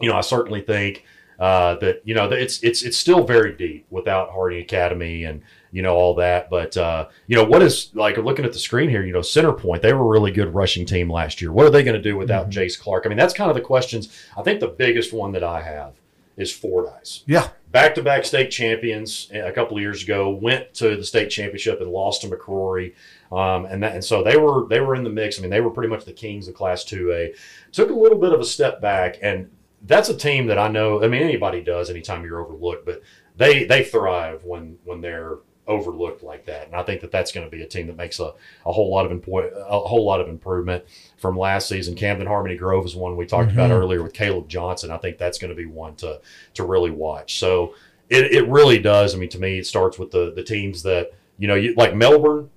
you 0.01 0.09
know, 0.09 0.17
I 0.17 0.21
certainly 0.21 0.59
think 0.59 1.05
uh, 1.39 1.75
that 1.75 2.01
you 2.03 2.13
know 2.13 2.29
it's 2.29 2.61
it's 2.61 2.83
it's 2.83 2.97
still 2.97 3.23
very 3.23 3.53
deep 3.55 3.85
without 3.89 4.31
Harding 4.31 4.59
Academy 4.59 5.23
and 5.23 5.43
you 5.71 5.81
know 5.81 5.95
all 5.95 6.15
that. 6.15 6.49
But 6.49 6.75
uh, 6.77 7.07
you 7.27 7.35
know 7.35 7.43
what 7.43 7.61
is 7.61 7.91
like 7.93 8.17
looking 8.17 8.45
at 8.45 8.53
the 8.53 8.59
screen 8.59 8.89
here. 8.89 9.05
You 9.05 9.13
know, 9.13 9.21
Center 9.21 9.53
Point 9.53 9.81
they 9.81 9.93
were 9.93 10.01
a 10.05 10.07
really 10.07 10.31
good 10.31 10.53
rushing 10.53 10.85
team 10.85 11.11
last 11.11 11.41
year. 11.41 11.51
What 11.51 11.65
are 11.65 11.69
they 11.71 11.83
going 11.83 11.95
to 11.95 12.01
do 12.01 12.17
without 12.17 12.49
Mhm. 12.49 12.53
Jace 12.53 12.79
Clark? 12.79 13.05
I 13.05 13.09
mean, 13.09 13.17
that's 13.17 13.33
kind 13.33 13.49
of 13.49 13.55
the 13.55 13.61
questions. 13.61 14.09
I 14.37 14.41
think 14.43 14.59
the 14.59 14.67
biggest 14.67 15.13
one 15.13 15.31
that 15.33 15.43
I 15.43 15.61
have 15.61 15.93
is 16.37 16.51
Fordyce 16.51 17.23
Yeah. 17.25 17.47
back-to-back 17.71 18.23
state 18.23 18.51
champions 18.51 19.27
a 19.33 19.51
couple 19.51 19.75
of 19.75 19.81
years 19.81 20.03
ago 20.03 20.29
went 20.29 20.71
to 20.75 20.95
the 20.95 21.03
state 21.03 21.29
championship 21.29 21.81
and 21.81 21.89
lost 21.89 22.21
to 22.21 22.27
McCrory 22.27 22.93
um, 23.31 23.65
and 23.65 23.81
that, 23.81 23.93
and 23.95 24.03
so 24.05 24.21
they 24.23 24.37
were 24.37 24.67
they 24.67 24.79
were 24.79 24.93
in 24.95 25.03
the 25.03 25.09
mix 25.09 25.39
I 25.39 25.41
mean 25.41 25.49
they 25.49 25.61
were 25.61 25.71
pretty 25.71 25.89
much 25.89 26.05
the 26.05 26.13
kings 26.13 26.47
of 26.47 26.53
class 26.53 26.83
2A 26.85 27.33
took 27.71 27.89
a 27.89 27.93
little 27.93 28.19
bit 28.19 28.33
of 28.33 28.39
a 28.39 28.45
step 28.45 28.79
back 28.81 29.17
and 29.23 29.49
that's 29.81 30.09
a 30.09 30.15
team 30.15 30.45
that 30.47 30.59
I 30.59 30.67
know 30.67 31.03
I 31.03 31.07
mean 31.07 31.23
anybody 31.23 31.61
does 31.61 31.89
anytime 31.89 32.23
you're 32.23 32.39
overlooked 32.39 32.85
but 32.85 33.01
they 33.35 33.63
they 33.65 33.83
thrive 33.83 34.43
when 34.43 34.77
when 34.85 35.01
they're 35.01 35.37
overlooked 35.67 36.23
like 36.23 36.45
that 36.45 36.65
and 36.67 36.75
I 36.75 36.83
think 36.83 37.01
that 37.01 37.11
that's 37.11 37.31
going 37.31 37.45
to 37.45 37.55
be 37.55 37.61
a 37.63 37.67
team 37.67 37.87
that 37.87 37.97
makes 37.97 38.19
a, 38.19 38.31
a 38.65 38.71
whole 38.71 38.89
lot 38.89 39.05
of 39.05 39.11
impo- 39.11 39.51
a 39.53 39.79
whole 39.79 40.05
lot 40.05 40.21
of 40.21 40.29
improvement 40.29 40.83
from 41.17 41.37
last 41.37 41.67
season 41.67 41.95
Camden 41.95 42.25
Harmony 42.27 42.55
Grove 42.55 42.85
is 42.85 42.95
one 42.95 43.17
we 43.17 43.25
talked 43.25 43.51
about 43.51 43.69
Mhm. 43.69 43.79
earlier 43.79 44.01
with 44.03 44.13
Caleb 44.13 44.47
Johnson 44.47 44.91
I 44.91 44.97
think 44.97 45.17
that's 45.17 45.37
going 45.37 45.49
to 45.49 45.55
be 45.55 45.65
one 45.65 45.95
to 45.97 46.21
to 46.55 46.63
really 46.63 46.91
watch. 46.91 47.37
So 47.39 47.73
it, 48.09 48.31
it 48.33 48.47
really 48.47 48.79
does. 48.79 49.13
I 49.13 49.17
mean, 49.17 49.27
to 49.29 49.39
me, 49.39 49.59
it 49.59 49.67
starts 49.67 49.99
with 49.99 50.11
the 50.11 50.31
the 50.33 50.43
teams 50.43 50.83
that 50.83 51.11
you 51.37 51.47
know, 51.49 51.55
you, 51.55 51.73
like 51.75 51.93
Melbourne, 51.93 52.49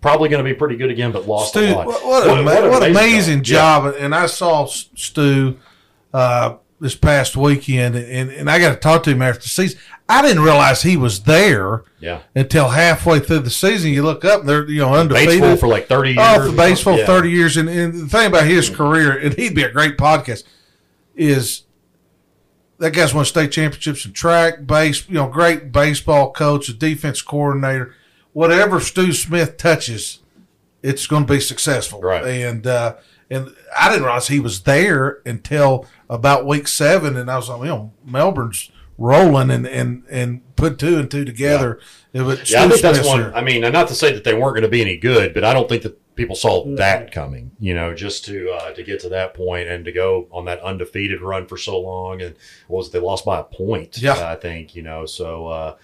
probably 0.00 0.30
going 0.30 0.42
to 0.42 0.50
be 0.50 0.54
pretty 0.56 0.76
good 0.76 0.90
again, 0.90 1.12
but 1.12 1.28
lost 1.28 1.50
Stu, 1.50 1.60
a 1.60 1.72
lot. 1.74 1.86
what, 1.86 2.04
what, 2.06 2.26
an 2.28 2.38
ama- 2.38 2.50
an 2.52 2.70
what 2.70 2.82
amazing 2.82 3.42
job. 3.42 3.84
job. 3.92 3.94
And 4.00 4.14
I 4.14 4.24
saw 4.26 4.64
Stu 4.64 5.58
uh, 6.14 6.56
this 6.84 6.94
past 6.94 7.34
weekend, 7.34 7.96
and, 7.96 8.30
and 8.30 8.50
I 8.50 8.58
got 8.58 8.74
to 8.74 8.76
talk 8.76 9.04
to 9.04 9.10
him 9.10 9.22
after 9.22 9.40
the 9.40 9.48
season. 9.48 9.80
I 10.06 10.20
didn't 10.20 10.42
realize 10.42 10.82
he 10.82 10.98
was 10.98 11.22
there 11.22 11.82
Yeah, 11.98 12.20
until 12.34 12.68
halfway 12.68 13.20
through 13.20 13.38
the 13.38 13.48
season. 13.50 13.90
You 13.90 14.02
look 14.02 14.22
up, 14.22 14.40
and 14.40 14.48
they're 14.48 14.68
you 14.68 14.80
know 14.80 14.94
undefeated. 14.94 15.40
Batesville 15.42 15.58
for 15.58 15.66
like 15.66 15.86
thirty 15.86 16.10
years. 16.10 16.18
off 16.18 16.44
the 16.44 16.52
base 16.52 16.80
for 16.80 16.84
something. 16.90 17.00
Yeah. 17.00 17.06
30 17.06 17.30
years. 17.30 17.56
And, 17.56 17.68
and 17.70 17.94
the 17.94 18.06
thing 18.06 18.26
about 18.26 18.46
his 18.46 18.68
career, 18.68 19.16
and 19.16 19.32
he'd 19.32 19.54
be 19.54 19.62
a 19.62 19.70
great 19.72 19.96
podcast, 19.96 20.44
is 21.16 21.62
that 22.76 22.90
guy's 22.92 23.14
won 23.14 23.24
state 23.24 23.50
championships 23.50 24.04
in 24.04 24.12
track, 24.12 24.66
base, 24.66 25.08
you 25.08 25.14
know, 25.14 25.26
great 25.26 25.72
baseball 25.72 26.32
coach, 26.32 26.68
a 26.68 26.74
defense 26.74 27.22
coordinator. 27.22 27.94
Whatever 28.34 28.78
Stu 28.78 29.14
Smith 29.14 29.56
touches, 29.56 30.18
it's 30.82 31.06
going 31.06 31.24
to 31.26 31.32
be 31.32 31.40
successful. 31.40 32.02
Right. 32.02 32.26
And, 32.26 32.66
uh, 32.66 32.96
and 33.30 33.54
I 33.78 33.88
didn't 33.88 34.04
realize 34.04 34.28
he 34.28 34.40
was 34.40 34.62
there 34.62 35.20
until 35.24 35.86
about 36.08 36.46
week 36.46 36.68
seven. 36.68 37.16
And 37.16 37.30
I 37.30 37.36
was 37.36 37.48
like, 37.48 37.60
you 37.60 37.66
know, 37.66 37.92
Melbourne's 38.04 38.70
rolling 38.98 39.50
and, 39.50 39.66
and, 39.66 40.04
and 40.10 40.56
put 40.56 40.78
two 40.78 40.98
and 40.98 41.10
two 41.10 41.24
together. 41.24 41.80
It 42.12 42.22
was 42.22 42.50
Yeah, 42.50 42.62
I 42.62 42.68
Stu 42.68 42.76
think 42.76 42.82
that's 42.82 43.06
one. 43.06 43.34
I 43.34 43.42
mean, 43.42 43.60
not 43.60 43.88
to 43.88 43.94
say 43.94 44.12
that 44.12 44.24
they 44.24 44.34
weren't 44.34 44.54
going 44.54 44.62
to 44.62 44.68
be 44.68 44.82
any 44.82 44.96
good, 44.96 45.34
but 45.34 45.44
I 45.44 45.52
don't 45.52 45.68
think 45.68 45.82
that 45.82 45.98
people 46.14 46.36
saw 46.36 46.64
that 46.76 47.10
coming. 47.12 47.50
You 47.58 47.74
know, 47.74 47.94
just 47.94 48.24
to 48.26 48.50
uh, 48.50 48.72
to 48.72 48.82
get 48.82 49.00
to 49.00 49.08
that 49.10 49.34
point 49.34 49.68
and 49.68 49.84
to 49.84 49.92
go 49.92 50.28
on 50.30 50.44
that 50.44 50.60
undefeated 50.60 51.20
run 51.20 51.46
for 51.46 51.56
so 51.56 51.80
long, 51.80 52.22
and 52.22 52.36
what 52.68 52.78
was 52.78 52.88
it, 52.88 52.92
they 52.92 53.00
lost 53.00 53.24
by 53.24 53.40
a 53.40 53.44
point? 53.44 53.98
Yeah. 53.98 54.30
I 54.30 54.36
think 54.36 54.76
you 54.76 54.82
know. 54.82 55.06
So 55.06 55.48
uh, 55.48 55.76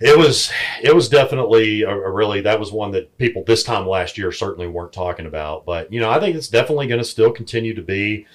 it 0.00 0.16
was 0.16 0.50
it 0.82 0.94
was 0.94 1.08
definitely 1.08 1.82
a, 1.82 1.90
a 1.90 2.10
really 2.10 2.40
that 2.42 2.60
was 2.60 2.70
one 2.72 2.92
that 2.92 3.16
people 3.18 3.42
this 3.46 3.64
time 3.64 3.86
last 3.86 4.16
year 4.18 4.30
certainly 4.32 4.68
weren't 4.68 4.92
talking 4.92 5.26
about. 5.26 5.64
But 5.66 5.92
you 5.92 6.00
know, 6.00 6.10
I 6.10 6.20
think 6.20 6.36
it's 6.36 6.48
definitely 6.48 6.86
going 6.86 7.00
to 7.00 7.04
still 7.04 7.32
continue 7.32 7.74
to 7.74 7.82
be. 7.82 8.26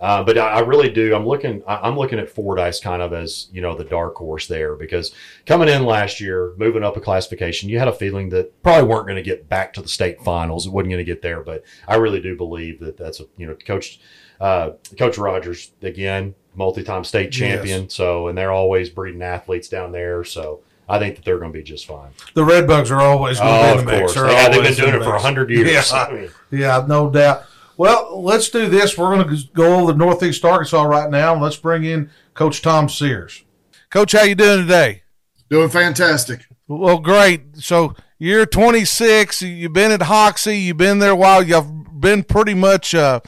Uh, 0.00 0.20
but 0.24 0.36
I, 0.36 0.54
I 0.54 0.60
really 0.60 0.90
do. 0.90 1.14
I'm 1.14 1.24
looking. 1.24 1.62
I- 1.64 1.86
I'm 1.86 1.96
looking 1.96 2.18
at 2.18 2.28
Fordyce 2.28 2.80
kind 2.80 3.00
of 3.02 3.12
as 3.12 3.46
you 3.52 3.60
know 3.60 3.76
the 3.76 3.84
dark 3.84 4.16
horse 4.16 4.48
there 4.48 4.74
because 4.74 5.14
coming 5.46 5.68
in 5.68 5.84
last 5.86 6.20
year, 6.20 6.54
moving 6.56 6.82
up 6.82 6.96
a 6.96 7.00
classification, 7.00 7.68
you 7.68 7.78
had 7.78 7.86
a 7.86 7.92
feeling 7.92 8.28
that 8.30 8.60
probably 8.64 8.88
weren't 8.88 9.06
going 9.06 9.14
to 9.16 9.22
get 9.22 9.48
back 9.48 9.72
to 9.74 9.82
the 9.82 9.88
state 9.88 10.20
finals. 10.22 10.66
It 10.66 10.72
wasn't 10.72 10.90
going 10.90 11.04
to 11.06 11.12
get 11.12 11.22
there, 11.22 11.40
but 11.44 11.62
I 11.86 11.96
really 11.96 12.20
do 12.20 12.36
believe 12.36 12.80
that 12.80 12.96
that's 12.96 13.20
a 13.20 13.26
you 13.36 13.46
know 13.46 13.54
coach 13.54 14.00
uh, 14.40 14.70
Coach 14.98 15.18
Rogers 15.18 15.70
again, 15.82 16.34
multi-time 16.56 17.04
state 17.04 17.30
champion. 17.30 17.88
So 17.88 18.26
and 18.26 18.36
they're 18.36 18.50
always 18.50 18.90
breeding 18.90 19.22
athletes 19.22 19.68
down 19.68 19.92
there. 19.92 20.24
So 20.24 20.62
I 20.88 20.98
think 20.98 21.16
that 21.16 21.24
they're 21.24 21.38
going 21.38 21.52
to 21.52 21.58
be 21.58 21.62
just 21.62 21.86
fine. 21.86 22.10
The 22.34 22.44
Red 22.44 22.66
Bugs 22.66 22.90
are 22.90 23.00
always 23.00 23.38
going 23.38 23.50
to 23.50 23.58
Oh, 23.58 23.62
be 23.62 23.72
in 23.72 23.78
of 23.78 23.84
the 23.86 23.90
mix. 23.92 24.00
course, 24.00 24.14
They're 24.14 24.30
yeah, 24.30 24.48
they've 24.48 24.62
been 24.62 24.74
doing 24.74 24.92
the 24.92 25.00
it 25.00 25.04
for 25.04 25.12
mix. 25.12 25.22
hundred 25.22 25.50
years. 25.50 25.70
Yeah. 25.92 25.98
I 26.08 26.12
mean, 26.12 26.30
Yeah, 26.50 26.84
no 26.86 27.08
doubt. 27.10 27.44
Well, 27.78 28.22
let's 28.22 28.48
do 28.50 28.68
this. 28.68 28.98
We're 28.98 29.16
going 29.16 29.28
to 29.36 29.42
go 29.54 29.80
over 29.80 29.92
the 29.92 29.98
Northeast 29.98 30.44
Arkansas 30.44 30.82
right 30.82 31.10
now, 31.10 31.32
and 31.32 31.42
let's 31.42 31.56
bring 31.56 31.84
in 31.84 32.10
Coach 32.34 32.60
Tom 32.62 32.88
Sears. 32.88 33.44
Coach, 33.90 34.12
how 34.12 34.22
you 34.24 34.34
doing 34.34 34.60
today? 34.62 35.02
Doing 35.48 35.68
fantastic. 35.70 36.46
Well, 36.68 36.98
great. 36.98 37.56
So 37.58 37.94
you're 38.18 38.44
26. 38.46 39.42
You've 39.42 39.72
been 39.72 39.90
at 39.90 40.02
Hoxie. 40.02 40.58
You've 40.58 40.76
been 40.76 40.98
there 40.98 41.12
a 41.12 41.16
while. 41.16 41.42
You've 41.42 42.00
been 42.00 42.22
pretty 42.24 42.54
much 42.54 42.94
uh, 42.94 43.20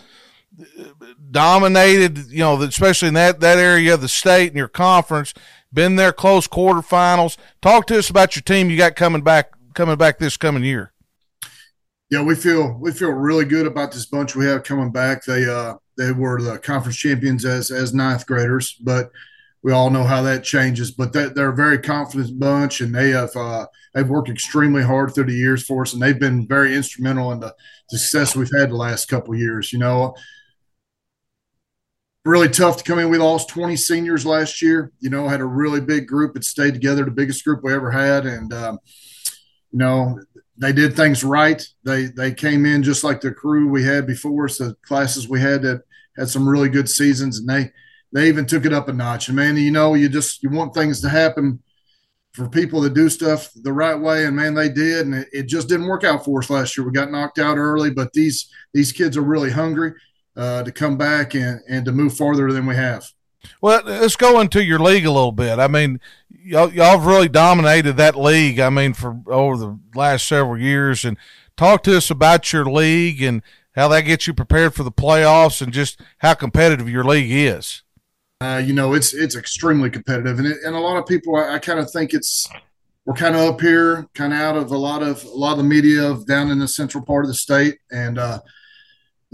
dominated. 1.30 2.30
You 2.30 2.38
know, 2.40 2.60
especially 2.62 3.08
in 3.08 3.14
that 3.14 3.40
that 3.40 3.58
area 3.58 3.94
of 3.94 4.00
the 4.00 4.08
state 4.08 4.48
and 4.48 4.56
your 4.56 4.68
conference. 4.68 5.34
Been 5.74 5.96
there 5.96 6.12
close 6.12 6.46
quarterfinals. 6.46 7.36
Talk 7.60 7.88
to 7.88 7.98
us 7.98 8.08
about 8.08 8.36
your 8.36 8.42
team 8.42 8.70
you 8.70 8.76
got 8.76 8.94
coming 8.94 9.22
back 9.22 9.50
coming 9.74 9.96
back 9.96 10.18
this 10.18 10.36
coming 10.36 10.62
year. 10.62 10.92
Yeah, 12.10 12.22
we 12.22 12.36
feel 12.36 12.78
we 12.80 12.92
feel 12.92 13.10
really 13.10 13.44
good 13.44 13.66
about 13.66 13.90
this 13.90 14.06
bunch 14.06 14.36
we 14.36 14.46
have 14.46 14.62
coming 14.62 14.92
back. 14.92 15.24
They 15.24 15.46
uh 15.46 15.74
they 15.98 16.12
were 16.12 16.40
the 16.40 16.58
conference 16.58 16.96
champions 16.96 17.44
as 17.44 17.72
as 17.72 17.92
ninth 17.92 18.24
graders, 18.24 18.74
but 18.74 19.10
we 19.64 19.72
all 19.72 19.90
know 19.90 20.04
how 20.04 20.22
that 20.22 20.44
changes. 20.44 20.92
But 20.92 21.12
they, 21.12 21.26
they're 21.30 21.48
a 21.48 21.56
very 21.56 21.78
confident 21.78 22.38
bunch, 22.38 22.80
and 22.80 22.94
they 22.94 23.10
have 23.10 23.34
uh, 23.34 23.66
they've 23.94 24.08
worked 24.08 24.28
extremely 24.28 24.82
hard 24.82 25.12
through 25.12 25.24
the 25.24 25.32
years 25.32 25.66
for 25.66 25.82
us, 25.82 25.92
and 25.92 26.00
they've 26.00 26.18
been 26.18 26.46
very 26.46 26.76
instrumental 26.76 27.32
in 27.32 27.40
the 27.40 27.52
success 27.90 28.36
we've 28.36 28.50
had 28.56 28.70
the 28.70 28.76
last 28.76 29.08
couple 29.08 29.34
years. 29.34 29.72
You 29.72 29.80
know, 29.80 30.14
really 32.24 32.48
tough 32.48 32.78
to 32.78 32.84
come 32.84 32.98
in. 32.98 33.10
We 33.10 33.18
lost 33.18 33.48
20 33.50 33.76
seniors 33.76 34.24
last 34.24 34.62
year. 34.62 34.92
You 35.00 35.10
know, 35.10 35.28
had 35.28 35.40
a 35.40 35.46
really 35.46 35.80
big 35.80 36.06
group 36.06 36.34
that 36.34 36.44
stayed 36.44 36.74
together, 36.74 37.04
the 37.04 37.10
biggest 37.10 37.44
group 37.44 37.62
we 37.62 37.74
ever 37.74 37.90
had, 37.90 38.26
and 38.26 38.52
um, 38.52 38.78
you 39.70 39.78
know 39.78 40.18
they 40.56 40.72
did 40.72 40.94
things 40.94 41.24
right. 41.24 41.62
They 41.84 42.06
they 42.06 42.32
came 42.32 42.66
in 42.66 42.82
just 42.82 43.04
like 43.04 43.20
the 43.20 43.32
crew 43.32 43.68
we 43.68 43.84
had 43.84 44.06
before 44.06 44.46
us, 44.46 44.58
the 44.58 44.76
classes 44.82 45.28
we 45.28 45.40
had 45.40 45.62
that 45.62 45.82
had 46.16 46.28
some 46.28 46.48
really 46.48 46.68
good 46.68 46.88
seasons, 46.88 47.38
and 47.38 47.48
they 47.48 47.70
they 48.12 48.28
even 48.28 48.46
took 48.46 48.64
it 48.64 48.72
up 48.72 48.88
a 48.88 48.92
notch. 48.92 49.28
And 49.28 49.36
man, 49.36 49.56
you 49.56 49.70
know, 49.70 49.94
you 49.94 50.08
just 50.08 50.42
you 50.42 50.50
want 50.50 50.74
things 50.74 51.00
to 51.02 51.08
happen 51.08 51.62
for 52.32 52.48
people 52.48 52.82
to 52.82 52.90
do 52.90 53.08
stuff 53.08 53.50
the 53.54 53.72
right 53.72 53.98
way, 53.98 54.24
and 54.24 54.34
man, 54.34 54.54
they 54.54 54.68
did, 54.68 55.06
and 55.06 55.14
it, 55.14 55.28
it 55.32 55.46
just 55.46 55.68
didn't 55.68 55.86
work 55.86 56.04
out 56.04 56.24
for 56.24 56.40
us 56.40 56.50
last 56.50 56.76
year. 56.76 56.86
We 56.86 56.92
got 56.92 57.10
knocked 57.10 57.38
out 57.38 57.58
early, 57.58 57.90
but 57.90 58.12
these 58.12 58.50
these 58.72 58.92
kids 58.92 59.16
are 59.16 59.22
really 59.22 59.50
hungry 59.50 59.92
uh, 60.36 60.62
to 60.62 60.72
come 60.72 60.96
back 60.96 61.34
and 61.34 61.60
and 61.68 61.84
to 61.84 61.92
move 61.92 62.16
farther 62.16 62.52
than 62.52 62.66
we 62.66 62.76
have. 62.76 63.10
Well, 63.60 63.82
let's 63.84 64.16
go 64.16 64.40
into 64.40 64.64
your 64.64 64.78
league 64.78 65.04
a 65.04 65.10
little 65.10 65.32
bit. 65.32 65.58
I 65.58 65.68
mean, 65.68 66.00
y'all, 66.30 66.72
y'all 66.72 66.98
have 66.98 67.06
really 67.06 67.28
dominated 67.28 67.96
that 67.96 68.16
league. 68.16 68.58
I 68.58 68.70
mean, 68.70 68.94
for 68.94 69.20
over 69.26 69.56
the 69.56 69.78
last 69.94 70.26
several 70.26 70.58
years, 70.58 71.04
and 71.04 71.16
talk 71.56 71.82
to 71.84 71.96
us 71.96 72.10
about 72.10 72.52
your 72.52 72.64
league 72.64 73.22
and 73.22 73.42
how 73.74 73.88
that 73.88 74.02
gets 74.02 74.26
you 74.26 74.34
prepared 74.34 74.74
for 74.74 74.82
the 74.82 74.92
playoffs, 74.92 75.60
and 75.60 75.72
just 75.72 76.00
how 76.18 76.34
competitive 76.34 76.88
your 76.88 77.04
league 77.04 77.30
is. 77.30 77.82
Uh, 78.40 78.62
you 78.64 78.72
know, 78.72 78.94
it's 78.94 79.14
it's 79.14 79.36
extremely 79.36 79.90
competitive, 79.90 80.38
and 80.38 80.46
it, 80.46 80.58
and 80.64 80.74
a 80.74 80.80
lot 80.80 80.96
of 80.96 81.06
people, 81.06 81.36
I, 81.36 81.54
I 81.54 81.58
kind 81.58 81.78
of 81.78 81.90
think 81.90 82.14
it's 82.14 82.48
we're 83.04 83.14
kind 83.14 83.34
of 83.34 83.42
up 83.42 83.60
here, 83.60 84.06
kind 84.14 84.32
of 84.32 84.38
out 84.38 84.56
of 84.56 84.70
a 84.70 84.78
lot 84.78 85.02
of 85.02 85.22
a 85.24 85.28
lot 85.28 85.52
of 85.52 85.58
the 85.58 85.64
media 85.64 86.02
of 86.02 86.26
down 86.26 86.50
in 86.50 86.58
the 86.58 86.68
central 86.68 87.04
part 87.04 87.24
of 87.24 87.28
the 87.28 87.34
state, 87.34 87.78
and 87.90 88.18
uh, 88.18 88.40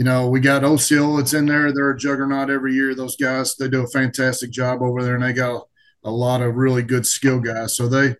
you 0.00 0.04
know, 0.04 0.28
we 0.28 0.40
got 0.40 0.62
Osceola's 0.62 1.34
in 1.34 1.44
there. 1.44 1.74
They're 1.74 1.90
a 1.90 1.98
juggernaut 1.98 2.48
every 2.48 2.72
year. 2.72 2.94
Those 2.94 3.16
guys, 3.16 3.54
they 3.56 3.68
do 3.68 3.84
a 3.84 3.88
fantastic 3.88 4.50
job 4.50 4.80
over 4.80 5.02
there, 5.02 5.14
and 5.14 5.22
they 5.22 5.34
got 5.34 5.66
a 6.04 6.10
lot 6.10 6.40
of 6.40 6.54
really 6.54 6.82
good 6.82 7.04
skill 7.06 7.38
guys. 7.38 7.76
So 7.76 7.86
they, 7.86 8.16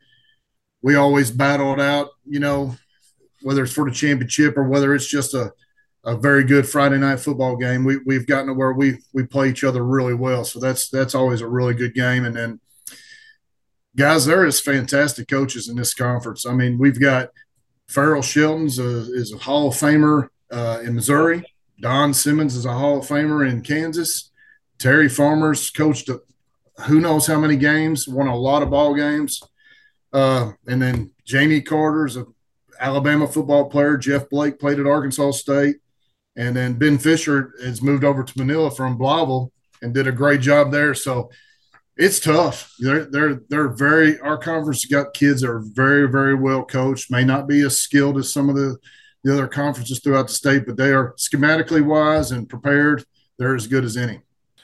we 0.83 0.97
always 0.97 1.31
battle 1.31 1.73
it 1.73 1.81
out, 1.81 2.11
you 2.27 2.39
know, 2.39 2.77
whether 3.41 3.63
it's 3.63 3.73
for 3.73 3.89
the 3.89 3.97
championship 3.97 4.59
or 4.59 4.65
whether 4.65 4.95
it's 4.95 5.07
just 5.07 5.33
a, 5.33 5.55
a 6.05 6.19
very 6.19 6.45
good 6.45 6.69
Friday 6.69 6.99
night 6.99 7.19
football 7.19 7.57
game. 7.57 7.85
We 7.85 7.97
we've 8.05 8.27
gotten 8.27 8.49
to 8.49 8.53
where 8.53 8.75
we 8.75 8.99
we 9.15 9.25
play 9.25 9.49
each 9.49 9.65
other 9.65 9.83
really 9.83 10.13
well. 10.13 10.45
So 10.45 10.61
that's 10.61 10.91
that's 10.91 11.15
always 11.15 11.41
a 11.41 11.49
really 11.49 11.73
good 11.73 11.95
game. 11.95 12.27
And 12.27 12.37
then 12.37 12.61
guys, 13.97 14.27
there 14.27 14.45
is 14.45 14.61
fantastic 14.61 15.29
coaches 15.29 15.67
in 15.67 15.77
this 15.77 15.95
conference. 15.95 16.45
I 16.45 16.53
mean, 16.53 16.77
we've 16.77 17.01
got 17.01 17.31
Farrell 17.89 18.21
Shelton's 18.21 18.79
a, 18.79 18.99
is 19.15 19.33
a 19.33 19.39
Hall 19.39 19.69
of 19.69 19.75
Famer 19.75 20.29
uh, 20.53 20.81
in 20.85 20.95
Missouri. 20.95 21.43
Don 21.81 22.15
Simmons 22.15 22.55
is 22.55 22.67
a 22.67 22.73
Hall 22.73 22.99
of 22.99 23.07
Famer 23.07 23.49
in 23.49 23.63
Kansas. 23.63 24.31
Terry 24.79 25.09
Farmer's 25.09 25.71
coached 25.71 26.11
who 26.87 27.01
knows 27.01 27.27
how 27.27 27.39
many 27.39 27.57
games, 27.57 28.09
won 28.09 28.27
a 28.27 28.37
lot 28.37 28.63
of 28.63 28.71
ball 28.71 28.95
games. 28.95 29.43
Uh, 30.13 30.53
and 30.67 30.81
then 30.81 31.11
Jamie 31.25 31.61
Carter's 31.61 32.17
a 32.17 32.25
Alabama 32.81 33.29
football 33.29 33.69
player. 33.69 33.97
Jeff 33.97 34.29
Blake 34.31 34.59
played 34.59 34.81
at 34.81 34.87
Arkansas 34.87 35.33
State. 35.33 35.77
And 36.37 36.57
then 36.57 36.75
Ben 36.75 36.99
Fisher 36.99 37.53
has 37.63 37.83
moved 37.83 38.05
over 38.05 38.25
to 38.25 38.39
Manila 38.39 38.71
from 38.71 38.99
Blytheville 38.99 39.51
and 39.83 39.93
did 39.93 40.07
a 40.07 40.13
great 40.13 40.41
job 40.41 40.71
there. 40.71 40.95
So 40.95 41.31
it's 41.97 42.21
tough. 42.21 42.73
They're 42.79 43.05
they're 43.05 43.43
they're 43.51 43.69
very 43.69 44.19
our 44.21 44.39
conference 44.39 44.87
got 44.87 45.13
kids 45.13 45.43
that 45.43 45.51
are 45.51 45.63
very, 45.63 46.09
very 46.09 46.35
well 46.35 46.65
coached, 46.65 47.11
may 47.11 47.25
not 47.25 47.47
be 47.47 47.61
as 47.61 47.79
skilled 47.79 48.17
as 48.17 48.33
some 48.33 48.49
of 48.49 48.55
the, 48.55 48.79
the 49.23 49.33
other 49.33 49.47
conferences 49.47 50.01
throughout 50.01 50.29
the 50.29 50.35
state, 50.35 50.65
but 50.67 50.77
they 50.77 50.93
are 50.93 51.15
schematically 51.15 51.85
wise 51.85 52.31
and 52.31 52.49
prepared. 52.49 53.05
They're 53.39 53.55
as 53.55 53.67
good 53.67 53.85
as 53.85 53.97
any. 53.97 54.21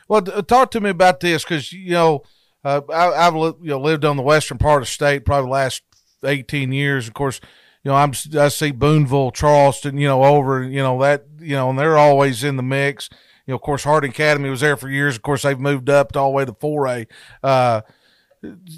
Well, 0.08 0.22
talk 0.22 0.70
to 0.72 0.80
me 0.80 0.90
about 0.90 1.20
this 1.20 1.42
because 1.44 1.72
you 1.72 1.92
know 1.92 2.22
uh, 2.64 2.80
I, 2.92 3.24
have 3.24 3.34
you 3.34 3.56
know 3.60 3.80
lived 3.80 4.04
on 4.04 4.16
the 4.16 4.22
western 4.22 4.58
part 4.58 4.82
of 4.82 4.88
the 4.88 4.92
state 4.92 5.24
probably 5.24 5.48
the 5.48 5.52
last 5.52 5.82
eighteen 6.24 6.72
years. 6.72 7.08
Of 7.08 7.14
course, 7.14 7.40
you 7.82 7.90
know 7.90 7.96
I'm 7.96 8.12
I 8.38 8.48
see 8.48 8.70
Booneville, 8.70 9.32
Charleston, 9.32 9.98
you 9.98 10.06
know 10.06 10.24
over 10.24 10.62
you 10.62 10.82
know 10.82 11.00
that 11.02 11.26
you 11.38 11.56
know 11.56 11.70
and 11.70 11.78
they're 11.78 11.98
always 11.98 12.44
in 12.44 12.56
the 12.56 12.62
mix. 12.62 13.08
You 13.46 13.52
know, 13.52 13.56
of 13.56 13.62
course, 13.62 13.84
Harding 13.84 14.10
Academy 14.10 14.50
was 14.50 14.60
there 14.60 14.76
for 14.76 14.88
years. 14.88 15.16
Of 15.16 15.22
course, 15.22 15.42
they've 15.42 15.58
moved 15.58 15.88
up 15.88 16.12
to 16.12 16.18
all 16.18 16.30
the 16.30 16.36
way 16.36 16.44
to 16.44 16.54
four 16.54 16.86
A. 16.88 17.06
Uh, 17.42 17.82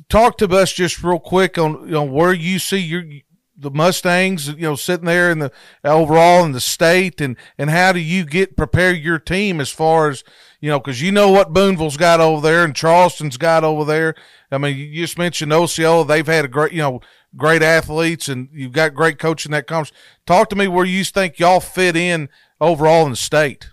talk 0.09 0.39
to 0.39 0.49
us 0.49 0.73
just 0.73 1.03
real 1.03 1.19
quick 1.19 1.59
on 1.59 1.87
you 1.87 1.93
know 1.93 2.05
where 2.05 2.33
you 2.33 2.59
see 2.59 2.79
your 2.79 3.05
the 3.59 3.71
Mustangs, 3.71 4.49
you 4.49 4.63
know, 4.63 4.77
sitting 4.77 5.07
there 5.07 5.31
in 5.31 5.41
the 5.41 5.53
overall 5.85 6.45
in 6.45 6.53
the 6.53 6.61
state, 6.61 7.21
and 7.21 7.37
and 7.59 7.71
how 7.71 7.93
do 7.93 7.99
you 7.99 8.25
get 8.25 8.57
prepare 8.57 8.95
your 8.95 9.19
team 9.19 9.61
as 9.61 9.71
far 9.71 10.09
as 10.09 10.23
you 10.61 10.71
know, 10.71 10.79
because 10.79 11.03
you 11.03 11.13
know 11.13 11.31
what 11.31 11.53
Booneville's 11.53 11.97
got 11.97 12.21
over 12.21 12.41
there 12.41 12.65
and 12.65 12.75
Charleston's 12.75 13.37
got 13.37 13.65
over 13.65 13.85
there. 13.85 14.15
I 14.51 14.59
mean, 14.59 14.77
you 14.77 15.03
just 15.03 15.19
mentioned 15.19 15.53
Osceola; 15.53 16.07
they've 16.07 16.27
had 16.27 16.45
a 16.45 16.49
great, 16.49 16.73
you 16.73 16.83
know, 16.83 17.01
great 17.37 17.63
athletes, 17.63 18.29
and 18.29 18.49
you've 18.53 18.73
got 18.73 18.95
great 18.95 19.19
coaching 19.19 19.53
that 19.53 19.67
comes. 19.67 19.93
Talk 20.27 20.49
to 20.51 20.57
me 20.57 20.69
where 20.69 20.85
you 20.85 21.05
think 21.05 21.39
y'all 21.39 21.61
fit 21.61 21.97
in 21.97 22.29
overall 22.61 23.05
in 23.05 23.11
the 23.11 23.17
state. 23.17 23.71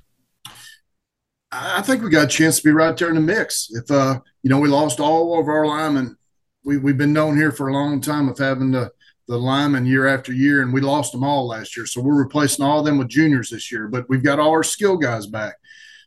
I 1.52 1.82
think 1.82 2.04
we 2.04 2.10
got 2.10 2.26
a 2.26 2.28
chance 2.28 2.58
to 2.58 2.63
be 2.63 2.71
right 2.71 2.98
there 2.98 3.10
in 3.10 3.15
the 3.15 3.21
mix. 3.21 3.69
If 3.71 3.89
uh, 3.89 4.19
you 4.43 4.50
know, 4.50 4.60
we 4.60 4.67
lost 4.67 5.00
all 5.00 5.39
of 5.39 5.48
our 5.48 5.65
linemen. 5.65 6.17
We 6.63 6.78
we've 6.78 6.98
been 6.98 7.13
known 7.13 7.38
here 7.38 7.52
for 7.52 7.67
a 7.67 7.74
long 7.74 8.02
time 8.02 8.28
of 8.28 8.38
having 8.38 8.71
the 8.71 8.91
the 9.28 9.38
linemen 9.38 9.86
year 9.86 10.08
after 10.08 10.32
year, 10.32 10.62
and 10.62 10.74
we 10.74 10.82
lost 10.82 11.12
them 11.12 11.24
all 11.24 11.48
last 11.48 11.76
year. 11.76 11.86
So 11.86 12.02
we're 12.02 12.16
replacing 12.16 12.64
all 12.64 12.80
of 12.80 12.86
them 12.86 12.98
with 12.98 13.08
juniors 13.08 13.50
this 13.50 13.72
year. 13.72 13.88
But 13.88 14.08
we've 14.10 14.24
got 14.24 14.40
all 14.40 14.52
our 14.52 14.64
skill 14.64 14.98
guys 14.98 15.26
back. 15.26 15.56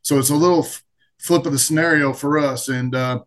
So 0.03 0.19
it's 0.19 0.31
a 0.31 0.35
little 0.35 0.65
f- 0.65 0.83
flip 1.19 1.47
of 1.47 1.53
the 1.53 1.59
scenario 1.59 2.13
for 2.13 2.39
us. 2.39 2.69
And 2.69 2.95
uh, 2.95 3.21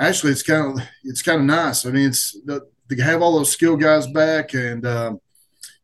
actually, 0.00 0.32
it's 0.32 0.42
kind 0.42 0.78
of 0.80 0.86
it's 1.04 1.22
kind 1.22 1.40
of 1.40 1.46
nice. 1.46 1.86
I 1.86 1.90
mean, 1.90 2.08
it's 2.08 2.36
the, 2.44 2.68
to 2.88 3.02
have 3.02 3.22
all 3.22 3.36
those 3.36 3.50
skill 3.50 3.76
guys 3.76 4.06
back, 4.06 4.54
and 4.54 4.84
uh, 4.84 5.14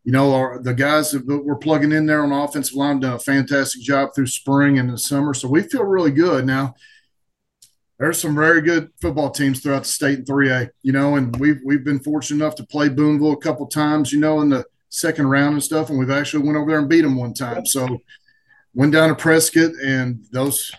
you 0.04 0.12
know, 0.12 0.34
our, 0.34 0.58
the 0.60 0.74
guys 0.74 1.12
that 1.12 1.24
we're 1.26 1.56
plugging 1.56 1.92
in 1.92 2.06
there 2.06 2.22
on 2.22 2.30
the 2.30 2.36
offensive 2.36 2.74
line 2.74 3.00
done 3.00 3.14
a 3.14 3.18
fantastic 3.18 3.82
job 3.82 4.10
through 4.14 4.26
spring 4.26 4.78
and 4.78 4.90
the 4.90 4.98
summer. 4.98 5.32
So 5.32 5.48
we 5.48 5.62
feel 5.62 5.84
really 5.84 6.10
good 6.10 6.44
now. 6.44 6.74
There's 7.98 8.20
some 8.20 8.34
very 8.34 8.62
good 8.62 8.90
football 9.00 9.30
teams 9.30 9.60
throughout 9.60 9.84
the 9.84 9.88
state 9.88 10.18
in 10.18 10.24
3A, 10.24 10.70
you 10.82 10.92
know, 10.92 11.16
and 11.16 11.34
we've 11.38 11.60
we've 11.64 11.84
been 11.84 12.00
fortunate 12.00 12.42
enough 12.42 12.56
to 12.56 12.66
play 12.66 12.88
Booneville 12.88 13.32
a 13.32 13.36
couple 13.36 13.66
times, 13.66 14.12
you 14.12 14.18
know, 14.18 14.40
in 14.40 14.48
the 14.48 14.64
second 14.88 15.28
round 15.28 15.54
and 15.54 15.62
stuff, 15.62 15.88
and 15.88 15.98
we've 15.98 16.10
actually 16.10 16.44
went 16.44 16.56
over 16.56 16.70
there 16.70 16.80
and 16.80 16.88
beat 16.88 17.02
them 17.02 17.16
one 17.16 17.34
time. 17.34 17.64
So 17.64 17.98
went 18.74 18.92
down 18.92 19.08
to 19.08 19.14
Prescott, 19.14 19.72
and 19.84 20.24
those, 20.32 20.72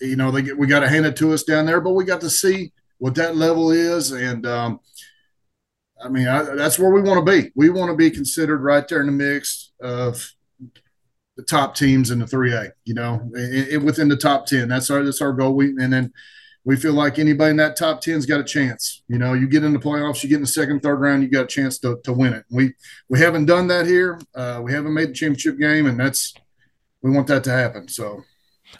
you 0.00 0.16
know, 0.16 0.30
they 0.30 0.42
get, 0.42 0.58
we 0.58 0.66
got 0.66 0.80
to 0.80 0.88
hand 0.88 1.06
it 1.06 1.16
to 1.16 1.32
us 1.32 1.42
down 1.42 1.66
there, 1.66 1.80
but 1.80 1.92
we 1.92 2.04
got 2.04 2.20
to 2.22 2.30
see 2.30 2.72
what 2.98 3.14
that 3.16 3.36
level 3.36 3.70
is, 3.70 4.12
and 4.12 4.46
um, 4.46 4.80
I 6.02 6.08
mean, 6.08 6.28
I, 6.28 6.42
that's 6.54 6.78
where 6.78 6.90
we 6.90 7.02
want 7.02 7.24
to 7.24 7.30
be. 7.30 7.50
We 7.54 7.70
want 7.70 7.90
to 7.90 7.96
be 7.96 8.10
considered 8.10 8.62
right 8.62 8.86
there 8.86 9.00
in 9.00 9.06
the 9.06 9.12
mix 9.12 9.72
of 9.80 10.32
the 11.38 11.44
top 11.44 11.76
teams 11.76 12.10
in 12.10 12.18
the 12.18 12.26
3A. 12.26 12.72
You 12.84 12.94
know, 12.94 13.30
it, 13.32 13.74
it, 13.74 13.78
within 13.78 14.08
the 14.08 14.16
top 14.16 14.44
10. 14.46 14.68
That's 14.68 14.90
our 14.90 15.02
that's 15.04 15.22
our 15.22 15.32
goal. 15.32 15.54
We 15.54 15.68
and 15.68 15.90
then 15.92 16.12
we 16.64 16.76
feel 16.76 16.92
like 16.92 17.18
anybody 17.18 17.52
in 17.52 17.56
that 17.58 17.76
top 17.76 18.02
10's 18.02 18.26
got 18.26 18.40
a 18.40 18.44
chance. 18.44 19.02
You 19.08 19.18
know, 19.18 19.32
you 19.32 19.48
get 19.48 19.62
in 19.62 19.72
the 19.72 19.78
playoffs, 19.78 20.22
you 20.22 20.28
get 20.28 20.34
in 20.34 20.40
the 20.42 20.48
second, 20.48 20.80
third 20.80 20.96
round, 20.96 21.22
you 21.22 21.30
got 21.30 21.44
a 21.44 21.46
chance 21.46 21.78
to, 21.78 21.98
to 22.02 22.12
win 22.12 22.34
it. 22.34 22.44
We 22.50 22.74
we 23.08 23.20
haven't 23.20 23.46
done 23.46 23.68
that 23.68 23.86
here. 23.86 24.20
Uh, 24.34 24.60
we 24.62 24.72
haven't 24.72 24.92
made 24.92 25.10
the 25.10 25.14
championship 25.14 25.58
game, 25.58 25.86
and 25.86 25.98
that's 25.98 26.34
we 27.02 27.12
want 27.12 27.28
that 27.28 27.44
to 27.44 27.52
happen. 27.52 27.88
So. 27.88 28.24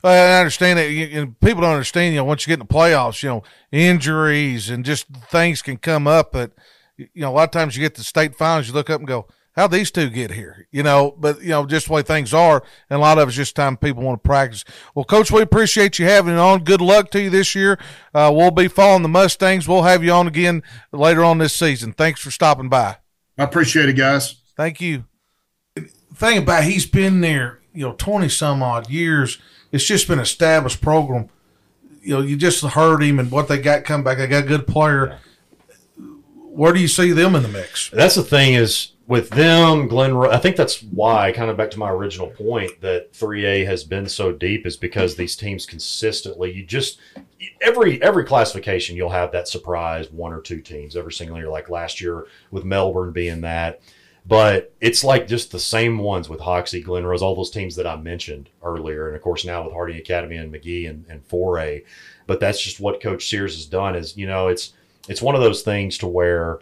I 0.04 0.40
understand 0.40 0.78
that 0.78 0.84
and 0.84 1.40
people 1.40 1.62
don't 1.62 1.72
understand. 1.72 2.12
You 2.12 2.20
know, 2.20 2.24
once 2.24 2.46
you 2.46 2.50
get 2.50 2.60
in 2.60 2.66
the 2.66 2.74
playoffs, 2.74 3.22
you 3.22 3.30
know, 3.30 3.42
injuries 3.72 4.68
and 4.68 4.84
just 4.84 5.06
things 5.30 5.62
can 5.62 5.78
come 5.78 6.06
up. 6.06 6.32
But 6.32 6.52
you 6.98 7.08
know, 7.14 7.30
a 7.30 7.32
lot 7.32 7.44
of 7.44 7.52
times 7.52 7.74
you 7.74 7.80
get 7.80 7.94
the 7.94 8.04
state 8.04 8.34
finals, 8.34 8.68
you 8.68 8.74
look 8.74 8.90
up 8.90 9.00
and 9.00 9.08
go, 9.08 9.28
how 9.52 9.66
these 9.66 9.90
two 9.90 10.08
get 10.08 10.30
here, 10.30 10.68
you 10.70 10.82
know, 10.82 11.14
but 11.18 11.42
you 11.42 11.48
know, 11.48 11.66
just 11.66 11.86
the 11.86 11.92
way 11.92 12.02
things 12.02 12.32
are. 12.32 12.62
And 12.88 12.98
a 12.98 13.00
lot 13.00 13.18
of 13.18 13.28
it's 13.28 13.36
just 13.36 13.56
time 13.56 13.76
people 13.76 14.02
want 14.02 14.22
to 14.22 14.26
practice. 14.26 14.64
Well, 14.94 15.04
coach, 15.04 15.30
we 15.30 15.42
appreciate 15.42 15.98
you 15.98 16.06
having 16.06 16.34
it 16.34 16.38
on. 16.38 16.64
Good 16.64 16.80
luck 16.80 17.10
to 17.10 17.20
you 17.20 17.30
this 17.30 17.54
year. 17.54 17.78
Uh, 18.14 18.30
we'll 18.34 18.50
be 18.50 18.68
following 18.68 19.02
the 19.02 19.08
Mustangs. 19.08 19.66
We'll 19.66 19.82
have 19.82 20.04
you 20.04 20.12
on 20.12 20.28
again 20.28 20.62
later 20.92 21.24
on 21.24 21.38
this 21.38 21.52
season. 21.52 21.92
Thanks 21.92 22.20
for 22.20 22.30
stopping 22.30 22.68
by. 22.68 22.98
I 23.36 23.44
appreciate 23.44 23.88
it, 23.88 23.96
guys. 23.96 24.36
Thank 24.56 24.80
you. 24.80 25.04
Thing 26.14 26.38
about 26.38 26.64
he's 26.64 26.86
been 26.86 27.20
there, 27.20 27.60
you 27.72 27.86
know, 27.86 27.94
20 27.96 28.28
some 28.28 28.62
odd 28.62 28.90
years. 28.90 29.38
It's 29.70 29.84
just 29.84 30.08
been 30.08 30.18
an 30.18 30.24
established 30.24 30.80
program. 30.80 31.28
You 32.02 32.14
know, 32.14 32.20
you 32.22 32.36
just 32.36 32.64
heard 32.64 33.02
him 33.02 33.18
and 33.18 33.30
what 33.30 33.48
they 33.48 33.58
got 33.58 33.84
come 33.84 34.02
back. 34.02 34.18
They 34.18 34.26
got 34.26 34.44
a 34.44 34.46
good 34.46 34.66
player 34.66 35.18
where 36.58 36.72
do 36.72 36.80
you 36.80 36.88
see 36.88 37.12
them 37.12 37.36
in 37.36 37.44
the 37.44 37.48
mix? 37.48 37.88
That's 37.90 38.16
the 38.16 38.22
thing 38.24 38.54
is 38.54 38.90
with 39.08 39.30
them, 39.30 39.88
Glen. 39.88 40.14
I 40.16 40.36
think 40.36 40.54
that's 40.54 40.82
why, 40.82 41.32
kind 41.32 41.50
of 41.50 41.56
back 41.56 41.70
to 41.72 41.78
my 41.78 41.90
original 41.90 42.28
point, 42.28 42.82
that 42.82 43.14
3A 43.14 43.64
has 43.66 43.82
been 43.82 44.06
so 44.06 44.32
deep 44.32 44.66
is 44.66 44.76
because 44.76 45.16
these 45.16 45.34
teams 45.34 45.64
consistently. 45.64 46.52
You 46.52 46.64
just 46.64 47.00
every 47.62 48.00
every 48.02 48.24
classification 48.24 48.96
you'll 48.96 49.08
have 49.08 49.32
that 49.32 49.48
surprise 49.48 50.12
one 50.12 50.32
or 50.32 50.42
two 50.42 50.60
teams 50.60 50.94
every 50.94 51.12
single 51.12 51.38
year. 51.38 51.48
Like 51.48 51.70
last 51.70 52.00
year 52.02 52.26
with 52.50 52.66
Melbourne 52.66 53.12
being 53.12 53.40
that, 53.40 53.80
but 54.26 54.74
it's 54.82 55.02
like 55.02 55.26
just 55.26 55.52
the 55.52 55.58
same 55.58 55.98
ones 55.98 56.28
with 56.28 56.40
Hoxie, 56.40 56.82
Glen 56.82 57.06
Rose, 57.06 57.22
all 57.22 57.34
those 57.34 57.50
teams 57.50 57.76
that 57.76 57.86
I 57.86 57.96
mentioned 57.96 58.50
earlier, 58.62 59.06
and 59.06 59.16
of 59.16 59.22
course 59.22 59.42
now 59.42 59.64
with 59.64 59.72
Harding 59.72 59.96
Academy 59.96 60.36
and 60.36 60.52
McGehee 60.52 60.88
and, 60.88 61.06
and 61.08 61.26
4A. 61.28 61.82
But 62.26 62.40
that's 62.40 62.62
just 62.62 62.78
what 62.78 63.02
Coach 63.02 63.26
Sears 63.26 63.54
has 63.54 63.64
done. 63.64 63.96
Is 63.96 64.18
you 64.18 64.26
know 64.26 64.48
it's 64.48 64.74
it's 65.08 65.22
one 65.22 65.34
of 65.34 65.40
those 65.40 65.62
things 65.62 65.96
to 65.98 66.06
where 66.06 66.60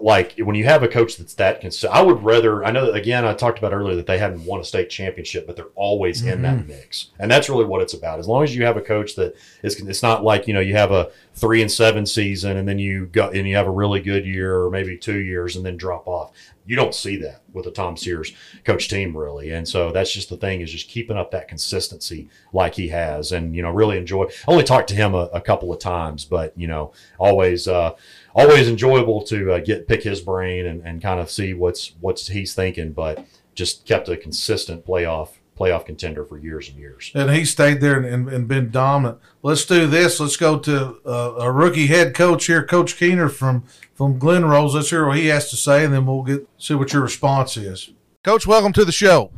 like 0.00 0.34
when 0.38 0.54
you 0.54 0.64
have 0.64 0.82
a 0.82 0.88
coach 0.88 1.16
that's 1.16 1.34
that 1.34 1.60
consistent, 1.60 1.92
I 1.92 2.02
would 2.02 2.22
rather. 2.22 2.64
I 2.64 2.70
know 2.70 2.86
that 2.86 2.94
again. 2.94 3.24
I 3.24 3.34
talked 3.34 3.58
about 3.58 3.72
earlier 3.72 3.96
that 3.96 4.06
they 4.06 4.18
hadn't 4.18 4.44
won 4.44 4.60
a 4.60 4.64
state 4.64 4.90
championship, 4.90 5.46
but 5.46 5.56
they're 5.56 5.66
always 5.74 6.20
mm-hmm. 6.20 6.30
in 6.30 6.42
that 6.42 6.58
mm-hmm. 6.58 6.68
mix, 6.68 7.10
and 7.18 7.30
that's 7.30 7.48
really 7.48 7.64
what 7.64 7.82
it's 7.82 7.94
about. 7.94 8.18
As 8.18 8.28
long 8.28 8.42
as 8.42 8.54
you 8.54 8.64
have 8.64 8.76
a 8.76 8.82
coach 8.82 9.14
that 9.16 9.36
is, 9.62 9.80
it's 9.80 10.02
not 10.02 10.24
like 10.24 10.46
you 10.46 10.54
know 10.54 10.60
you 10.60 10.74
have 10.74 10.92
a 10.92 11.10
three 11.34 11.60
and 11.60 11.70
seven 11.70 12.06
season, 12.06 12.56
and 12.56 12.68
then 12.68 12.78
you 12.78 13.06
go 13.06 13.28
and 13.30 13.46
you 13.46 13.56
have 13.56 13.66
a 13.66 13.70
really 13.70 14.00
good 14.00 14.26
year 14.26 14.62
or 14.62 14.70
maybe 14.70 14.96
two 14.96 15.18
years, 15.18 15.56
and 15.56 15.64
then 15.64 15.76
drop 15.76 16.06
off. 16.06 16.32
You 16.64 16.74
don't 16.74 16.94
see 16.94 17.16
that 17.18 17.42
with 17.52 17.66
a 17.66 17.70
Tom 17.70 17.96
Sears 17.96 18.32
coach 18.64 18.88
team 18.88 19.16
really, 19.16 19.50
and 19.50 19.68
so 19.68 19.92
that's 19.92 20.12
just 20.12 20.30
the 20.30 20.36
thing 20.36 20.60
is 20.60 20.72
just 20.72 20.88
keeping 20.88 21.16
up 21.16 21.30
that 21.30 21.48
consistency 21.48 22.28
like 22.52 22.74
he 22.74 22.88
has, 22.88 23.32
and 23.32 23.54
you 23.54 23.62
know 23.62 23.70
really 23.70 23.98
enjoy. 23.98 24.24
I 24.24 24.50
only 24.50 24.64
talked 24.64 24.88
to 24.88 24.94
him 24.94 25.14
a, 25.14 25.28
a 25.32 25.40
couple 25.40 25.72
of 25.72 25.78
times, 25.78 26.24
but 26.24 26.52
you 26.56 26.66
know 26.66 26.92
always. 27.18 27.68
Uh, 27.68 27.94
always 28.36 28.68
enjoyable 28.68 29.22
to 29.22 29.54
uh, 29.54 29.58
get 29.58 29.88
pick 29.88 30.02
his 30.02 30.20
brain 30.20 30.66
and, 30.66 30.82
and 30.86 31.02
kind 31.02 31.18
of 31.18 31.30
see 31.30 31.54
what's 31.54 31.94
what's 32.00 32.28
he's 32.28 32.54
thinking. 32.54 32.92
But 32.92 33.26
just 33.54 33.86
kept 33.86 34.08
a 34.08 34.16
consistent 34.16 34.86
playoff 34.86 35.30
playoff 35.58 35.86
contender 35.86 36.24
for 36.24 36.36
years 36.36 36.68
and 36.68 36.78
years. 36.78 37.10
And 37.14 37.30
he 37.30 37.44
stayed 37.46 37.80
there 37.80 37.98
and, 37.98 38.28
and 38.28 38.46
been 38.46 38.70
dominant. 38.70 39.18
Let's 39.42 39.64
do 39.64 39.86
this. 39.86 40.20
Let's 40.20 40.36
go 40.36 40.58
to 40.58 40.98
uh, 41.06 41.34
a 41.38 41.50
rookie 41.50 41.86
head 41.86 42.14
coach 42.14 42.46
here, 42.46 42.64
Coach 42.64 42.96
Keener 42.96 43.28
from 43.28 43.64
from 43.94 44.18
Glen 44.18 44.44
Rose. 44.44 44.74
Let's 44.74 44.90
hear 44.90 45.06
what 45.06 45.16
he 45.16 45.26
has 45.28 45.50
to 45.50 45.56
say, 45.56 45.84
and 45.84 45.92
then 45.92 46.06
we'll 46.06 46.22
get 46.22 46.46
see 46.58 46.74
what 46.74 46.92
your 46.92 47.02
response 47.02 47.56
is. 47.56 47.90
Coach, 48.22 48.46
welcome 48.46 48.72
to 48.74 48.84
the 48.84 48.92
show. 48.92 49.32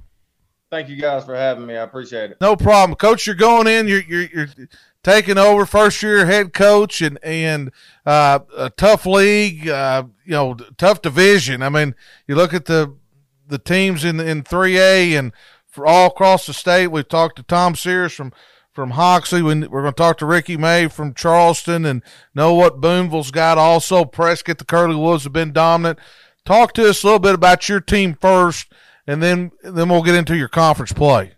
Thank 0.71 0.89
you 0.91 0.97
guys 0.97 1.25
for 1.25 1.35
having 1.35 1.65
me. 1.65 1.77
I 1.77 1.83
appreciate 1.83 2.31
it. 2.33 2.41
No 2.41 2.55
problem, 2.55 2.97
Coach. 2.97 3.27
You're 3.27 3.37
going 3.37 3.67
in. 3.67 3.89
You're 3.89 4.03
you're, 4.03 4.29
you're 4.35 4.49
taking 5.03 5.39
over 5.39 5.65
first 5.65 6.03
year 6.03 6.27
head 6.27 6.53
coach 6.53 7.01
and 7.01 7.19
and 7.23 7.71
uh, 8.07 8.41
a 8.57 8.71
tough 8.71 9.07
league. 9.07 9.69
Uh, 9.69 10.05
you 10.25 10.33
know, 10.33 10.55
tough 10.77 11.03
division. 11.03 11.63
I 11.63 11.69
mean, 11.69 11.95
you 12.27 12.35
look 12.35 12.55
at 12.55 12.67
the 12.67 12.95
the 13.47 13.59
teams 13.59 14.05
in 14.05 14.21
in 14.21 14.43
three 14.43 14.79
A 14.79 15.15
and 15.15 15.33
for 15.67 15.87
all 15.87 16.09
across 16.09 16.47
the 16.47 16.55
state. 16.55 16.89
We've 16.89 17.09
talked 17.09 17.37
to 17.37 17.43
Tom 17.43 17.75
Sears 17.75 18.13
from 18.13 18.33
from 18.73 18.91
Hoxie. 18.93 19.43
We're 19.43 19.55
going 19.55 19.85
to 19.87 19.93
talk 19.93 20.19
to 20.19 20.27
Ricky 20.27 20.57
May 20.57 20.89
from 20.89 21.15
Charleston 21.15 21.85
and 21.85 22.03
know 22.35 22.55
what 22.55 22.81
Booneville's 22.81 23.33
got. 23.33 23.59
Also, 23.59 24.05
Prescott, 24.05 24.59
the 24.59 24.65
Curly 24.65 24.95
Wolves 24.95 25.25
have 25.25 25.33
been 25.33 25.53
dominant. 25.53 25.99
Talk 26.45 26.75
to 26.75 26.89
us 26.89 27.03
a 27.03 27.07
little 27.07 27.19
bit 27.19 27.35
about 27.35 27.69
your 27.69 27.81
team 27.81 28.15
first 28.15 28.73
and 29.09 29.23
then 29.23 29.51
then 29.63 29.89
we'll 29.89 30.03
get 30.03 30.15
into 30.15 30.37
your 30.37 30.49
conference 30.49 30.93
play. 30.93 31.33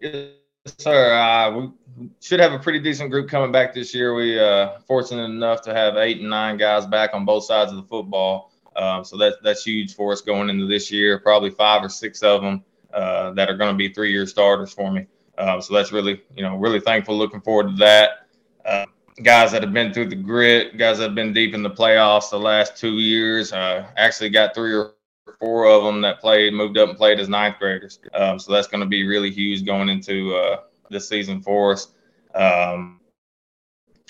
Yes, 0.00 0.32
sir. 0.66 1.14
Uh, 1.14 1.56
we 1.56 1.70
should 2.20 2.40
have 2.40 2.52
a 2.52 2.58
pretty 2.58 2.78
decent 2.78 3.10
group 3.10 3.28
coming 3.28 3.52
back 3.52 3.74
this 3.74 3.94
year. 3.94 4.14
We 4.14 4.38
uh, 4.38 4.78
fortunate 4.86 5.24
enough 5.24 5.62
to 5.62 5.74
have 5.74 5.96
eight 5.96 6.20
and 6.20 6.30
nine 6.30 6.56
guys 6.56 6.86
back 6.86 7.10
on 7.14 7.24
both 7.24 7.44
sides 7.44 7.70
of 7.70 7.76
the 7.76 7.82
football. 7.84 8.52
Um, 8.76 9.04
so 9.04 9.16
that's 9.16 9.36
that's 9.42 9.64
huge 9.64 9.94
for 9.94 10.12
us 10.12 10.20
going 10.20 10.48
into 10.48 10.66
this 10.66 10.90
year. 10.90 11.18
Probably 11.18 11.50
five 11.50 11.84
or 11.84 11.88
six 11.88 12.22
of 12.22 12.42
them 12.42 12.64
uh, 12.92 13.32
that 13.32 13.50
are 13.50 13.56
going 13.56 13.72
to 13.72 13.76
be 13.76 13.92
three-year 13.92 14.26
starters 14.26 14.72
for 14.72 14.90
me. 14.90 15.06
Um, 15.38 15.60
so 15.60 15.74
that's 15.74 15.92
really, 15.92 16.22
you 16.34 16.42
know, 16.42 16.56
really 16.56 16.80
thankful. 16.80 17.16
Looking 17.16 17.40
forward 17.40 17.70
to 17.70 17.76
that. 17.76 18.26
Uh, 18.64 18.86
guys 19.22 19.52
that 19.52 19.62
have 19.62 19.72
been 19.72 19.92
through 19.92 20.08
the 20.08 20.16
grit, 20.16 20.78
guys 20.78 20.98
that 20.98 21.04
have 21.04 21.14
been 21.14 21.32
deep 21.32 21.54
in 21.54 21.62
the 21.62 21.70
playoffs 21.70 22.30
the 22.30 22.38
last 22.38 22.76
two 22.76 22.98
years. 22.98 23.52
Uh, 23.52 23.86
actually 23.96 24.30
got 24.30 24.54
three 24.54 24.74
or 24.74 24.94
four 25.38 25.66
of 25.66 25.84
them 25.84 26.00
that 26.00 26.20
played, 26.20 26.52
moved 26.52 26.78
up 26.78 26.88
and 26.88 26.96
played 26.96 27.20
as 27.20 27.28
ninth 27.28 27.56
graders. 27.58 27.98
Um, 28.14 28.38
so 28.38 28.52
that's 28.52 28.68
going 28.68 28.80
to 28.80 28.86
be 28.86 29.06
really 29.06 29.30
huge 29.30 29.64
going 29.66 29.88
into 29.88 30.34
uh, 30.34 30.60
this 30.92 31.08
season 31.08 31.42
for 31.42 31.72
us. 31.72 31.88
Um, 32.34 33.00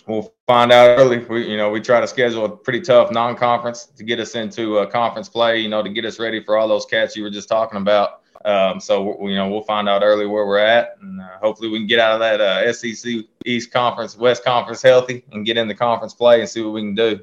we'll 0.07 0.33
find 0.47 0.73
out 0.73 0.99
early. 0.99 1.19
We, 1.19 1.49
you 1.49 1.57
know, 1.57 1.71
we 1.71 1.81
try 1.81 2.01
to 2.01 2.09
schedule 2.09 2.45
a 2.45 2.57
pretty 2.57 2.81
tough 2.81 3.11
non-conference 3.11 3.87
to 3.97 4.05
get 4.05 4.21
us 4.21 4.35
into 4.35 4.79
a 4.79 4.87
conference 4.87 5.29
play. 5.29 5.61
You 5.61 5.69
know, 5.69 5.83
to 5.83 5.89
get 5.89 6.05
us 6.05 6.19
ready 6.19 6.43
for 6.43 6.57
all 6.57 6.69
those 6.69 6.87
cats 6.87 7.17
you 7.17 7.23
were 7.23 7.31
just 7.31 7.49
talking 7.49 7.81
about. 7.81 8.21
Um, 8.45 8.81
so 8.81 9.27
you 9.29 9.37
know, 9.37 9.49
we'll 9.49 9.63
find 9.63 9.89
out 9.89 10.03
early 10.03 10.27
where 10.27 10.47
we're 10.47 10.59
at, 10.59 10.97
and 11.01 11.21
uh, 11.21 11.39
hopefully 11.41 11.69
we 11.69 11.79
can 11.79 11.87
get 11.87 12.01
out 12.01 12.15
of 12.15 12.21
that 12.21 12.41
uh, 12.41 12.73
SEC 12.73 13.25
East 13.47 13.73
Conference, 13.73 14.17
West 14.17 14.45
Conference 14.45 14.83
healthy, 14.83 15.25
and 15.33 15.47
get 15.47 15.57
in 15.57 15.69
the 15.69 15.75
conference 15.75 16.13
play 16.13 16.41
and 16.41 16.49
see 16.49 16.61
what 16.61 16.73
we 16.73 16.81
can 16.81 16.95
do. 16.95 17.21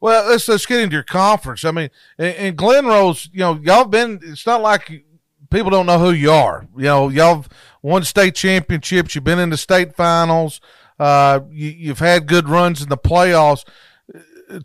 Well, 0.00 0.28
let's 0.28 0.48
let's 0.48 0.66
get 0.66 0.80
into 0.80 0.94
your 0.94 1.02
conference. 1.02 1.64
I 1.64 1.70
mean, 1.70 1.90
in, 2.18 2.56
Glen 2.56 2.86
Rose, 2.86 3.28
you 3.32 3.40
know, 3.40 3.58
y'all 3.62 3.84
been. 3.84 4.20
It's 4.22 4.46
not 4.46 4.60
like 4.60 5.02
people 5.54 5.70
don't 5.70 5.86
know 5.86 5.98
who 5.98 6.10
you 6.10 6.30
are. 6.30 6.66
You 6.76 6.84
know, 6.84 7.08
y'all 7.08 7.46
won 7.80 8.02
state 8.04 8.34
championships. 8.34 9.14
You've 9.14 9.24
been 9.24 9.38
in 9.38 9.50
the 9.50 9.56
state 9.56 9.94
finals. 9.94 10.60
Uh, 10.98 11.40
you, 11.50 11.88
have 11.88 12.00
had 12.00 12.26
good 12.26 12.48
runs 12.48 12.82
in 12.82 12.88
the 12.88 12.98
playoffs. 12.98 13.64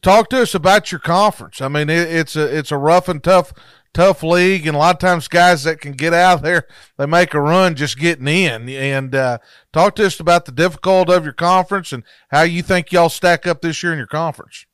Talk 0.01 0.29
to 0.29 0.41
us 0.41 0.55
about 0.55 0.91
your 0.91 0.99
conference. 0.99 1.61
I 1.61 1.67
mean, 1.67 1.89
it, 1.89 2.09
it's 2.09 2.35
a 2.35 2.57
it's 2.57 2.71
a 2.71 2.77
rough 2.77 3.07
and 3.07 3.23
tough 3.23 3.53
tough 3.93 4.21
league, 4.21 4.67
and 4.67 4.75
a 4.75 4.79
lot 4.79 4.95
of 4.95 4.99
times 4.99 5.27
guys 5.27 5.63
that 5.63 5.79
can 5.79 5.93
get 5.93 6.13
out 6.13 6.41
there, 6.41 6.67
they 6.97 7.05
make 7.05 7.33
a 7.33 7.41
run 7.41 7.75
just 7.75 7.97
getting 7.97 8.27
in. 8.27 8.69
And 8.69 9.15
uh, 9.15 9.39
talk 9.73 9.95
to 9.95 10.05
us 10.05 10.19
about 10.19 10.45
the 10.45 10.51
difficulty 10.51 11.13
of 11.13 11.23
your 11.23 11.33
conference 11.33 11.91
and 11.91 12.03
how 12.29 12.41
you 12.41 12.61
think 12.61 12.91
y'all 12.91 13.09
stack 13.09 13.47
up 13.47 13.61
this 13.61 13.81
year 13.81 13.91
in 13.91 13.97
your 13.97 14.07
conference. 14.07 14.65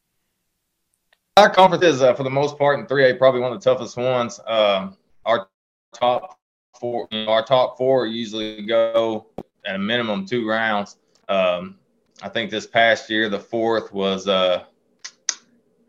Our 1.38 1.50
conference 1.50 1.84
is, 1.84 2.02
uh, 2.02 2.14
for 2.14 2.24
the 2.24 2.30
most 2.30 2.58
part, 2.58 2.80
in 2.80 2.88
3A, 2.88 3.18
probably 3.18 3.42
one 3.42 3.54
of 3.54 3.62
the 3.62 3.70
toughest 3.70 3.98
ones. 3.98 4.40
Um, 4.48 4.98
our 5.26 5.48
top 5.96 6.40
four, 6.80 7.08
you 7.12 7.26
know, 7.26 7.32
our 7.32 7.44
top 7.44 7.78
four 7.78 8.06
usually 8.06 8.64
go 8.64 9.28
at 9.66 9.76
a 9.76 9.80
minimum 9.80 10.26
two 10.26 10.48
rounds. 10.48 10.98
Um, 11.28 11.78
I 12.22 12.30
think 12.30 12.52
this 12.52 12.68
past 12.68 13.10
year, 13.10 13.30
the 13.30 13.40
fourth 13.40 13.92
was 13.94 14.28
uh, 14.28 14.64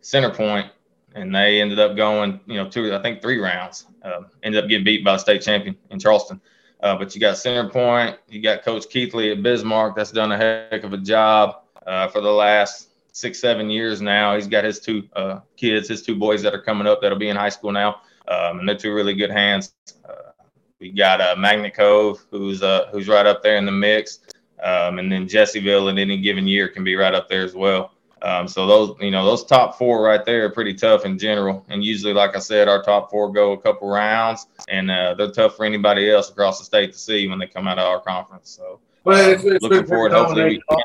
Center 0.00 0.30
Point, 0.30 0.70
and 1.14 1.34
they 1.34 1.60
ended 1.60 1.78
up 1.78 1.96
going, 1.96 2.40
you 2.46 2.54
know, 2.54 2.68
two, 2.68 2.94
I 2.94 3.02
think 3.02 3.22
three 3.22 3.38
rounds. 3.38 3.86
Uh, 4.02 4.22
ended 4.42 4.62
up 4.62 4.68
getting 4.68 4.84
beat 4.84 5.04
by 5.04 5.12
the 5.12 5.18
state 5.18 5.42
champion 5.42 5.76
in 5.90 5.98
Charleston. 5.98 6.40
Uh, 6.80 6.96
but 6.96 7.14
you 7.14 7.20
got 7.20 7.38
Center 7.38 7.68
Point, 7.68 8.18
you 8.28 8.42
got 8.42 8.62
Coach 8.62 8.88
Keithley 8.88 9.32
at 9.32 9.42
Bismarck. 9.42 9.96
That's 9.96 10.12
done 10.12 10.32
a 10.32 10.36
heck 10.36 10.84
of 10.84 10.92
a 10.92 10.98
job 10.98 11.62
uh, 11.86 12.08
for 12.08 12.20
the 12.20 12.30
last 12.30 12.90
six, 13.12 13.40
seven 13.40 13.70
years 13.70 14.02
now. 14.02 14.34
He's 14.34 14.46
got 14.46 14.64
his 14.64 14.78
two 14.78 15.08
uh, 15.14 15.40
kids, 15.56 15.88
his 15.88 16.02
two 16.02 16.16
boys 16.16 16.42
that 16.42 16.54
are 16.54 16.60
coming 16.60 16.86
up 16.86 17.00
that'll 17.00 17.18
be 17.18 17.28
in 17.28 17.36
high 17.36 17.48
school 17.48 17.72
now, 17.72 18.02
um, 18.28 18.60
and 18.60 18.68
they're 18.68 18.76
two 18.76 18.94
really 18.94 19.14
good 19.14 19.30
hands. 19.30 19.74
Uh, 20.04 20.32
we 20.80 20.92
got 20.92 21.20
uh, 21.20 21.34
Magnet 21.36 21.74
Cove, 21.74 22.24
who's 22.30 22.62
uh, 22.62 22.88
who's 22.92 23.08
right 23.08 23.26
up 23.26 23.42
there 23.42 23.56
in 23.56 23.64
the 23.64 23.72
mix, 23.72 24.20
um, 24.62 24.98
and 24.98 25.10
then 25.10 25.26
Jessieville 25.26 25.88
in 25.88 25.98
any 25.98 26.18
given 26.18 26.46
year 26.46 26.68
can 26.68 26.84
be 26.84 26.96
right 26.96 27.14
up 27.14 27.28
there 27.28 27.42
as 27.42 27.54
well. 27.54 27.92
Um, 28.22 28.48
so 28.48 28.66
those, 28.66 28.96
you 29.00 29.10
know, 29.10 29.24
those 29.24 29.44
top 29.44 29.76
four 29.76 30.02
right 30.02 30.24
there 30.24 30.46
are 30.46 30.50
pretty 30.50 30.74
tough 30.74 31.04
in 31.04 31.18
general. 31.18 31.64
And 31.68 31.84
usually, 31.84 32.14
like 32.14 32.34
I 32.34 32.38
said, 32.38 32.66
our 32.66 32.82
top 32.82 33.10
four 33.10 33.30
go 33.30 33.52
a 33.52 33.60
couple 33.60 33.88
rounds, 33.88 34.46
and 34.68 34.90
uh, 34.90 35.14
they're 35.14 35.30
tough 35.30 35.56
for 35.56 35.64
anybody 35.64 36.10
else 36.10 36.30
across 36.30 36.58
the 36.58 36.64
state 36.64 36.92
to 36.92 36.98
see 36.98 37.28
when 37.28 37.38
they 37.38 37.46
come 37.46 37.68
out 37.68 37.78
of 37.78 37.86
our 37.86 38.00
conference. 38.00 38.50
So, 38.50 38.80
well, 39.04 39.30
it's, 39.30 39.44
it's 39.44 39.62
looking 39.62 39.86
forward. 39.86 40.12
Hopefully, 40.12 40.44
we 40.44 40.62
can 40.68 40.78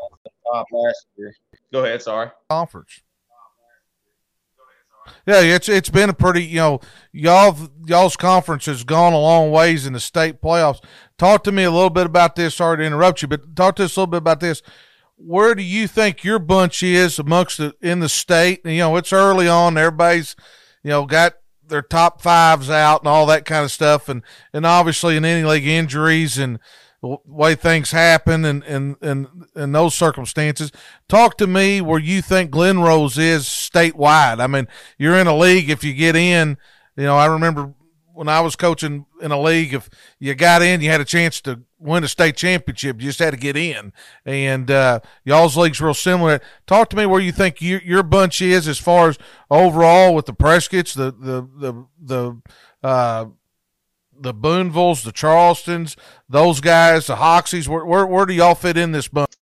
top 0.52 0.68
last 0.72 1.08
year. 1.18 1.34
Go 1.72 1.86
ahead. 1.86 2.02
Sorry. 2.02 2.30
Conference. 2.50 3.02
Yeah, 5.26 5.42
it's 5.42 5.70
it's 5.70 5.90
been 5.90 6.10
a 6.10 6.14
pretty 6.14 6.44
you 6.44 6.58
know 6.58 6.80
y'all 7.12 7.58
y'all's 7.86 8.18
conference 8.18 8.66
has 8.66 8.84
gone 8.84 9.14
a 9.14 9.20
long 9.20 9.52
ways 9.52 9.86
in 9.86 9.94
the 9.94 10.00
state 10.00 10.42
playoffs. 10.42 10.84
Talk 11.18 11.44
to 11.44 11.52
me 11.52 11.64
a 11.64 11.72
little 11.72 11.90
bit 11.90 12.06
about 12.06 12.36
this. 12.36 12.56
Sorry 12.56 12.78
to 12.78 12.84
interrupt 12.84 13.22
you, 13.22 13.28
but 13.28 13.56
talk 13.56 13.76
to 13.76 13.86
us 13.86 13.96
a 13.96 14.00
little 14.00 14.12
bit 14.12 14.18
about 14.18 14.40
this. 14.40 14.62
Where 15.18 15.54
do 15.54 15.62
you 15.62 15.88
think 15.88 16.24
your 16.24 16.40
bunch 16.40 16.82
is 16.82 17.20
amongst 17.20 17.58
the 17.58 17.76
in 17.82 18.00
the 18.00 18.10
state? 18.10 18.62
You 18.66 18.80
know, 18.80 18.96
it's 18.96 19.14
early 19.14 19.48
on. 19.48 19.78
Everybody's 19.78 20.36
you 20.84 20.90
know 20.90 21.06
got 21.06 21.36
their 21.68 21.82
top 21.82 22.22
fives 22.22 22.70
out 22.70 23.02
and 23.02 23.08
all 23.08 23.26
that 23.28 23.46
kind 23.46 23.64
of 23.64 23.72
stuff, 23.72 24.10
and 24.10 24.24
and 24.54 24.66
obviously 24.66 25.18
in 25.18 25.26
any 25.26 25.44
league 25.44 25.68
injuries 25.68 26.38
and 26.38 26.60
the 27.02 27.18
way 27.26 27.56
things 27.56 27.92
happen 27.92 28.46
and 28.46 28.64
and 28.64 28.96
and 29.02 29.28
in 29.56 29.72
those 29.72 29.96
circumstances. 29.96 30.72
Talk 31.10 31.38
to 31.38 31.48
me 31.48 31.82
where 31.82 32.00
you 32.00 32.22
think 32.22 32.52
Glen 32.52 32.80
Rose 32.80 33.18
is 33.18 33.46
statewide. 33.46 34.40
I 34.40 34.48
mean, 34.48 34.68
you're 34.98 35.18
in 35.18 35.28
a 35.28 35.36
league. 35.36 35.70
If 35.70 35.84
you 35.84 35.94
get 35.94 36.16
in, 36.16 36.58
you 36.96 37.04
know, 37.04 37.18
I 37.18 37.26
remember 37.26 37.74
when 38.14 38.28
I 38.28 38.42
was 38.42 38.56
coaching 38.56 39.06
in 39.22 39.32
a 39.32 39.42
league, 39.42 39.74
if 39.74 39.90
you 40.20 40.36
got 40.36 40.62
in, 40.62 40.82
you 40.82 40.90
had 40.90 41.02
a 41.02 41.06
chance 41.06 41.42
to 41.42 41.62
win 41.80 42.04
a 42.04 42.08
state 42.08 42.36
championship. 42.36 43.02
You 43.02 43.08
just 43.08 43.20
had 43.20 43.32
to 43.32 43.40
get 43.40 43.58
in. 43.58 43.94
And 44.26 44.70
uh, 44.70 45.00
y'all's 45.24 45.58
league's 45.58 45.82
real 45.82 45.94
similar. 45.94 46.40
Talk 46.68 46.90
to 46.90 46.96
me 46.96 47.06
where 47.06 47.20
you 47.20 47.32
think 47.32 47.62
you, 47.62 47.80
your 47.84 48.04
bunch 48.04 48.42
is 48.42 48.68
as 48.68 48.78
far 48.78 49.10
as 49.10 49.18
overall 49.50 50.14
with 50.14 50.26
the 50.26 50.34
Prescotts, 50.34 50.94
the 50.94 51.12
the 51.12 51.48
the 51.58 51.88
the 52.00 52.42
uh, 52.88 53.26
the 54.22 54.34
Boonevilles, 54.34 55.04
the 55.04 55.12
Charlestons, 55.12 55.96
those 56.30 56.62
guys, 56.62 57.08
the 57.08 57.16
Hoxies? 57.16 57.68
Where, 57.68 57.86
where, 57.86 58.06
where 58.06 58.26
do 58.26 58.34
y'all 58.34 58.56
fit 58.56 58.78
in 58.78 58.92
this 58.92 59.08
bunch? 59.08 59.34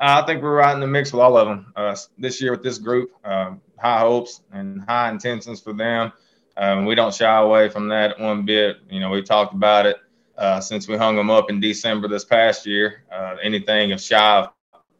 I 0.00 0.22
think 0.22 0.42
we're 0.42 0.54
right 0.54 0.74
in 0.74 0.80
the 0.80 0.86
mix 0.86 1.12
with 1.12 1.20
all 1.20 1.36
of 1.36 1.48
them 1.48 1.72
uh, 1.74 1.96
this 2.18 2.40
year 2.40 2.52
with 2.52 2.62
this 2.62 2.78
group. 2.78 3.10
Um, 3.24 3.60
high 3.78 4.00
hopes 4.00 4.42
and 4.52 4.82
high 4.82 5.10
intentions 5.10 5.60
for 5.60 5.72
them. 5.72 6.12
Um, 6.56 6.84
we 6.84 6.94
don't 6.94 7.14
shy 7.14 7.36
away 7.38 7.68
from 7.68 7.88
that 7.88 8.18
one 8.18 8.44
bit. 8.44 8.78
You 8.90 9.00
know, 9.00 9.10
we 9.10 9.22
talked 9.22 9.54
about 9.54 9.86
it 9.86 9.96
uh, 10.36 10.60
since 10.60 10.88
we 10.88 10.96
hung 10.96 11.16
them 11.16 11.30
up 11.30 11.50
in 11.50 11.60
December 11.60 12.08
this 12.08 12.24
past 12.24 12.66
year. 12.66 13.04
Uh, 13.12 13.36
anything 13.42 13.92
of 13.92 14.00
shy 14.00 14.38
of 14.38 14.50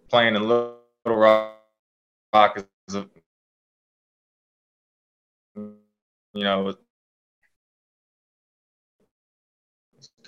playing 0.09 0.37
in 0.37 0.43
Little 0.43 0.79
Rock 1.05 1.57
is, 2.57 2.97
you 5.55 5.75
know, 6.35 6.77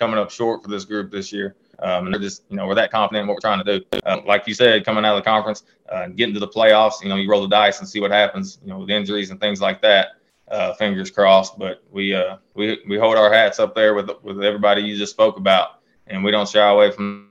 coming 0.01 0.17
up 0.17 0.31
short 0.31 0.63
for 0.63 0.69
this 0.69 0.83
group 0.83 1.11
this 1.11 1.31
year. 1.31 1.55
Um, 1.77 2.05
and 2.05 2.13
they're 2.13 2.21
just, 2.21 2.43
you 2.49 2.57
know, 2.57 2.65
we're 2.65 2.75
that 2.75 2.91
confident 2.91 3.21
in 3.21 3.27
what 3.27 3.35
we're 3.35 3.39
trying 3.39 3.63
to 3.63 3.79
do. 3.79 3.85
Uh, 4.03 4.17
like 4.25 4.47
you 4.47 4.55
said, 4.55 4.83
coming 4.83 5.05
out 5.05 5.15
of 5.15 5.23
the 5.23 5.29
conference, 5.29 5.63
uh, 5.89 6.07
getting 6.07 6.33
to 6.33 6.39
the 6.39 6.47
playoffs, 6.47 7.03
you 7.03 7.09
know, 7.09 7.15
you 7.15 7.29
roll 7.29 7.43
the 7.43 7.47
dice 7.47 7.79
and 7.79 7.87
see 7.87 7.99
what 7.99 8.09
happens, 8.09 8.57
you 8.63 8.69
know, 8.69 8.79
with 8.79 8.89
injuries 8.89 9.29
and 9.29 9.39
things 9.39 9.61
like 9.61 9.79
that. 9.83 10.07
Uh, 10.47 10.73
fingers 10.73 11.11
crossed, 11.11 11.57
but 11.57 11.83
we 11.91 12.13
uh, 12.13 12.35
we 12.55 12.81
we 12.89 12.97
hold 12.97 13.15
our 13.15 13.31
hats 13.31 13.57
up 13.57 13.73
there 13.73 13.93
with 13.93 14.09
with 14.21 14.43
everybody 14.43 14.81
you 14.81 14.97
just 14.97 15.13
spoke 15.13 15.37
about, 15.37 15.79
and 16.07 16.25
we 16.25 16.31
don't 16.31 16.49
shy 16.49 16.67
away 16.67 16.91
from 16.91 17.29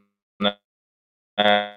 that. 1.36 1.76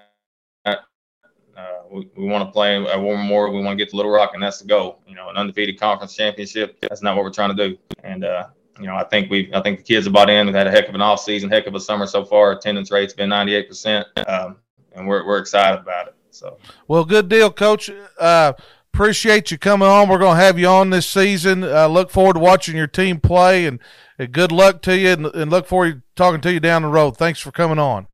Uh, 1.56 1.82
we, 1.90 2.08
we 2.16 2.24
want 2.24 2.48
to 2.48 2.50
play 2.50 2.82
at 2.82 3.00
one 3.00 3.18
more. 3.18 3.50
We 3.50 3.62
want 3.62 3.78
to 3.78 3.84
get 3.84 3.90
to 3.90 3.96
Little 3.96 4.10
Rock, 4.10 4.30
and 4.32 4.42
that's 4.42 4.60
the 4.60 4.66
goal. 4.66 5.02
You 5.06 5.16
know, 5.16 5.28
an 5.28 5.36
undefeated 5.36 5.78
conference 5.78 6.16
championship. 6.16 6.80
That's 6.80 7.02
not 7.02 7.14
what 7.14 7.24
we're 7.24 7.30
trying 7.30 7.54
to 7.54 7.68
do. 7.68 7.78
And 8.02 8.24
uh, 8.24 8.46
you 8.78 8.86
know, 8.86 8.96
I 8.96 9.04
think 9.04 9.30
we, 9.30 9.50
I 9.54 9.60
think 9.62 9.78
the 9.78 9.84
kids 9.84 10.06
have 10.06 10.12
bought 10.12 10.30
in. 10.30 10.46
We've 10.46 10.54
had 10.54 10.66
a 10.66 10.70
heck 10.70 10.88
of 10.88 10.94
an 10.94 11.02
off 11.02 11.20
season, 11.20 11.50
heck 11.50 11.66
of 11.66 11.74
a 11.74 11.80
summer 11.80 12.06
so 12.06 12.24
far. 12.24 12.52
Attendance 12.52 12.90
rate's 12.90 13.12
been 13.12 13.28
98 13.28 13.68
percent, 13.68 14.06
um, 14.28 14.56
and 14.94 15.06
we're 15.06 15.24
we're 15.26 15.38
excited 15.38 15.80
about 15.80 16.08
it. 16.08 16.14
So, 16.30 16.58
well, 16.88 17.04
good 17.04 17.28
deal, 17.28 17.50
Coach. 17.50 17.90
Uh, 18.18 18.54
appreciate 18.92 19.50
you 19.50 19.58
coming 19.58 19.88
on. 19.88 20.08
We're 20.08 20.18
going 20.18 20.36
to 20.36 20.42
have 20.42 20.58
you 20.58 20.66
on 20.66 20.90
this 20.90 21.06
season. 21.06 21.62
Uh, 21.62 21.88
look 21.88 22.10
forward 22.10 22.34
to 22.34 22.40
watching 22.40 22.76
your 22.76 22.86
team 22.86 23.20
play, 23.20 23.66
and, 23.66 23.78
and 24.18 24.32
good 24.32 24.50
luck 24.50 24.82
to 24.82 24.96
you. 24.96 25.10
And, 25.10 25.26
and, 25.26 25.50
look 25.50 25.66
forward 25.66 25.94
to 25.94 26.02
talking 26.16 26.40
to 26.40 26.52
you 26.52 26.60
down 26.60 26.82
the 26.82 26.88
road. 26.88 27.16
Thanks 27.16 27.40
for 27.40 27.52
coming 27.52 27.78
on. 27.78 28.08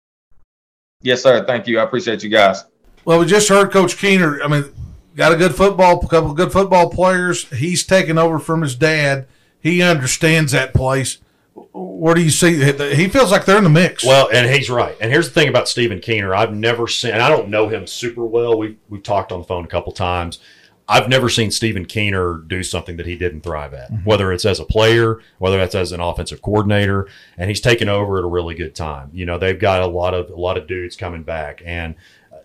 Yes, 1.03 1.23
sir. 1.23 1.45
Thank 1.47 1.67
you. 1.67 1.79
I 1.79 1.85
appreciate 1.85 2.23
you 2.23 2.31
guys. 2.31 2.65
Well, 3.05 3.19
we 3.19 3.27
just 3.27 3.49
heard 3.49 3.71
Coach 3.71 3.97
Keener. 3.97 4.43
I 4.43 4.49
mean, 4.49 4.65
got 5.17 5.33
a 5.33 5.37
good 5.37 5.55
football, 5.55 5.99
couple 6.01 6.31
of 6.31 6.37
good 6.37 6.53
football 6.53 6.91
players. 6.91 7.49
He's 7.51 7.85
taken 7.85 8.19
over 8.19 8.39
from 8.39 8.63
his 8.63 8.75
dad. 8.75 9.27
He 9.61 9.83
understands 9.83 10.53
that 10.53 10.73
place 10.75 11.19
where 11.73 12.15
do 12.15 12.23
you 12.23 12.31
see 12.31 12.63
he 12.95 13.09
feels 13.09 13.31
like 13.31 13.45
they're 13.45 13.59
in 13.59 13.65
the 13.65 13.71
mix? 13.71 14.05
Well, 14.05 14.29
and 14.33 14.49
he's 14.51 14.71
right. 14.71 14.97
And 15.01 15.11
here's 15.11 15.29
the 15.29 15.35
thing 15.35 15.49
about 15.49 15.69
Stephen 15.69 16.01
Keener: 16.01 16.35
I've 16.35 16.55
never 16.55 16.87
seen, 16.87 17.13
and 17.13 17.23
I 17.23 17.29
don't 17.29 17.49
know 17.49 17.69
him 17.69 17.87
super 17.87 18.25
well. 18.25 18.59
We've 18.59 18.77
we've 18.89 19.03
talked 19.03 19.33
on 19.33 19.41
the 19.41 19.47
phone 19.47 19.65
a 19.65 19.69
couple 19.69 19.93
times. 19.93 20.39
I've 20.89 21.09
never 21.09 21.29
seen 21.29 21.53
Stephen 21.53 21.85
Keener 21.85 22.39
do 22.39 22.65
something 22.65 22.97
that 22.97 23.07
he 23.07 23.17
didn't 23.17 23.43
thrive 23.43 23.75
at, 23.75 23.93
mm-hmm. 23.93 24.05
whether 24.05 24.33
it's 24.33 24.45
as 24.45 24.59
a 24.59 24.65
player, 24.65 25.21
whether 25.39 25.57
that's 25.57 25.77
as 25.77 25.93
an 25.93 26.01
offensive 26.01 26.43
coordinator, 26.43 27.07
and 27.39 27.49
he's 27.49 27.61
taken 27.61 27.89
over 27.89 28.19
at 28.19 28.25
a 28.25 28.29
really 28.29 28.57
good 28.57 28.75
time. 28.75 29.11
You 29.13 29.25
know, 29.25 29.39
they've 29.39 29.59
got 29.59 29.83
a 29.83 29.87
lot 29.87 30.15
of 30.15 30.31
a 30.31 30.41
lot 30.41 30.57
of 30.57 30.67
dudes 30.67 30.97
coming 30.97 31.23
back, 31.23 31.63
and 31.65 31.95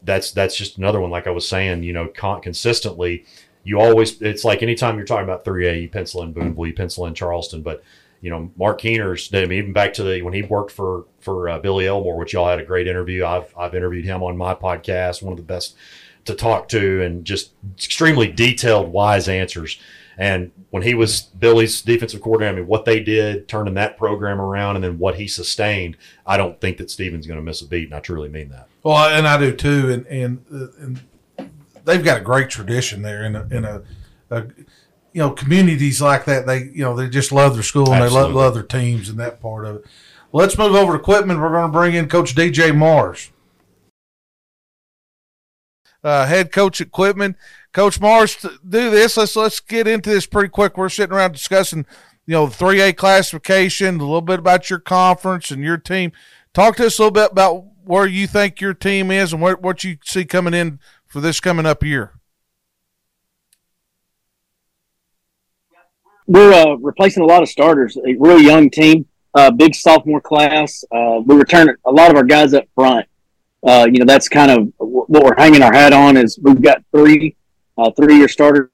that's 0.04 0.32
that's 0.32 0.56
just 0.56 0.78
another 0.78 1.00
one. 1.00 1.10
Like 1.10 1.28
I 1.28 1.32
was 1.32 1.48
saying, 1.48 1.84
you 1.84 1.94
know, 1.94 2.08
con- 2.08 2.42
consistently, 2.42 3.26
you 3.66 3.82
always 3.82 4.22
it's 4.22 4.46
like 4.46 4.64
anytime 4.64 4.96
you're 4.96 5.06
talking 5.06 5.26
about 5.26 5.44
three 5.44 5.68
A, 5.68 5.74
you 5.74 5.90
pencil 5.90 6.22
in 6.22 6.32
Booneville, 6.32 6.68
you 6.68 6.74
pencil 6.74 7.06
in 7.08 7.14
Charleston, 7.14 7.62
but 7.62 7.84
you 8.22 8.30
know, 8.30 8.50
Mark 8.56 8.80
Keener's, 8.80 9.30
I 9.34 9.42
mean, 9.42 9.52
even 9.54 9.74
back 9.74 9.94
to 9.96 10.04
the 10.04 10.22
when 10.22 10.34
he 10.34 10.44
worked 10.44 10.72
for 10.72 11.06
for 11.20 11.50
uh, 11.50 11.60
Billy 11.60 11.88
Elmore, 11.88 12.18
which 12.18 12.34
y'all 12.34 12.48
had 12.48 12.60
a 12.60 12.66
great 12.66 12.88
interview. 12.88 13.26
I've 13.26 13.54
I've 13.58 13.76
interviewed 13.76 14.06
him 14.06 14.24
on 14.24 14.38
my 14.38 14.56
podcast, 14.56 15.22
one 15.22 15.34
of 15.34 15.38
the 15.38 15.44
best 15.44 15.76
to 16.26 16.36
talk 16.36 16.70
to, 16.70 17.02
and 17.04 17.26
just 17.26 17.52
extremely 17.76 18.32
detailed, 18.32 18.92
wise 18.92 19.28
answers. 19.28 19.80
And 20.18 20.52
when 20.70 20.84
he 20.84 20.94
was 20.94 21.22
Billy's 21.22 21.82
defensive 21.82 22.22
coordinator, 22.22 22.54
I 22.54 22.60
mean, 22.60 22.68
what 22.68 22.86
they 22.86 23.02
did, 23.02 23.48
turning 23.48 23.74
that 23.74 23.98
program 23.98 24.40
around, 24.40 24.76
and 24.76 24.84
then 24.84 24.98
what 24.98 25.16
he 25.16 25.28
sustained, 25.28 25.98
I 26.26 26.38
don't 26.38 26.60
think 26.62 26.78
that 26.78 26.90
Stephen's 26.90 27.28
going 27.28 27.40
to 27.40 27.44
miss 27.44 27.62
a 27.62 27.68
beat, 27.68 27.86
and 27.86 27.94
I 27.94 28.00
truly 28.00 28.30
mean 28.30 28.50
that. 28.50 28.68
Well, 28.82 28.96
and 28.96 29.28
I 29.28 29.38
do 29.38 29.54
too, 29.54 29.92
and 29.92 30.06
and, 30.08 30.46
and 30.80 31.02
they've 31.86 32.04
got 32.04 32.20
a 32.20 32.24
great 32.24 32.50
tradition 32.50 33.02
there 33.02 33.24
in 33.24 33.36
a, 33.36 33.48
in 33.52 33.66
a, 33.66 33.84
a 34.30 34.44
you 35.14 35.22
know, 35.22 35.32
communities 35.32 36.02
like 36.02 36.26
that, 36.26 36.46
they, 36.46 36.64
you 36.64 36.84
know, 36.84 36.94
they 36.96 37.08
just 37.08 37.32
love 37.32 37.54
their 37.54 37.64
school 37.64 37.94
and 37.94 38.04
Absolutely. 38.04 38.34
they 38.34 38.36
love, 38.36 38.36
love 38.36 38.54
their 38.54 38.64
teams 38.64 39.08
and 39.08 39.18
that 39.20 39.40
part 39.40 39.66
of 39.66 39.78
it. 39.78 39.86
Let's 40.34 40.58
move 40.58 40.76
over 40.76 40.94
to 40.94 41.00
Quitman. 41.00 41.40
We're 41.40 41.52
going 41.52 41.72
to 41.72 41.72
bring 41.72 41.94
in 41.94 42.10
Coach 42.10 42.36
DJ 42.36 42.76
Mars, 42.76 43.32
uh, 46.04 46.26
head 46.26 46.52
coach 46.52 46.82
Quitman. 46.92 47.36
Coach 47.72 48.00
Mars, 48.00 48.36
do 48.36 48.90
this. 48.90 49.18
Let's 49.18 49.36
let's 49.36 49.60
get 49.60 49.88
into 49.88 50.10
this 50.10 50.26
pretty 50.26 50.50
quick. 50.50 50.78
We're 50.78 50.90
sitting 50.90 51.16
around 51.16 51.32
discussing, 51.32 51.86
you 52.26 52.34
know, 52.34 52.48
the 52.48 52.54
three 52.54 52.82
A 52.82 52.94
classification, 52.94 53.96
a 53.96 54.04
little 54.04 54.22
bit 54.22 54.40
about 54.40 54.70
your 54.70 54.80
conference 54.80 55.52
and 55.52 55.64
your 55.64 55.78
team. 55.78 56.12
Talk 56.54 56.76
to 56.78 56.86
us 56.86 57.00
a 57.00 57.02
little 57.02 57.12
bit 57.12 57.32
about 57.32 57.66
where 57.86 58.06
you 58.06 58.28
think 58.28 58.62
your 58.62 58.74
team 58.74 59.12
is 59.12 59.34
and 59.34 59.42
what 59.42 59.62
what 59.62 59.84
you 59.84 59.98
see 60.04 60.26
coming 60.26 60.54
in 60.54 60.80
for 61.16 61.22
this 61.22 61.40
coming 61.40 61.66
up 61.66 61.82
year. 61.82 62.12
we're 66.28 66.52
uh, 66.52 66.76
replacing 66.76 67.24
a 67.24 67.26
lot 67.26 67.42
of 67.42 67.48
starters. 67.48 67.96
A 67.96 68.18
really 68.20 68.44
young 68.44 68.70
team, 68.70 69.06
uh, 69.34 69.50
big 69.50 69.74
sophomore 69.74 70.20
class. 70.20 70.84
Uh, 70.92 71.22
we 71.26 71.38
return 71.38 71.74
a 71.86 71.92
lot 71.92 72.12
of 72.12 72.18
our 72.18 72.26
guys 72.26 72.54
up 72.54 72.66
front. 72.76 73.08
Uh, 73.66 73.88
you 73.90 74.00
know, 74.00 74.04
that's 74.04 74.28
kind 74.28 74.52
of 74.52 74.74
what 74.78 75.24
we're 75.24 75.38
hanging 75.38 75.62
our 75.62 75.72
hat 75.72 75.94
on. 75.94 76.18
Is 76.18 76.38
we've 76.42 76.62
got 76.62 76.84
three 76.92 77.38
uh, 77.78 77.92
three-year 77.92 78.28
starters 78.28 78.70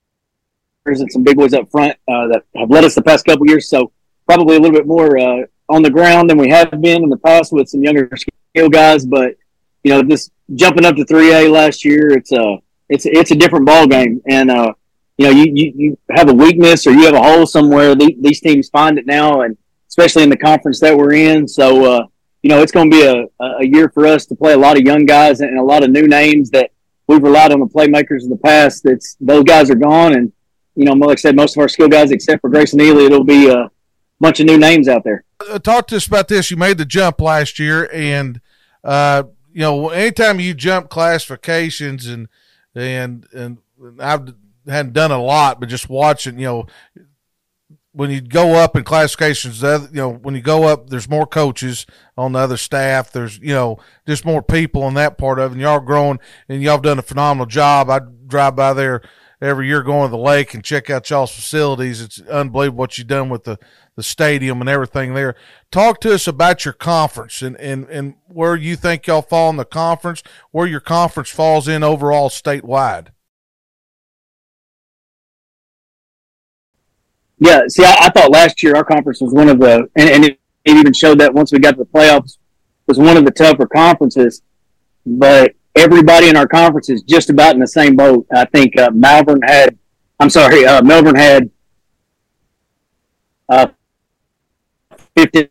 and 0.86 1.12
some 1.12 1.24
big 1.24 1.38
boys 1.38 1.54
up 1.54 1.70
front 1.70 1.92
uh, 2.08 2.26
that 2.30 2.44
have 2.56 2.72
led 2.72 2.84
us 2.84 2.96
the 2.96 3.04
past 3.04 3.24
couple 3.24 3.46
years. 3.46 3.70
So 3.70 3.92
probably 4.26 4.56
a 4.56 4.60
little 4.60 4.76
bit 4.76 4.88
more 4.88 5.16
on 5.70 5.84
the 5.84 5.92
ground 5.92 6.28
than 6.28 6.40
we 6.40 6.50
have 6.50 6.72
been 6.72 7.04
in 7.04 7.10
the 7.10 7.18
past 7.18 7.54
with 7.54 7.70
some 7.70 7.84
younger 7.84 8.10
skill 8.18 8.68
guys. 8.68 9.06
But 9.06 9.36
you 9.84 9.92
know, 9.92 10.02
this 10.02 10.32
jumping 10.56 10.86
up 10.86 10.96
to 10.96 11.06
three 11.06 11.34
A 11.34 11.50
last 11.50 11.86
year, 11.86 12.12
it's 12.12 12.32
a 12.32 12.58
it's 12.90 13.06
it's 13.06 13.32
a 13.32 13.36
different 13.36 13.66
ball 13.66 13.88
game, 13.88 14.22
and 14.28 14.52
uh, 14.52 14.74
you 15.22 15.28
know, 15.28 15.34
you, 15.34 15.52
you, 15.54 15.74
you 15.76 15.98
have 16.10 16.30
a 16.30 16.34
weakness 16.34 16.88
or 16.88 16.92
you 16.92 17.06
have 17.06 17.14
a 17.14 17.22
hole 17.22 17.46
somewhere, 17.46 17.94
these 17.96 18.42
teams 18.42 18.70
find 18.70 18.98
it 18.98 19.06
now, 19.06 19.42
and 19.42 19.56
especially 19.88 20.24
in 20.24 20.30
the 20.30 20.38
conference 20.38 20.80
that 20.80 20.98
we're 20.98 21.14
in. 21.14 21.48
So, 21.48 21.86
uh, 21.86 22.08
you 22.42 22.50
know, 22.50 22.64
it's 22.64 22.72
going 22.72 22.90
to 22.90 22.98
be 22.98 23.06
a, 23.06 23.46
a 23.60 23.66
year 23.66 23.90
for 23.90 24.08
us 24.08 24.26
to 24.28 24.36
play 24.36 24.54
a 24.54 24.58
lot 24.58 24.78
of 24.78 24.84
young 24.84 25.06
guys 25.06 25.42
and 25.42 25.60
a 25.60 25.64
lot 25.64 25.84
of 25.84 25.92
new 25.92 26.08
names 26.08 26.50
that 26.52 26.72
we've 27.08 27.22
relied 27.22 27.52
on 27.52 27.60
the 27.60 27.68
playmakers 27.68 28.24
in 28.24 28.30
the 28.30 28.40
past. 28.44 28.84
That's 28.84 29.16
those 29.22 29.44
guys 29.44 29.70
are 29.70 29.76
gone, 29.76 30.16
and 30.16 30.32
you 30.76 30.86
know, 30.86 30.94
like 30.94 31.20
I 31.20 31.22
said, 31.22 31.36
most 31.36 31.56
of 31.56 31.62
our 31.62 31.70
skill 31.70 31.88
guys, 31.88 32.10
except 32.10 32.42
for 32.42 32.50
Grayson 32.50 32.80
Neely, 32.80 33.06
it'll 33.06 33.24
be 33.24 33.48
a 33.48 33.70
bunch 34.20 34.40
of 34.40 34.48
new 34.48 34.58
names 34.58 34.88
out 34.88 35.04
there. 35.04 35.24
Uh, 35.52 35.60
talk 35.60 35.86
to 35.88 35.98
us 35.98 36.08
about 36.08 36.30
this. 36.30 36.50
You 36.50 36.58
made 36.58 36.80
the 36.80 36.86
jump 36.86 37.22
last 37.22 37.60
year, 37.60 37.88
and 37.94 38.42
uh, 38.84 39.24
you 39.54 39.62
know, 39.62 39.90
anytime 39.90 40.40
you 40.40 40.54
jump 40.54 40.90
classifications 40.90 42.08
and 42.08 42.28
and 42.76 43.28
and 43.34 43.58
I've 44.00 44.34
hadn't 44.68 44.94
done 44.94 45.12
a 45.12 45.22
lot, 45.22 45.60
but 45.60 45.70
just 45.70 45.90
watching, 45.90 46.40
you 46.40 46.46
know, 46.46 46.66
when 47.94 48.10
you 48.10 48.22
go 48.22 48.54
up 48.54 48.76
in 48.76 48.84
classifications, 48.84 49.62
you 49.62 49.90
know, 49.92 50.12
when 50.12 50.36
you 50.36 50.42
go 50.42 50.64
up, 50.64 50.90
there's 50.90 51.10
more 51.10 51.26
coaches 51.26 51.86
on 52.18 52.32
the 52.32 52.40
other 52.40 52.58
staff. 52.58 53.12
There's, 53.12 53.38
you 53.40 53.54
know, 53.54 53.80
just 54.08 54.24
more 54.24 54.42
people 54.42 54.84
on 54.84 54.94
that 54.94 55.18
part 55.18 55.40
of 55.40 55.52
it. 55.52 55.54
And 55.56 55.62
y'all 55.62 55.80
growing 55.80 56.20
and 56.48 56.62
y'all 56.62 56.78
done 56.78 57.00
a 57.00 57.04
phenomenal 57.04 57.48
job. 57.48 57.90
I 57.90 58.00
drive 58.28 58.56
by 58.56 58.74
there 58.74 59.02
every 59.42 59.68
year 59.68 59.82
going 59.82 60.08
to 60.10 60.12
the 60.12 60.22
lake 60.22 60.54
and 60.54 60.64
check 60.64 60.90
out 60.90 61.10
y'all's 61.10 61.34
facilities. 61.34 62.02
It's 62.02 62.22
unbelievable 62.22 62.80
what 62.80 62.98
you've 62.98 63.08
done 63.08 63.30
with 63.30 63.44
the, 63.44 63.58
the 63.96 64.04
stadium 64.04 64.62
and 64.62 64.70
everything 64.70 65.14
there. 65.14 65.36
Talk 65.72 66.00
to 66.02 66.14
us 66.14 66.28
about 66.28 66.64
your 66.64 66.74
conference 66.74 67.42
and, 67.42 67.58
and, 67.58 67.90
and 67.90 68.16
where 68.28 68.56
you 68.56 68.76
think 68.76 69.08
y'all 69.08 69.22
fall 69.22 69.50
in 69.50 69.58
the 69.58 69.66
conference, 69.66 70.22
where 70.52 70.68
your 70.68 70.80
conference 70.80 71.30
falls 71.30 71.68
in 71.68 71.84
overall 71.84 72.30
statewide. 72.30 73.08
Yeah, 77.40 77.62
see, 77.68 77.84
I, 77.84 77.96
I, 78.02 78.10
thought 78.12 78.30
last 78.30 78.62
year 78.62 78.76
our 78.76 78.84
conference 78.84 79.20
was 79.20 79.34
one 79.34 79.50
of 79.50 79.60
the, 79.60 79.90
and, 79.96 80.10
and 80.10 80.26
it, 80.26 80.40
it, 80.64 80.78
even 80.78 80.94
showed 80.94 81.20
that 81.20 81.34
once 81.34 81.52
we 81.52 81.58
got 81.58 81.72
to 81.72 81.78
the 81.78 81.86
playoffs, 81.86 82.38
was 82.86 83.00
one 83.00 83.18
of 83.18 83.26
the 83.26 83.32
tougher 83.32 83.66
conferences. 83.66 84.44
But 85.06 85.56
everybody 85.76 86.30
in 86.30 86.36
our 86.36 86.48
conference 86.48 86.90
is 86.90 87.04
just 87.04 87.30
about 87.30 87.54
in 87.54 87.60
the 87.60 87.68
same 87.68 87.96
boat. 87.96 88.26
I 88.34 88.46
think 88.46 88.78
uh, 88.78 88.92
Malvern 88.94 89.42
had, 89.44 89.78
I'm 90.20 90.30
sorry, 90.30 90.66
uh, 90.66 90.82
Melbourne 90.82 91.16
had 91.16 91.50
uh, 93.50 93.68
15, 95.16 95.50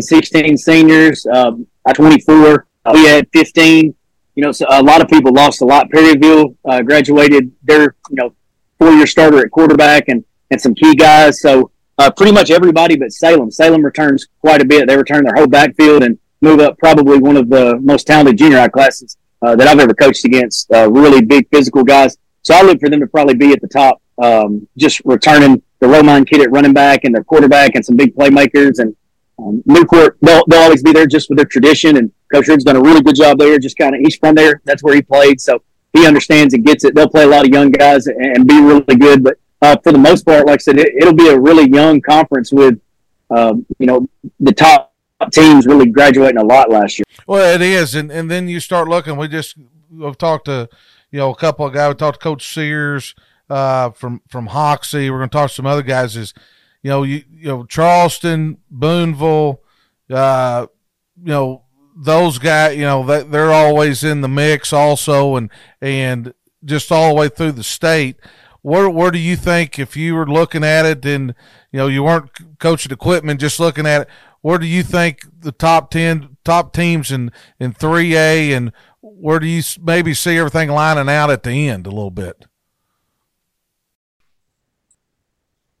16 0.00 0.56
seniors. 0.56 1.26
Um, 1.26 1.66
24. 1.92 2.66
we 2.92 3.04
had 3.04 3.28
15. 3.32 3.94
You 4.36 4.42
know, 4.42 4.50
so 4.50 4.66
a 4.68 4.82
lot 4.82 5.00
of 5.00 5.08
people 5.08 5.32
lost 5.32 5.60
a 5.60 5.64
lot. 5.64 5.88
Perryville 5.90 6.56
uh, 6.64 6.82
graduated 6.82 7.52
their, 7.62 7.94
you 8.10 8.16
know, 8.16 8.34
four-year 8.80 9.06
starter 9.06 9.38
at 9.38 9.50
quarterback, 9.52 10.08
and 10.08 10.24
and 10.50 10.60
some 10.60 10.74
key 10.74 10.96
guys. 10.96 11.40
So 11.40 11.70
uh, 11.98 12.10
pretty 12.10 12.32
much 12.32 12.50
everybody 12.50 12.96
but 12.96 13.12
Salem. 13.12 13.52
Salem 13.52 13.84
returns 13.84 14.26
quite 14.40 14.60
a 14.60 14.64
bit. 14.64 14.88
They 14.88 14.96
return 14.96 15.22
their 15.22 15.34
whole 15.36 15.46
backfield 15.46 16.02
and 16.02 16.18
move 16.40 16.58
up 16.58 16.76
probably 16.78 17.18
one 17.18 17.36
of 17.36 17.48
the 17.48 17.78
most 17.80 18.08
talented 18.08 18.36
junior 18.36 18.58
high 18.58 18.68
classes 18.68 19.16
uh, 19.44 19.56
that 19.56 19.68
I've 19.68 19.78
ever 19.78 19.94
coached 19.94 20.24
against. 20.24 20.70
Uh, 20.72 20.90
really 20.90 21.22
big 21.22 21.48
physical 21.52 21.84
guys. 21.84 22.16
So 22.42 22.54
I 22.54 22.62
look 22.62 22.80
for 22.80 22.88
them 22.88 23.00
to 23.00 23.06
probably 23.06 23.34
be 23.34 23.52
at 23.52 23.60
the 23.60 23.68
top, 23.68 24.00
um, 24.22 24.66
just 24.76 25.00
returning 25.04 25.62
the 25.80 25.86
Romine 25.86 26.26
kid 26.28 26.40
at 26.40 26.50
running 26.50 26.72
back 26.72 27.04
and 27.04 27.14
their 27.14 27.24
quarterback 27.24 27.74
and 27.74 27.84
some 27.84 27.96
big 27.96 28.14
playmakers 28.14 28.78
and 28.78 28.94
um, 29.38 29.62
Newport. 29.66 30.18
They'll, 30.20 30.44
they'll 30.46 30.62
always 30.62 30.82
be 30.82 30.92
there 30.92 31.06
just 31.06 31.28
with 31.28 31.38
their 31.38 31.46
tradition. 31.46 31.96
And 31.96 32.12
Coach 32.32 32.48
Rick's 32.48 32.64
done 32.64 32.76
a 32.76 32.80
really 32.80 33.02
good 33.02 33.16
job 33.16 33.38
there. 33.38 33.58
Just 33.58 33.76
kind 33.76 33.94
of 33.94 34.00
he's 34.00 34.16
from 34.16 34.34
there. 34.34 34.60
That's 34.64 34.82
where 34.82 34.94
he 34.94 35.02
played, 35.02 35.40
so 35.40 35.62
he 35.92 36.06
understands 36.06 36.54
and 36.54 36.64
gets 36.64 36.84
it. 36.84 36.94
They'll 36.94 37.08
play 37.08 37.24
a 37.24 37.26
lot 37.26 37.44
of 37.44 37.52
young 37.52 37.70
guys 37.70 38.06
and 38.06 38.46
be 38.46 38.60
really 38.60 38.96
good, 38.96 39.22
but 39.24 39.38
uh, 39.62 39.76
for 39.82 39.92
the 39.92 39.98
most 39.98 40.26
part, 40.26 40.46
like 40.46 40.60
I 40.60 40.62
said, 40.62 40.78
it, 40.78 41.04
will 41.04 41.14
be 41.14 41.28
a 41.28 41.38
really 41.38 41.70
young 41.70 42.00
conference 42.00 42.52
with, 42.52 42.78
um, 43.30 43.64
you 43.78 43.86
know, 43.86 44.08
the 44.40 44.52
top 44.52 44.93
teams 45.32 45.66
really 45.66 45.86
graduating 45.86 46.38
a 46.38 46.44
lot 46.44 46.70
last 46.70 46.98
year. 46.98 47.04
Well, 47.26 47.54
it 47.54 47.62
is, 47.62 47.94
and 47.94 48.10
and 48.10 48.30
then 48.30 48.48
you 48.48 48.60
start 48.60 48.88
looking. 48.88 49.16
We 49.16 49.28
just 49.28 49.56
we've 49.90 50.18
talked 50.18 50.46
to, 50.46 50.68
you 51.10 51.18
know, 51.18 51.30
a 51.30 51.36
couple 51.36 51.66
of 51.66 51.72
guys. 51.72 51.88
We 51.90 51.94
talked 51.94 52.20
to 52.20 52.24
Coach 52.24 52.52
Sears 52.52 53.14
uh, 53.48 53.90
from 53.90 54.22
from 54.28 54.46
Hoxie. 54.46 55.10
We're 55.10 55.18
going 55.18 55.30
to 55.30 55.36
talk 55.36 55.50
to 55.50 55.54
some 55.54 55.66
other 55.66 55.82
guys. 55.82 56.16
Is 56.16 56.34
you 56.82 56.90
know 56.90 57.02
you 57.02 57.24
you 57.30 57.48
know 57.48 57.64
Charleston, 57.64 58.58
Booneville, 58.70 59.60
uh, 60.10 60.66
you 61.16 61.28
know 61.28 61.62
those 61.96 62.38
guys. 62.38 62.76
You 62.76 62.84
know 62.84 63.04
they, 63.04 63.22
they're 63.22 63.52
always 63.52 64.04
in 64.04 64.20
the 64.20 64.28
mix 64.28 64.72
also, 64.72 65.36
and 65.36 65.50
and 65.80 66.34
just 66.64 66.90
all 66.90 67.10
the 67.10 67.14
way 67.14 67.28
through 67.28 67.52
the 67.52 67.62
state 67.62 68.16
where 68.64 68.88
where 68.88 69.10
do 69.10 69.18
you 69.18 69.36
think 69.36 69.78
if 69.78 69.94
you 69.94 70.14
were 70.14 70.26
looking 70.26 70.64
at 70.64 70.86
it 70.86 71.04
and 71.04 71.34
you 71.70 71.78
know 71.78 71.86
you 71.86 72.02
weren't 72.02 72.58
coaching 72.58 72.96
Quitman 72.96 73.36
just 73.36 73.60
looking 73.60 73.86
at 73.86 74.02
it 74.02 74.08
where 74.44 74.58
do 74.58 74.66
you 74.66 74.82
think 74.82 75.20
the 75.40 75.52
top 75.52 75.90
10 75.90 76.36
top 76.44 76.74
teams 76.74 77.10
in 77.10 77.32
in 77.58 77.72
3A 77.72 78.54
and 78.54 78.72
where 79.00 79.38
do 79.38 79.46
you 79.46 79.62
maybe 79.82 80.12
see 80.12 80.36
everything 80.36 80.68
lining 80.68 81.08
out 81.08 81.30
at 81.30 81.44
the 81.44 81.68
end 81.68 81.86
a 81.86 81.90
little 81.90 82.10
bit 82.10 82.44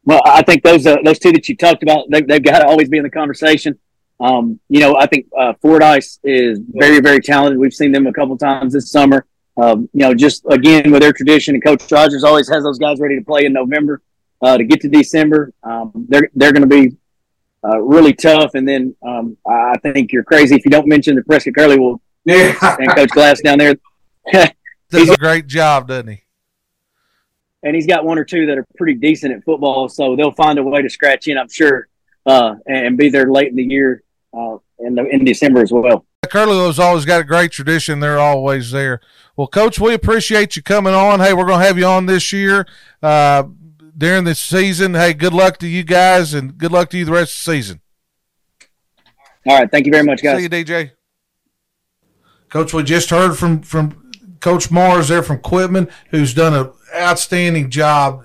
Well, 0.06 0.20
I 0.26 0.42
think 0.42 0.62
those 0.62 0.86
uh, 0.86 0.96
those 1.02 1.18
two 1.18 1.32
that 1.32 1.48
you 1.48 1.56
talked 1.56 1.82
about, 1.82 2.04
they, 2.10 2.20
they've 2.20 2.42
got 2.42 2.58
to 2.58 2.66
always 2.66 2.90
be 2.90 2.98
in 2.98 3.04
the 3.04 3.10
conversation. 3.10 3.78
Um, 4.20 4.60
you 4.68 4.80
know, 4.80 4.96
I 4.96 5.06
think 5.06 5.26
uh, 5.38 5.54
Fordyce 5.62 6.18
is 6.22 6.60
very, 6.68 7.00
very 7.00 7.20
talented. 7.20 7.58
We've 7.58 7.72
seen 7.72 7.90
them 7.90 8.06
a 8.06 8.12
couple 8.12 8.36
times 8.36 8.74
this 8.74 8.90
summer. 8.90 9.26
Um, 9.56 9.88
you 9.94 10.00
know, 10.00 10.12
just 10.14 10.44
again 10.50 10.90
with 10.90 11.00
their 11.00 11.14
tradition, 11.14 11.54
and 11.54 11.64
Coach 11.64 11.90
Rogers 11.90 12.22
always 12.22 12.50
has 12.50 12.62
those 12.64 12.78
guys 12.78 13.00
ready 13.00 13.18
to 13.18 13.24
play 13.24 13.46
in 13.46 13.54
November 13.54 14.02
uh, 14.42 14.58
to 14.58 14.64
get 14.64 14.82
to 14.82 14.88
December. 14.88 15.52
Um, 15.62 15.90
they're 16.08 16.28
they're 16.34 16.52
going 16.52 16.68
to 16.68 16.90
be 16.90 16.96
uh, 17.64 17.80
really 17.80 18.12
tough. 18.12 18.54
And 18.54 18.68
then 18.68 18.94
um, 19.06 19.36
I 19.46 19.78
think 19.82 20.12
you're 20.12 20.24
crazy 20.24 20.54
if 20.54 20.64
you 20.64 20.70
don't 20.70 20.86
mention 20.86 21.16
the 21.16 21.22
Prescott 21.22 21.54
Curley 21.54 21.78
will 21.78 22.00
Yeah, 22.24 22.54
and 22.78 22.94
Coach 22.94 23.10
Glass 23.10 23.40
down 23.40 23.58
there. 23.58 23.74
does 24.90 25.10
a 25.10 25.16
great 25.16 25.46
job, 25.46 25.88
doesn't 25.88 26.08
he? 26.08 26.24
and 27.64 27.74
he's 27.74 27.86
got 27.86 28.04
one 28.04 28.18
or 28.18 28.24
two 28.24 28.46
that 28.46 28.58
are 28.58 28.66
pretty 28.76 28.94
decent 28.94 29.32
at 29.32 29.42
football, 29.42 29.88
so 29.88 30.14
they'll 30.14 30.32
find 30.32 30.58
a 30.58 30.62
way 30.62 30.82
to 30.82 30.90
scratch 30.90 31.26
in, 31.26 31.38
I'm 31.38 31.48
sure, 31.48 31.88
uh, 32.26 32.56
and 32.66 32.96
be 32.96 33.08
there 33.08 33.30
late 33.30 33.48
in 33.48 33.56
the 33.56 33.64
year 33.64 34.02
uh, 34.34 34.58
in, 34.78 34.94
the, 34.94 35.06
in 35.06 35.24
December 35.24 35.62
as 35.62 35.72
well. 35.72 36.04
Curlew's 36.30 36.78
always 36.78 37.04
got 37.04 37.22
a 37.22 37.24
great 37.24 37.52
tradition. 37.52 38.00
They're 38.00 38.18
always 38.18 38.70
there. 38.70 39.00
Well, 39.36 39.46
Coach, 39.46 39.80
we 39.80 39.94
appreciate 39.94 40.56
you 40.56 40.62
coming 40.62 40.94
on. 40.94 41.20
Hey, 41.20 41.32
we're 41.32 41.46
going 41.46 41.60
to 41.60 41.66
have 41.66 41.78
you 41.78 41.86
on 41.86 42.06
this 42.06 42.32
year 42.32 42.66
uh, 43.02 43.44
during 43.96 44.24
this 44.24 44.40
season. 44.40 44.94
Hey, 44.94 45.12
good 45.14 45.32
luck 45.34 45.58
to 45.58 45.66
you 45.68 45.82
guys, 45.82 46.34
and 46.34 46.56
good 46.58 46.72
luck 46.72 46.90
to 46.90 46.98
you 46.98 47.04
the 47.04 47.12
rest 47.12 47.38
of 47.38 47.44
the 47.44 47.52
season. 47.56 47.80
All 49.46 49.58
right, 49.58 49.70
thank 49.70 49.86
you 49.86 49.92
very 49.92 50.04
much, 50.04 50.22
guys. 50.22 50.38
See 50.38 50.44
you, 50.44 50.48
DJ. 50.48 50.90
Coach, 52.48 52.72
we 52.72 52.82
just 52.82 53.10
heard 53.10 53.34
from 53.36 53.62
from 53.62 54.10
Coach 54.40 54.70
Mars 54.70 55.08
there 55.08 55.22
from 55.22 55.38
Quitman, 55.40 55.88
who's 56.10 56.32
done 56.34 56.54
an 56.54 56.70
outstanding 56.94 57.68
job, 57.70 58.24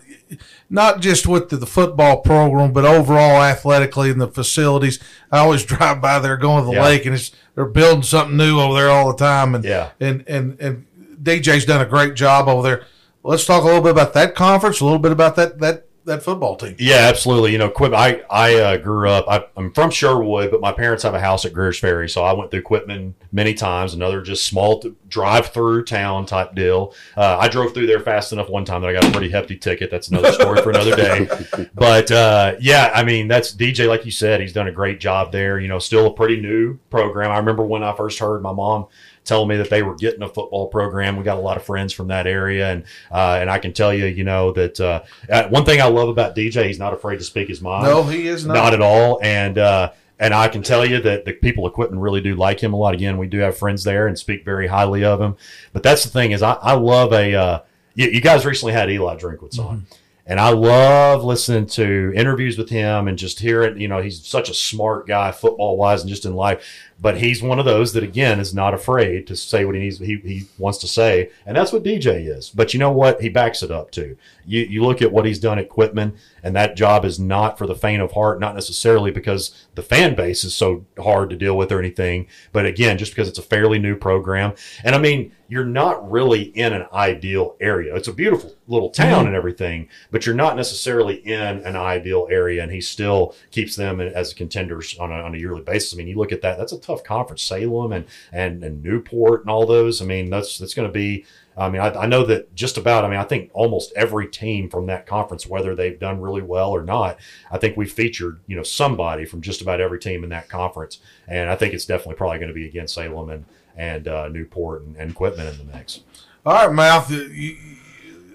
not 0.70 1.02
just 1.02 1.26
with 1.26 1.50
the, 1.50 1.58
the 1.58 1.66
football 1.66 2.22
program, 2.22 2.72
but 2.72 2.86
overall 2.86 3.42
athletically 3.42 4.10
in 4.10 4.20
the 4.20 4.28
facilities. 4.28 5.00
I 5.32 5.40
always 5.40 5.66
drive 5.66 6.02
by 6.02 6.20
there 6.20 6.38
going 6.38 6.64
to 6.64 6.68
the 6.68 6.74
Yeah. 6.78 6.84
lake, 6.86 7.06
and 7.06 7.16
it's 7.16 7.32
they're 7.56 7.66
building 7.66 8.04
something 8.04 8.38
new 8.38 8.60
over 8.60 8.76
there 8.76 8.90
all 8.90 9.12
the 9.12 9.18
time. 9.18 9.56
And 9.56 9.66
Yeah. 9.66 9.90
and 10.00 10.24
and 10.28 10.60
and 10.60 10.86
DJ's 11.22 11.66
done 11.66 11.82
a 11.82 11.86
great 11.90 12.14
job 12.14 12.48
over 12.48 12.62
there. 12.64 12.86
Let's 13.24 13.46
talk 13.46 13.64
a 13.64 13.66
little 13.66 13.82
bit 13.82 13.92
about 13.92 14.14
that 14.14 14.36
conference, 14.36 14.80
a 14.80 14.86
little 14.86 15.00
bit 15.00 15.12
about 15.12 15.36
that 15.36 15.60
that 15.60 15.86
that 16.06 16.24
football 16.24 16.56
team. 16.56 16.76
Yeah, 16.80 17.08
absolutely. 17.08 17.52
You 17.52 17.58
know, 17.58 17.70
Quip. 17.70 17.94
I 17.94 18.22
I 18.30 18.56
uh, 18.56 18.78
grew 18.78 19.10
up. 19.10 19.26
I, 19.28 19.46
I'm 19.56 19.72
from 19.74 19.90
Sherwood, 19.92 20.52
but 20.52 20.62
my 20.62 20.72
parents 20.72 21.04
have 21.04 21.14
a 21.14 21.20
house 21.20 21.46
at 21.46 21.54
Greer's 21.54 21.80
Ferry, 21.80 22.10
so 22.10 22.24
I 22.24 22.34
went 22.34 22.52
through 22.52 22.64
Quitman 22.64 23.16
many 23.32 23.54
times. 23.54 23.94
Another 23.94 24.22
just 24.22 24.46
small 24.46 24.80
t- 24.80 24.94
drive-through 25.08 25.86
town 25.86 26.26
type 26.26 26.56
deal. 26.56 26.94
Uh, 27.16 27.38
I 27.40 27.48
drove 27.48 27.74
through 27.74 27.88
there 27.88 28.00
fast 28.00 28.34
enough 28.34 28.50
one 28.50 28.66
time 28.66 28.82
that 28.82 28.90
I 28.90 28.94
got 28.94 29.06
a 29.06 29.12
pretty 29.12 29.30
hefty 29.30 29.58
ticket. 29.58 29.92
That's 29.92 30.10
another 30.10 30.32
story 30.32 30.62
for 30.62 30.72
another 30.72 30.96
day. 30.96 31.30
But 31.74 32.12
uh, 32.12 32.56
yeah, 32.60 32.92
I 32.94 33.04
mean, 33.04 33.28
that's 33.28 33.56
DJ. 33.56 33.88
Like 33.88 34.06
you 34.06 34.12
said, 34.12 34.42
he's 34.42 34.54
done 34.54 34.68
a 34.68 34.72
great 34.72 35.00
job 35.00 35.32
there. 35.32 35.60
You 35.60 35.68
know, 35.68 35.80
still 35.80 36.08
a 36.08 36.14
pretty 36.14 36.40
new 36.40 36.78
program. 36.90 37.32
I 37.32 37.38
remember 37.38 37.64
when 37.64 37.84
I 37.84 37.96
first 37.96 38.20
heard 38.20 38.42
my 38.42 38.52
mom 38.52 38.88
telling 39.26 39.48
me 39.48 39.58
that 39.58 39.70
they 39.70 39.84
were 39.84 39.96
getting 39.96 40.22
a 40.22 40.28
football 40.28 40.68
program. 40.68 41.18
We 41.18 41.24
got 41.24 41.38
a 41.38 41.42
lot 41.42 41.58
of 41.58 41.64
friends 41.64 41.94
from 41.94 42.08
that 42.08 42.28
area, 42.28 42.72
and 42.72 42.84
uh, 43.12 43.38
and 43.40 43.50
I 43.50 43.60
can 43.60 43.74
tell 43.74 43.94
you, 43.94 44.06
you 44.06 44.24
know, 44.24 44.52
that 44.54 44.80
uh, 44.80 45.04
uh, 45.30 45.48
one 45.50 45.66
thing 45.66 45.82
I 45.82 45.86
love 45.86 46.10
about 46.10 46.36
DJ, 46.36 46.68
he's 46.68 46.80
not 46.80 46.94
afraid 46.94 47.18
to 47.18 47.24
speak 47.24 47.48
his 47.48 47.62
mind. 47.62 47.86
No, 47.86 48.04
he 48.04 48.28
is 48.28 48.46
not. 48.46 48.54
not 48.54 48.74
at 48.74 48.82
all. 48.82 49.20
And 49.22 49.58
uh, 49.58 49.92
and 50.20 50.34
I 50.34 50.48
can 50.48 50.64
tell 50.64 50.86
you 50.86 51.02
that 51.02 51.26
the 51.26 51.34
people 51.34 51.66
at 51.68 51.74
Quitman 51.74 52.00
really 52.00 52.22
do 52.22 52.36
like 52.36 52.60
him 52.60 52.74
a 52.74 52.78
lot. 52.78 52.94
Again, 52.94 53.18
we 53.18 53.28
do 53.28 53.40
have 53.40 53.58
friends 53.58 53.84
there 53.84 54.08
and 54.08 54.18
speak 54.18 54.44
very 54.44 54.68
highly 54.68 55.04
of 55.04 55.22
him. 55.22 55.38
But 55.72 55.84
that's 55.84 56.04
the 56.04 56.10
thing 56.10 56.32
is, 56.32 56.42
I, 56.42 56.54
I 56.54 56.74
love 56.74 57.14
a. 57.14 57.36
Uh, 57.36 57.60
you, 57.96 58.08
you 58.08 58.22
guys 58.22 58.46
recently 58.46 58.74
had 58.74 58.90
Eli 58.90 59.16
Drinkwitz 59.16 59.60
on. 59.60 59.86
And 60.30 60.40
I 60.40 60.50
love 60.52 61.24
listening 61.24 61.66
to 61.70 62.14
interviews 62.16 62.56
with 62.56 62.70
him 62.70 63.08
and 63.08 63.18
just 63.18 63.40
hearing, 63.40 63.82
you 63.82 63.88
know, 63.88 64.00
he's 64.00 64.24
such 64.24 64.48
a 64.48 64.54
smart 64.54 65.08
guy, 65.08 65.32
football 65.32 65.76
wise, 65.76 66.02
and 66.02 66.10
just 66.10 66.24
in 66.24 66.36
life. 66.36 66.64
But 67.02 67.18
he's 67.18 67.42
one 67.42 67.60
of 67.60 67.66
those 67.66 67.94
that, 67.94 68.04
again, 68.04 68.40
is 68.40 68.54
not 68.54 68.74
afraid 68.74 69.26
to 69.28 69.36
say 69.36 69.64
what 69.64 69.76
he 69.76 69.82
needs, 69.82 70.00
he, 70.00 70.18
he 70.18 70.48
wants 70.58 70.80
to 70.80 70.88
say. 70.88 71.32
And 71.46 71.56
that's 71.56 71.72
what 71.72 71.84
DJ 71.84 72.28
is. 72.28 72.50
But 72.50 72.74
you 72.74 72.80
know 72.80 72.92
what? 72.92 73.22
He 73.22 73.30
backs 73.30 73.64
it 73.64 73.72
up 73.72 73.92
too. 73.92 74.18
You, 74.46 74.62
you 74.62 74.84
look 74.84 75.02
at 75.02 75.12
what 75.12 75.26
he's 75.26 75.40
done 75.40 75.60
at 75.60 75.70
Quitman, 75.70 76.18
and 76.44 76.56
that 76.56 76.76
job 76.76 77.06
is 77.06 77.20
not 77.20 77.58
for 77.58 77.68
the 77.68 77.76
faint 77.76 78.02
of 78.02 78.12
heart, 78.12 78.40
not 78.40 78.56
necessarily 78.56 79.12
because 79.12 79.68
the 79.76 79.84
fan 79.84 80.16
base 80.16 80.44
is 80.44 80.54
so 80.54 80.86
hard 80.98 81.30
to 81.30 81.38
deal 81.38 81.56
with 81.56 81.72
or 81.72 81.80
anything. 81.80 82.28
But 82.52 82.66
again, 82.66 82.98
just 82.98 83.12
because 83.12 83.30
it's 83.30 83.40
a 83.40 83.44
fairly 83.44 83.80
new 83.80 83.96
program. 83.96 84.54
And 84.84 84.96
I 84.96 84.98
mean, 84.98 85.32
you're 85.50 85.66
not 85.66 86.10
really 86.10 86.44
in 86.44 86.74
an 86.74 86.86
ideal 86.94 87.56
area. 87.60 87.96
It's 87.96 88.08
a 88.08 88.14
beautiful 88.14 88.56
little 88.68 88.92
town 88.92 89.20
mm-hmm. 89.20 89.28
and 89.28 89.36
everything, 89.36 89.90
but 90.12 90.26
you're 90.26 90.36
not 90.36 90.56
necessarily 90.56 91.16
in 91.16 91.60
an 91.66 91.76
ideal 91.76 92.28
area. 92.30 92.62
And 92.62 92.72
he 92.72 92.82
still 92.82 93.36
keeps 93.52 93.76
them 93.76 94.00
as 94.00 94.34
contenders 94.34 94.98
on 95.00 95.12
a, 95.12 95.16
on 95.16 95.34
a 95.34 95.38
yearly 95.38 95.64
basis. 95.64 95.94
I 95.94 95.98
mean, 95.98 96.08
you 96.08 96.18
look 96.18 96.32
at 96.32 96.42
that, 96.42 96.58
that's 96.58 96.72
a 96.72 96.78
tough 96.90 97.04
conference, 97.04 97.44
Salem 97.44 97.92
and, 97.94 98.06
and, 98.32 98.64
and 98.64 98.84
Newport 98.84 99.42
and 99.42 99.50
all 99.50 99.66
those. 99.66 100.02
I 100.02 100.06
mean, 100.06 100.30
that's, 100.30 100.58
that's 100.58 100.74
going 100.74 100.88
to 100.88 100.92
be, 100.92 101.26
I 101.58 101.70
mean, 101.70 101.82
I, 101.82 101.90
I 101.94 102.06
know 102.08 102.26
that 102.26 102.56
just 102.56 102.78
about, 102.78 103.04
I 103.06 103.10
mean, 103.10 103.20
I 103.20 103.24
think 103.24 103.52
almost 103.54 103.92
every 103.96 104.28
team 104.28 104.70
from 104.70 104.86
that 104.88 105.06
conference, 105.06 105.46
whether 105.46 105.76
they've 105.76 106.00
done 106.00 106.22
really 106.22 106.42
well 106.42 106.72
or 106.72 106.84
not, 106.84 107.18
I 107.52 107.58
think 107.58 107.78
we 107.78 107.86
featured, 107.86 108.40
you 108.48 108.56
know, 108.56 108.64
somebody 108.64 109.26
from 109.26 109.42
just 109.42 109.62
about 109.62 109.82
every 109.82 110.00
team 110.00 110.24
in 110.24 110.30
that 110.32 110.50
conference. 110.50 111.00
And 111.28 111.50
I 111.50 111.56
think 111.56 111.74
it's 111.74 111.86
definitely 111.86 112.16
probably 112.16 112.40
going 112.40 112.48
to 112.50 112.54
be 112.56 112.66
against 112.68 112.96
Salem 112.96 113.30
and, 113.30 113.46
and 113.76 114.08
uh, 114.08 114.28
Newport 114.30 114.82
and, 114.84 114.96
and 114.96 115.14
Quitman 115.16 115.48
in 115.48 115.58
the 115.58 115.64
mix. 115.78 116.02
All 116.46 116.54
right, 116.68 116.74
Mouth. 116.74 117.12
you- 117.12 117.22
you- 117.24 117.58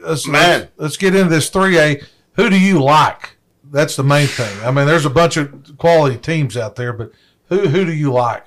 Let's, 0.03 0.29
Man. 0.29 0.61
let's, 0.61 0.71
let's 0.77 0.97
get 0.99 1.15
into 1.15 1.31
this 1.31 1.49
3A. 1.51 2.05
Who 2.35 2.51
do 2.51 2.61
you 2.61 2.79
like? 2.83 3.39
That's 3.71 3.97
the 3.97 4.05
main 4.05 4.27
thing. 4.27 4.55
I 4.63 4.71
mean, 4.71 4.87
there's 4.87 5.07
a 5.07 5.11
bunch 5.11 5.39
of 5.39 5.79
quality 5.79 6.19
teams 6.19 6.59
out 6.59 6.77
there, 6.77 6.93
but 6.93 7.11
who 7.49 7.69
who 7.69 7.85
do 7.85 7.93
you 7.93 8.13
like? 8.13 8.45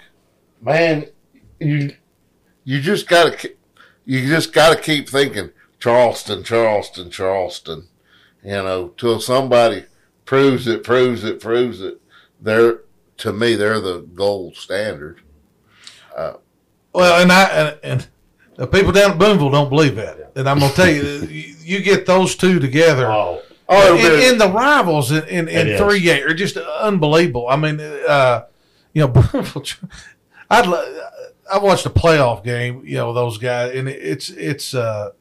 man, 0.61 1.05
you 1.59 1.95
you 2.63 2.81
just 2.81 3.07
gotta 3.07 3.51
you 4.05 4.27
just 4.27 4.53
gotta 4.53 4.79
keep 4.79 5.07
thinking 5.09 5.51
Charleston, 5.79 6.43
Charleston, 6.43 7.09
Charleston. 7.09 7.87
You 8.43 8.51
know, 8.51 8.87
till 8.97 9.19
somebody 9.19 9.85
proves 10.25 10.67
it, 10.67 10.83
proves 10.83 11.23
it, 11.23 11.39
proves 11.39 11.81
it. 11.81 12.01
They're 12.39 12.81
to 13.17 13.33
me, 13.33 13.55
they're 13.55 13.81
the 13.81 14.01
gold 14.01 14.55
standard. 14.55 15.21
Well, 16.93 17.21
and 17.21 17.31
I 17.31 17.43
and, 17.43 17.79
and 17.83 18.07
the 18.55 18.67
people 18.67 18.91
down 18.91 19.11
at 19.11 19.17
Booneville 19.19 19.51
don't 19.51 19.69
believe 19.69 19.95
that, 19.95 20.31
and 20.35 20.47
I'm 20.49 20.59
gonna 20.59 20.73
tell 20.73 20.89
you, 20.89 21.01
you, 21.29 21.55
you 21.61 21.81
get 21.81 22.05
those 22.05 22.35
two 22.35 22.59
together. 22.59 23.07
Oh, 23.07 23.41
Oh, 23.69 23.97
and 23.97 24.39
the 24.39 24.49
rivals 24.49 25.11
in 25.11 25.27
in, 25.27 25.49
in 25.49 25.77
three 25.77 26.09
A 26.09 26.23
are 26.23 26.33
just 26.33 26.55
unbelievable. 26.55 27.49
I 27.49 27.57
mean, 27.57 27.81
uh, 27.81 28.45
you 28.97 29.07
know, 29.07 29.13
I'd 30.49 30.65
I 31.51 31.57
watched 31.59 31.85
a 31.85 31.89
playoff 31.89 32.43
game. 32.43 32.81
You 32.85 32.95
know, 32.95 33.13
those 33.13 33.37
guys, 33.37 33.75
and 33.75 33.87
it's 33.87 34.29
it's 34.29 34.73
uh, 34.73 35.11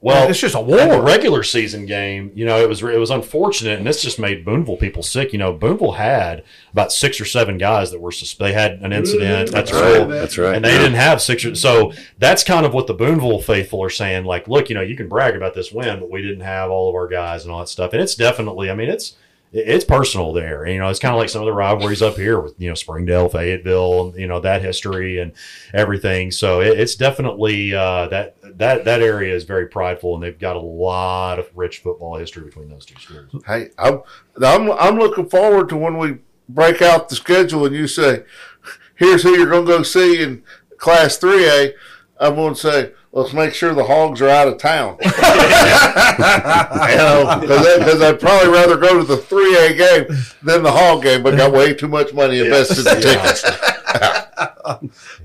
well, 0.00 0.28
it's 0.28 0.38
just 0.38 0.54
a 0.54 0.58
At 0.58 0.66
the 0.66 0.96
war. 0.98 1.02
regular 1.02 1.42
season 1.42 1.86
game, 1.86 2.30
you 2.34 2.44
know, 2.44 2.60
it 2.60 2.68
was 2.68 2.82
it 2.82 2.98
was 2.98 3.10
unfortunate, 3.10 3.78
and 3.78 3.86
this 3.86 4.00
just 4.02 4.18
made 4.18 4.44
Booneville 4.44 4.76
people 4.76 5.02
sick. 5.02 5.32
You 5.32 5.38
know, 5.38 5.52
Booneville 5.52 5.96
had 5.96 6.44
about 6.72 6.92
six 6.92 7.20
or 7.20 7.24
seven 7.24 7.58
guys 7.58 7.90
that 7.90 8.00
were 8.00 8.12
sus- 8.12 8.34
they 8.34 8.52
had 8.52 8.72
an 8.82 8.92
incident. 8.92 9.50
That's 9.50 9.72
right. 9.72 9.98
right. 9.98 10.08
That's 10.08 10.38
right. 10.38 10.54
and 10.54 10.64
they 10.64 10.76
didn't 10.78 10.94
have 10.94 11.20
six 11.20 11.44
or 11.44 11.54
so 11.54 11.92
that's 12.18 12.44
kind 12.44 12.64
of 12.64 12.72
what 12.74 12.86
the 12.86 12.94
Booneville 12.94 13.42
faithful 13.42 13.82
are 13.82 13.90
saying. 13.90 14.24
Like, 14.24 14.46
look, 14.48 14.68
you 14.68 14.74
know, 14.74 14.82
you 14.82 14.96
can 14.96 15.08
brag 15.08 15.34
about 15.34 15.54
this 15.54 15.72
win, 15.72 15.98
but 15.98 16.10
we 16.10 16.22
didn't 16.22 16.40
have 16.42 16.70
all 16.70 16.88
of 16.88 16.94
our 16.94 17.08
guys 17.08 17.42
and 17.44 17.52
all 17.52 17.60
that 17.60 17.68
stuff. 17.68 17.92
And 17.92 18.00
it's 18.00 18.14
definitely, 18.14 18.70
I 18.70 18.74
mean, 18.74 18.88
it's 18.88 19.16
it's 19.56 19.84
personal 19.84 20.32
there. 20.32 20.66
You 20.66 20.78
know, 20.78 20.88
it's 20.88 20.98
kind 20.98 21.14
of 21.14 21.18
like 21.18 21.30
some 21.30 21.40
of 21.40 21.46
the 21.46 21.52
rivalries 21.52 22.02
up 22.02 22.16
here 22.16 22.40
with 22.40 22.54
you 22.58 22.68
know 22.68 22.74
Springdale, 22.74 23.28
Fayetteville, 23.28 24.14
you 24.16 24.26
know 24.26 24.40
that 24.40 24.62
history 24.62 25.18
and 25.18 25.32
everything. 25.72 26.30
So 26.30 26.60
it, 26.60 26.78
it's 26.78 26.94
definitely 26.94 27.74
uh, 27.74 28.08
that 28.08 28.36
that 28.58 28.84
that 28.84 29.00
area 29.00 29.34
is 29.34 29.44
very 29.44 29.66
prideful, 29.66 30.14
and 30.14 30.22
they've 30.22 30.38
got 30.38 30.56
a 30.56 30.60
lot 30.60 31.38
of 31.38 31.50
rich 31.54 31.78
football 31.78 32.16
history 32.16 32.44
between 32.44 32.68
those 32.68 32.84
two 32.84 33.00
schools. 33.00 33.42
Hey, 33.46 33.70
I'm, 33.78 34.02
I'm 34.42 34.70
I'm 34.72 34.98
looking 34.98 35.28
forward 35.28 35.68
to 35.70 35.76
when 35.76 35.96
we 35.96 36.18
break 36.48 36.82
out 36.82 37.08
the 37.08 37.16
schedule 37.16 37.64
and 37.64 37.74
you 37.74 37.86
say, 37.86 38.24
"Here's 38.96 39.22
who 39.22 39.36
you're 39.36 39.50
going 39.50 39.66
to 39.66 39.72
go 39.72 39.82
see 39.82 40.22
in 40.22 40.42
Class 40.76 41.18
3A." 41.18 41.72
I'm 42.18 42.34
going 42.34 42.54
to 42.54 42.60
say, 42.60 42.92
"Let's 43.16 43.32
make 43.32 43.54
sure 43.54 43.72
the 43.74 43.84
Hogs 43.84 44.20
are 44.22 44.28
out 44.28 44.48
of 44.48 44.58
town." 44.58 44.98
you 45.02 45.08
know, 46.96 47.38
because 47.40 48.02
I'd 48.02 48.20
probably 48.20 48.52
rather 48.52 48.76
go 48.76 48.98
to 48.98 49.04
the 49.04 49.16
3A 49.16 49.76
game 49.76 50.06
than 50.42 50.62
the 50.62 50.70
Hog 50.72 51.02
game, 51.02 51.22
but 51.22 51.36
got 51.36 51.52
way 51.52 51.74
too 51.74 51.88
much 51.88 52.12
money 52.12 52.40
invested 52.40 52.86
in 52.86 53.00
tickets. 53.02 53.44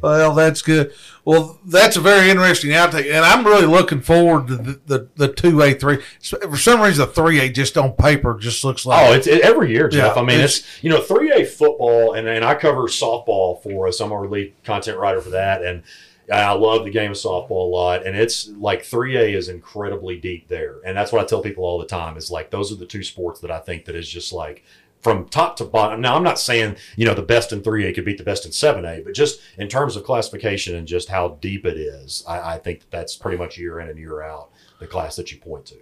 Well, 0.01 0.33
that's 0.33 0.61
good. 0.61 0.93
Well, 1.25 1.59
that's 1.65 1.95
a 1.97 2.01
very 2.01 2.29
interesting 2.29 2.71
outtake, 2.71 3.05
and 3.11 3.25
I'm 3.25 3.45
really 3.45 3.65
looking 3.65 4.01
forward 4.01 4.47
to 4.47 4.55
the 4.55 4.79
the, 4.85 5.07
the 5.15 5.27
two 5.27 5.61
A 5.61 5.73
three. 5.73 5.99
For 6.21 6.57
some 6.57 6.81
reason, 6.81 7.05
the 7.05 7.11
three 7.11 7.39
A 7.39 7.49
just 7.49 7.77
on 7.77 7.91
paper 7.93 8.37
just 8.39 8.63
looks 8.63 8.85
like 8.85 9.07
Oh, 9.09 9.13
it's 9.13 9.27
it, 9.27 9.41
every 9.41 9.71
year, 9.71 9.89
Jeff. 9.89 10.15
Yeah, 10.15 10.21
I 10.21 10.25
mean, 10.25 10.35
it's- 10.37 10.59
it's, 10.59 10.83
you 10.83 10.89
know, 10.89 11.01
three 11.01 11.31
A 11.31 11.45
football, 11.45 12.13
and 12.13 12.27
and 12.27 12.43
I 12.45 12.55
cover 12.55 12.83
softball 12.83 13.61
for 13.61 13.87
us. 13.87 13.99
I'm 13.99 14.11
our 14.11 14.27
lead 14.27 14.53
content 14.63 14.97
writer 14.97 15.21
for 15.21 15.31
that, 15.31 15.63
and 15.63 15.83
I 16.31 16.53
love 16.53 16.85
the 16.85 16.91
game 16.91 17.11
of 17.11 17.17
softball 17.17 17.65
a 17.65 17.69
lot, 17.69 18.05
and 18.05 18.15
it's 18.15 18.47
like 18.49 18.83
3A 18.83 19.35
is 19.35 19.49
incredibly 19.49 20.17
deep 20.17 20.47
there, 20.47 20.77
and 20.85 20.95
that's 20.95 21.11
what 21.11 21.21
I 21.21 21.27
tell 21.27 21.41
people 21.41 21.65
all 21.65 21.79
the 21.79 21.85
time. 21.85 22.17
Is 22.17 22.31
like 22.31 22.49
those 22.49 22.71
are 22.71 22.75
the 22.75 22.85
two 22.85 23.03
sports 23.03 23.41
that 23.41 23.51
I 23.51 23.59
think 23.59 23.85
that 23.85 23.95
is 23.95 24.09
just 24.09 24.31
like 24.31 24.63
from 25.01 25.27
top 25.27 25.57
to 25.57 25.65
bottom. 25.65 25.99
Now, 25.99 26.15
I'm 26.15 26.23
not 26.23 26.39
saying 26.39 26.77
you 26.95 27.05
know 27.05 27.13
the 27.13 27.21
best 27.21 27.51
in 27.51 27.61
3A 27.61 27.93
could 27.93 28.05
beat 28.05 28.17
the 28.17 28.23
best 28.23 28.45
in 28.45 28.51
7A, 28.51 29.03
but 29.03 29.13
just 29.13 29.41
in 29.57 29.67
terms 29.67 29.95
of 29.95 30.03
classification 30.03 30.75
and 30.75 30.87
just 30.87 31.09
how 31.09 31.37
deep 31.41 31.65
it 31.65 31.77
is, 31.77 32.23
I, 32.27 32.53
I 32.53 32.57
think 32.59 32.81
that 32.81 32.91
that's 32.91 33.15
pretty 33.15 33.37
much 33.37 33.57
year 33.57 33.79
in 33.79 33.89
and 33.89 33.99
year 33.99 34.21
out 34.21 34.49
the 34.79 34.87
class 34.87 35.15
that 35.17 35.31
you 35.31 35.37
point 35.37 35.65
to. 35.67 35.77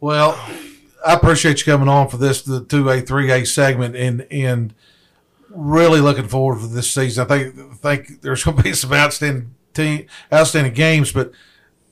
Well, 0.00 0.38
I 1.04 1.14
appreciate 1.14 1.58
you 1.58 1.72
coming 1.72 1.88
on 1.88 2.08
for 2.08 2.16
this 2.16 2.42
the 2.42 2.64
two 2.64 2.88
A 2.88 3.00
three 3.00 3.30
A 3.30 3.44
segment 3.44 3.96
and 3.96 4.26
and 4.30 4.74
really 5.50 6.00
looking 6.00 6.28
forward 6.28 6.60
for 6.60 6.66
this 6.66 6.92
season. 6.92 7.24
I 7.24 7.26
think 7.26 7.76
think 7.80 8.22
there's 8.22 8.44
going 8.44 8.56
to 8.56 8.62
be 8.62 8.72
some 8.72 8.92
outstanding 8.92 9.54
team 9.74 10.06
outstanding 10.32 10.72
games, 10.74 11.12
but 11.12 11.32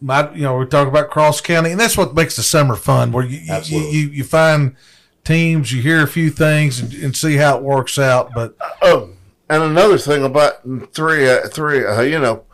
my 0.01 0.33
you 0.33 0.43
know 0.43 0.57
we 0.57 0.67
talk 0.67 0.89
about 0.89 1.11
Cross 1.11 1.43
County 1.43 1.71
and 1.71 1.81
that's 1.81 1.97
what 1.97 2.15
makes 2.15 2.37
the 2.37 2.43
summer 2.43 2.75
fun 2.77 3.13
where 3.13 3.25
you 3.25 3.41
you, 3.65 3.81
you, 3.81 4.09
you 4.09 4.25
find 4.25 4.77
teams, 5.25 5.73
you 5.73 5.83
hear 5.83 6.03
a 6.03 6.09
few 6.09 6.31
things 6.31 6.81
and, 6.81 6.93
and 6.95 7.17
see 7.17 7.37
how 7.37 7.57
it 7.57 7.63
works 7.63 7.99
out. 7.99 8.33
But 8.35 8.57
Oh, 8.83 9.11
and 9.49 9.63
another 9.63 9.99
thing 9.99 10.25
about 10.25 10.63
three, 10.93 11.29
uh, 11.29 11.49
three, 11.49 11.85
uh, 11.85 12.01
you 12.01 12.19
know, 12.19 12.45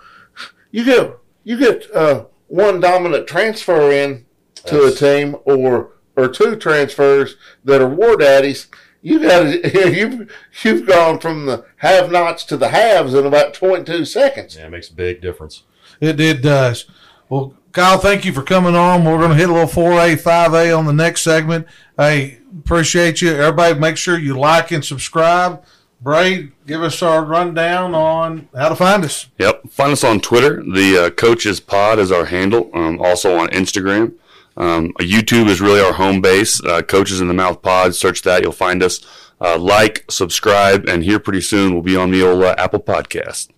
you 0.70 0.84
get 0.84 1.16
you 1.44 1.56
get 1.56 1.90
uh, 1.94 2.24
one 2.48 2.80
dominant 2.80 3.26
transfer 3.26 3.90
in 3.90 4.26
to 4.66 4.84
a 4.84 4.90
team, 4.90 5.36
or 5.44 5.92
or 6.16 6.28
two 6.28 6.56
transfers 6.56 7.36
that 7.64 7.80
are 7.80 7.88
war 7.88 8.16
daddies. 8.16 8.66
You 9.02 9.20
got 9.20 9.74
you've 9.94 10.32
you've 10.62 10.86
gone 10.86 11.18
from 11.18 11.46
the 11.46 11.64
have-nots 11.76 12.44
to 12.44 12.56
the 12.56 12.68
haves 12.70 13.14
in 13.14 13.26
about 13.26 13.54
twenty-two 13.54 14.04
seconds. 14.04 14.56
Yeah, 14.56 14.66
it 14.66 14.70
makes 14.70 14.90
a 14.90 14.94
big 14.94 15.20
difference. 15.20 15.64
It, 16.00 16.20
it 16.20 16.42
does. 16.42 16.86
Well, 17.28 17.54
Kyle, 17.72 17.98
thank 17.98 18.24
you 18.24 18.32
for 18.32 18.42
coming 18.42 18.74
on. 18.74 19.04
We're 19.04 19.18
going 19.18 19.30
to 19.30 19.36
hit 19.36 19.50
a 19.50 19.52
little 19.52 19.68
4A, 19.68 20.20
5A 20.22 20.76
on 20.76 20.86
the 20.86 20.92
next 20.92 21.22
segment. 21.22 21.66
Hey, 21.96 22.38
appreciate 22.58 23.20
you. 23.20 23.30
Everybody, 23.30 23.78
make 23.78 23.96
sure 23.96 24.18
you 24.18 24.38
like 24.38 24.70
and 24.70 24.84
subscribe. 24.84 25.62
Braid, 26.00 26.52
give 26.66 26.82
us 26.82 27.02
our 27.02 27.24
rundown 27.24 27.94
on 27.94 28.48
how 28.56 28.68
to 28.68 28.76
find 28.76 29.04
us. 29.04 29.26
Yep. 29.38 29.68
Find 29.70 29.92
us 29.92 30.04
on 30.04 30.20
Twitter. 30.20 30.62
The 30.62 31.06
uh, 31.06 31.10
Coaches 31.10 31.60
Pod 31.60 31.98
is 31.98 32.12
our 32.12 32.26
handle. 32.26 32.70
Um, 32.72 33.00
also 33.00 33.36
on 33.36 33.48
Instagram. 33.48 34.14
Um, 34.58 34.92
YouTube 35.00 35.48
is 35.48 35.60
really 35.60 35.80
our 35.80 35.92
home 35.94 36.20
base. 36.20 36.62
Uh, 36.62 36.82
Coaches 36.82 37.20
in 37.20 37.28
the 37.28 37.34
Mouth 37.34 37.62
Pod. 37.62 37.94
Search 37.94 38.22
that. 38.22 38.42
You'll 38.42 38.52
find 38.52 38.82
us. 38.82 39.00
Uh, 39.40 39.56
like, 39.56 40.04
subscribe, 40.10 40.88
and 40.88 41.04
here 41.04 41.20
pretty 41.20 41.40
soon 41.40 41.72
we'll 41.72 41.80
be 41.82 41.94
on 41.96 42.10
the 42.10 42.22
old 42.22 42.42
uh, 42.42 42.56
Apple 42.58 42.80
Podcast. 42.80 43.50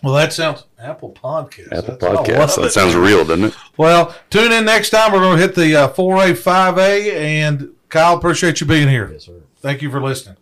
Well, 0.00 0.14
that 0.14 0.32
sounds 0.32 0.64
Apple 0.78 1.10
Podcast. 1.12 1.72
Apple 1.72 1.96
That's- 1.96 2.28
Podcast. 2.28 2.56
That 2.56 2.64
it. 2.66 2.70
sounds 2.70 2.94
real, 2.94 3.24
doesn't 3.24 3.46
it? 3.46 3.56
Well, 3.76 4.14
tune 4.30 4.52
in 4.52 4.64
next 4.64 4.90
time. 4.90 5.12
We're 5.12 5.18
going 5.20 5.38
to 5.38 5.42
hit 5.42 5.54
the 5.56 5.74
uh, 5.76 5.88
4A, 5.92 6.32
5A. 6.34 7.12
And 7.14 7.70
Kyle, 7.88 8.16
appreciate 8.16 8.60
you 8.60 8.66
being 8.66 8.88
here. 8.88 9.10
Yes, 9.12 9.24
sir. 9.26 9.40
Thank 9.60 9.82
you 9.82 9.90
for 9.90 10.00
listening. 10.00 10.36